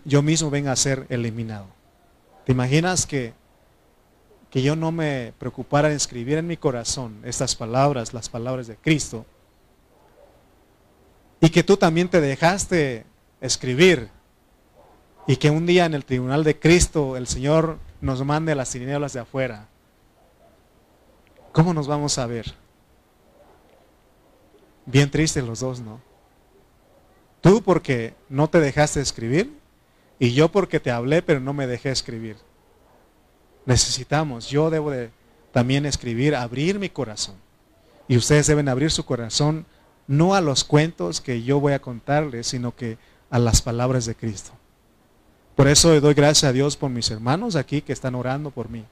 yo 0.04 0.22
mismo 0.22 0.50
venga 0.50 0.72
a 0.72 0.76
ser 0.76 1.06
eliminado. 1.08 1.66
¿Te 2.44 2.52
imaginas 2.52 3.06
que, 3.06 3.32
que 4.50 4.62
yo 4.62 4.76
no 4.76 4.92
me 4.92 5.32
preocupara 5.38 5.88
en 5.88 5.96
escribir 5.96 6.36
en 6.38 6.46
mi 6.46 6.56
corazón 6.56 7.20
estas 7.24 7.56
palabras, 7.56 8.12
las 8.12 8.28
palabras 8.28 8.66
de 8.66 8.76
Cristo? 8.76 9.24
Y 11.40 11.48
que 11.48 11.62
tú 11.62 11.76
también 11.76 12.08
te 12.08 12.20
dejaste 12.20 13.06
escribir 13.40 14.10
y 15.26 15.36
que 15.36 15.50
un 15.50 15.64
día 15.64 15.86
en 15.86 15.94
el 15.94 16.04
tribunal 16.04 16.44
de 16.44 16.58
Cristo 16.58 17.16
el 17.16 17.26
Señor 17.26 17.78
nos 18.00 18.22
mande 18.24 18.54
las 18.54 18.70
tinieblas 18.70 19.14
de 19.14 19.20
afuera. 19.20 19.68
¿Cómo 21.52 21.72
nos 21.72 21.86
vamos 21.86 22.18
a 22.18 22.26
ver? 22.26 22.63
Bien 24.86 25.10
tristes 25.10 25.44
los 25.44 25.60
dos, 25.60 25.80
¿no? 25.80 26.00
Tú 27.40 27.62
porque 27.62 28.14
no 28.28 28.48
te 28.48 28.60
dejaste 28.60 29.00
escribir 29.00 29.52
y 30.18 30.32
yo 30.32 30.50
porque 30.50 30.80
te 30.80 30.90
hablé 30.90 31.22
pero 31.22 31.40
no 31.40 31.52
me 31.52 31.66
dejé 31.66 31.90
escribir. 31.90 32.36
Necesitamos, 33.66 34.48
yo 34.48 34.70
debo 34.70 34.90
de 34.90 35.10
también 35.52 35.86
escribir, 35.86 36.34
abrir 36.34 36.78
mi 36.78 36.88
corazón. 36.88 37.36
Y 38.08 38.16
ustedes 38.16 38.46
deben 38.46 38.68
abrir 38.68 38.90
su 38.90 39.04
corazón 39.04 39.66
no 40.06 40.34
a 40.34 40.40
los 40.40 40.64
cuentos 40.64 41.20
que 41.20 41.42
yo 41.42 41.60
voy 41.60 41.72
a 41.72 41.80
contarles, 41.80 42.48
sino 42.48 42.74
que 42.74 42.98
a 43.30 43.38
las 43.38 43.62
palabras 43.62 44.04
de 44.04 44.14
Cristo. 44.14 44.52
Por 45.54 45.68
eso 45.68 45.98
doy 46.00 46.14
gracias 46.14 46.44
a 46.50 46.52
Dios 46.52 46.76
por 46.76 46.90
mis 46.90 47.10
hermanos 47.10 47.56
aquí 47.56 47.80
que 47.80 47.92
están 47.92 48.14
orando 48.14 48.50
por 48.50 48.68
mí. 48.68 48.84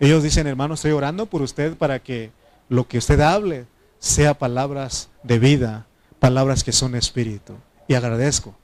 Ellos 0.00 0.22
dicen, 0.22 0.46
hermano, 0.46 0.74
estoy 0.74 0.92
orando 0.92 1.26
por 1.26 1.42
usted 1.42 1.76
para 1.76 1.98
que 1.98 2.30
lo 2.68 2.86
que 2.86 2.98
usted 2.98 3.20
hable 3.20 3.66
sea 3.98 4.34
palabras 4.38 5.10
de 5.22 5.38
vida, 5.38 5.86
palabras 6.18 6.64
que 6.64 6.72
son 6.72 6.94
espíritu. 6.94 7.54
Y 7.86 7.94
agradezco. 7.94 8.54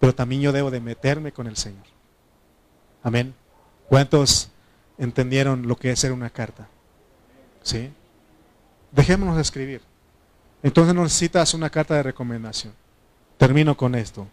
Pero 0.00 0.14
también 0.14 0.42
yo 0.42 0.52
debo 0.52 0.70
de 0.70 0.80
meterme 0.80 1.32
con 1.32 1.46
el 1.46 1.56
Señor. 1.56 1.84
Amén. 3.02 3.34
¿Cuántos 3.88 4.50
entendieron 4.98 5.68
lo 5.68 5.76
que 5.76 5.90
es 5.90 5.98
ser 6.00 6.12
una 6.12 6.30
carta? 6.30 6.68
¿Sí? 7.62 7.92
Dejémonos 8.90 9.36
de 9.36 9.42
escribir. 9.42 9.82
Entonces 10.62 10.94
necesitas 10.94 11.54
una 11.54 11.70
carta 11.70 11.94
de 11.94 12.02
recomendación. 12.02 12.72
Termino 13.36 13.76
con 13.76 13.94
esto. 13.94 14.26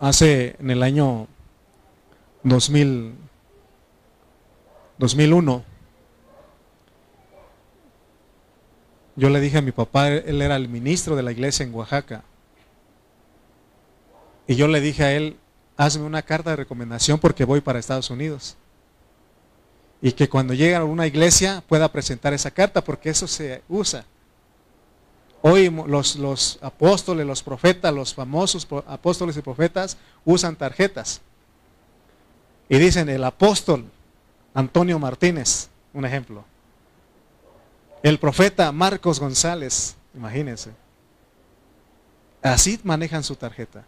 Hace 0.00 0.56
en 0.58 0.70
el 0.70 0.82
año 0.82 1.26
2000, 2.42 3.14
2001, 4.98 5.64
yo 9.18 9.30
le 9.30 9.40
dije 9.40 9.58
a 9.58 9.62
mi 9.62 9.72
papá, 9.72 10.08
él 10.08 10.40
era 10.40 10.54
el 10.54 10.68
ministro 10.68 11.16
de 11.16 11.24
la 11.24 11.32
iglesia 11.32 11.64
en 11.64 11.74
Oaxaca, 11.74 12.22
y 14.46 14.54
yo 14.54 14.68
le 14.68 14.80
dije 14.80 15.02
a 15.04 15.12
él, 15.12 15.36
hazme 15.76 16.04
una 16.04 16.22
carta 16.22 16.50
de 16.50 16.56
recomendación 16.56 17.18
porque 17.18 17.44
voy 17.44 17.60
para 17.60 17.78
Estados 17.78 18.08
Unidos. 18.10 18.56
Y 20.00 20.12
que 20.12 20.28
cuando 20.28 20.54
llegue 20.54 20.74
a 20.74 20.84
una 20.84 21.06
iglesia 21.06 21.62
pueda 21.68 21.92
presentar 21.92 22.32
esa 22.32 22.50
carta 22.50 22.82
porque 22.82 23.10
eso 23.10 23.26
se 23.26 23.62
usa. 23.68 24.06
Hoy 25.42 25.68
los, 25.68 26.16
los 26.16 26.58
apóstoles, 26.62 27.26
los 27.26 27.42
profetas, 27.42 27.92
los 27.92 28.14
famosos 28.14 28.66
apóstoles 28.86 29.36
y 29.36 29.42
profetas 29.42 29.98
usan 30.24 30.56
tarjetas. 30.56 31.20
Y 32.70 32.78
dicen 32.78 33.08
el 33.08 33.24
apóstol 33.24 33.84
Antonio 34.54 34.98
Martínez, 34.98 35.68
un 35.92 36.06
ejemplo. 36.06 36.44
El 38.02 38.18
profeta 38.18 38.70
Marcos 38.72 39.18
González, 39.18 39.96
imagínense. 40.14 40.70
Así 42.42 42.78
manejan 42.84 43.24
su 43.24 43.34
tarjeta. 43.34 43.84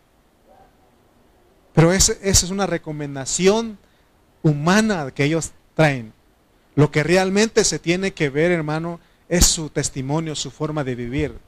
Pero 1.72 1.92
esa 1.92 2.14
es 2.20 2.42
una 2.50 2.66
recomendación 2.66 3.78
humana 4.42 5.10
que 5.12 5.24
ellos 5.24 5.52
traen. 5.74 6.12
Lo 6.74 6.90
que 6.90 7.02
realmente 7.02 7.64
se 7.64 7.78
tiene 7.78 8.12
que 8.12 8.30
ver, 8.30 8.50
hermano, 8.50 9.00
es 9.28 9.46
su 9.46 9.70
testimonio, 9.70 10.34
su 10.34 10.50
forma 10.50 10.82
de 10.82 10.94
vivir. 10.96 11.38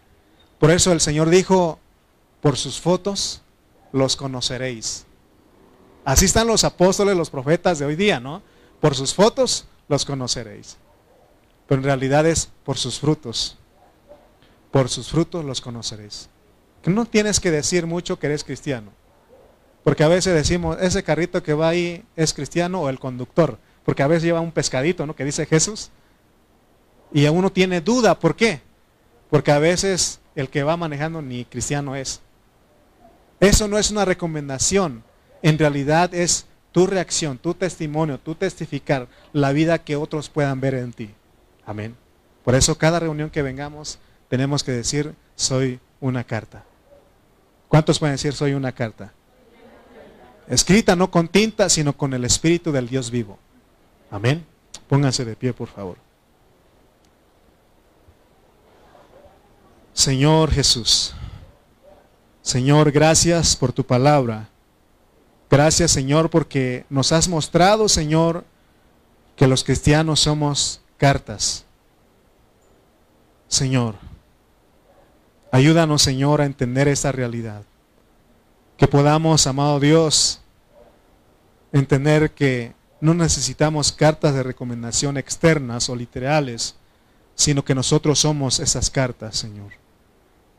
Por 0.59 0.71
eso 0.71 0.93
el 0.93 1.01
Señor 1.01 1.29
dijo, 1.31 1.81
por 2.41 2.57
sus 2.57 2.81
fotos 2.81 3.43
los 3.93 4.15
conoceréis. 4.15 5.05
Así 6.05 6.25
están 6.25 6.47
los 6.47 6.65
apóstoles, 6.65 7.17
los 7.17 7.31
profetas 7.31 7.79
de 7.79 7.87
hoy 7.87 7.97
día, 7.97 8.21
¿no? 8.21 8.43
Por 8.81 8.95
sus 8.95 9.15
fotos 9.15 9.67
los 9.89 10.05
conoceréis. 10.05 10.77
Pero 11.73 11.81
en 11.81 11.87
realidad 11.87 12.27
es 12.27 12.51
por 12.65 12.77
sus 12.77 13.01
frutos. 13.01 13.57
Por 14.71 14.91
sus 14.91 15.09
frutos 15.09 15.43
los 15.43 15.63
conoceréis. 15.63 16.29
No 16.85 17.07
tienes 17.07 17.41
que 17.41 17.51
decir 17.51 17.87
mucho 17.87 18.19
que 18.19 18.27
eres 18.27 18.45
cristiano. 18.45 18.91
Porque 19.83 20.05
a 20.05 20.09
veces 20.09 20.35
decimos, 20.35 20.77
ese 20.83 21.03
carrito 21.03 21.43
que 21.43 21.55
va 21.55 21.71
ahí 21.71 22.05
es 22.15 22.35
cristiano 22.35 22.83
o 22.83 22.91
el 22.91 22.99
conductor. 22.99 23.57
Porque 23.87 24.03
a 24.03 24.07
veces 24.07 24.25
lleva 24.25 24.43
un 24.43 24.53
pescadito, 24.53 25.07
¿no? 25.07 25.17
Que 25.17 25.25
dice 25.25 25.47
Jesús. 25.47 25.91
Y 27.11 27.27
uno 27.29 27.51
tiene 27.51 27.81
duda, 27.81 28.19
¿por 28.19 28.37
qué? 28.37 28.61
Porque 29.31 29.51
a 29.51 29.59
veces 29.59 30.21
el 30.35 30.51
que 30.51 30.65
va 30.65 30.77
manejando 30.77 31.23
ni 31.23 31.47
cristiano 31.47 31.97
es. 31.97 32.21
Eso 33.41 33.67
no 33.67 33.79
es 33.79 33.91
una 33.91 34.05
recomendación. 34.05 35.05
En 35.41 35.59
realidad 35.59 36.13
es 36.13 36.45
tu 36.71 36.87
reacción, 36.87 37.39
tu 37.39 37.55
testimonio, 37.55 38.19
tu 38.19 38.35
testificar 38.35 39.09
la 39.33 39.53
vida 39.53 39.79
que 39.79 39.97
otros 39.97 40.29
puedan 40.29 40.61
ver 40.61 40.75
en 40.75 40.93
ti. 40.93 41.15
Amén. 41.67 41.97
Por 42.45 42.55
eso 42.55 42.77
cada 42.77 43.01
reunión 43.01 43.31
que 43.31 43.43
vengamos 43.43 43.99
tenemos 44.29 44.65
que 44.65 44.73
decir, 44.73 45.15
soy 45.37 45.79
una 46.01 46.25
carta. 46.25 46.65
¿Cuántos 47.69 47.99
pueden 47.99 48.15
decir, 48.15 48.33
soy 48.33 48.55
una 48.55 48.73
carta? 48.73 49.13
Escrita 50.49 50.97
no 50.97 51.11
con 51.11 51.29
tinta, 51.29 51.69
sino 51.69 51.97
con 51.97 52.15
el 52.15 52.25
Espíritu 52.25 52.73
del 52.73 52.89
Dios 52.89 53.11
vivo. 53.11 53.39
Amén. 54.11 54.45
Pónganse 54.89 55.25
de 55.25 55.37
pie, 55.37 55.53
por 55.53 55.69
favor. 55.69 55.97
Señor 59.95 60.51
Jesús, 60.51 61.15
Señor, 62.43 62.91
gracias 62.91 63.55
por 63.55 63.73
tu 63.73 63.85
palabra. 63.85 64.49
Gracias, 65.49 65.93
Señor, 65.93 66.29
porque 66.29 66.85
nos 66.91 67.13
has 67.13 67.29
mostrado, 67.29 67.89
Señor, 67.89 68.45
que 69.37 69.47
los 69.47 69.63
cristianos 69.63 70.21
somos 70.21 70.81
cartas. 71.03 71.65
Señor, 73.49 73.97
ayúdanos, 75.51 76.01
Señor, 76.01 76.41
a 76.41 76.47
entender 76.47 76.87
esa 76.87 77.11
realidad. 77.11 77.65
Que 78.77 78.87
podamos, 78.87 79.49
amado 79.49 79.81
Dios, 79.81 80.43
entender 81.73 82.31
que 82.31 82.73
no 83.01 83.15
necesitamos 83.15 83.91
cartas 83.91 84.33
de 84.33 84.45
recomendación 84.45 85.17
externas 85.17 85.89
o 85.89 85.97
literales, 85.97 86.77
sino 87.35 87.65
que 87.65 87.75
nosotros 87.75 88.21
somos 88.21 88.61
esas 88.61 88.89
cartas, 88.89 89.37
Señor. 89.37 89.73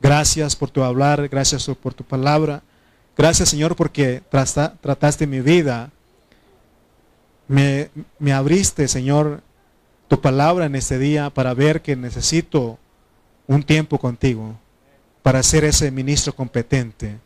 Gracias 0.02 0.58
por 0.58 0.70
tu 0.70 0.84
hablar, 0.84 1.30
gracias 1.30 1.68
por 1.82 1.94
tu 1.94 2.04
palabra. 2.04 2.64
Gracias, 3.16 3.48
Señor, 3.48 3.78
porque 3.78 4.22
trataste 4.30 5.26
mi 5.26 5.40
vida. 5.40 5.90
Me, 7.48 7.90
me 8.20 8.34
abriste, 8.34 8.90
Señor, 8.90 9.42
tu 10.08 10.22
palabra 10.22 10.66
en 10.66 10.76
este 10.76 11.00
día 11.00 11.30
para 11.30 11.54
ver 11.54 11.82
que 11.82 11.96
necesito 11.96 12.78
un 13.48 13.64
tiempo 13.64 14.00
contigo, 14.00 14.56
para 15.22 15.44
ser 15.44 15.64
ese 15.64 15.92
ministro 15.92 16.36
competente 16.36 17.20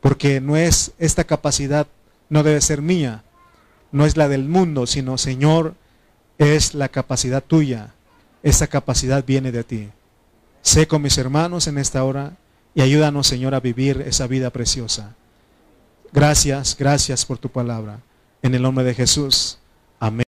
porque 0.00 0.40
no 0.40 0.56
es 0.56 0.92
esta 0.98 1.24
capacidad, 1.24 1.86
no 2.28 2.42
debe 2.42 2.60
ser 2.60 2.82
mía, 2.82 3.22
no 3.92 4.06
es 4.06 4.16
la 4.16 4.28
del 4.28 4.48
mundo, 4.48 4.86
sino 4.86 5.18
Señor, 5.18 5.74
es 6.38 6.74
la 6.74 6.88
capacidad 6.88 7.42
tuya. 7.42 7.94
Esa 8.42 8.66
capacidad 8.66 9.24
viene 9.24 9.52
de 9.52 9.64
ti. 9.64 9.90
Sé 10.62 10.86
con 10.86 11.02
mis 11.02 11.18
hermanos 11.18 11.66
en 11.66 11.76
esta 11.76 12.02
hora 12.04 12.36
y 12.74 12.80
ayúdanos, 12.80 13.26
Señor, 13.26 13.54
a 13.54 13.60
vivir 13.60 14.02
esa 14.06 14.26
vida 14.26 14.50
preciosa. 14.50 15.14
Gracias, 16.12 16.76
gracias 16.78 17.26
por 17.26 17.38
tu 17.38 17.50
palabra. 17.50 18.00
En 18.42 18.54
el 18.54 18.62
nombre 18.62 18.84
de 18.84 18.94
Jesús. 18.94 19.58
Amén. 19.98 20.18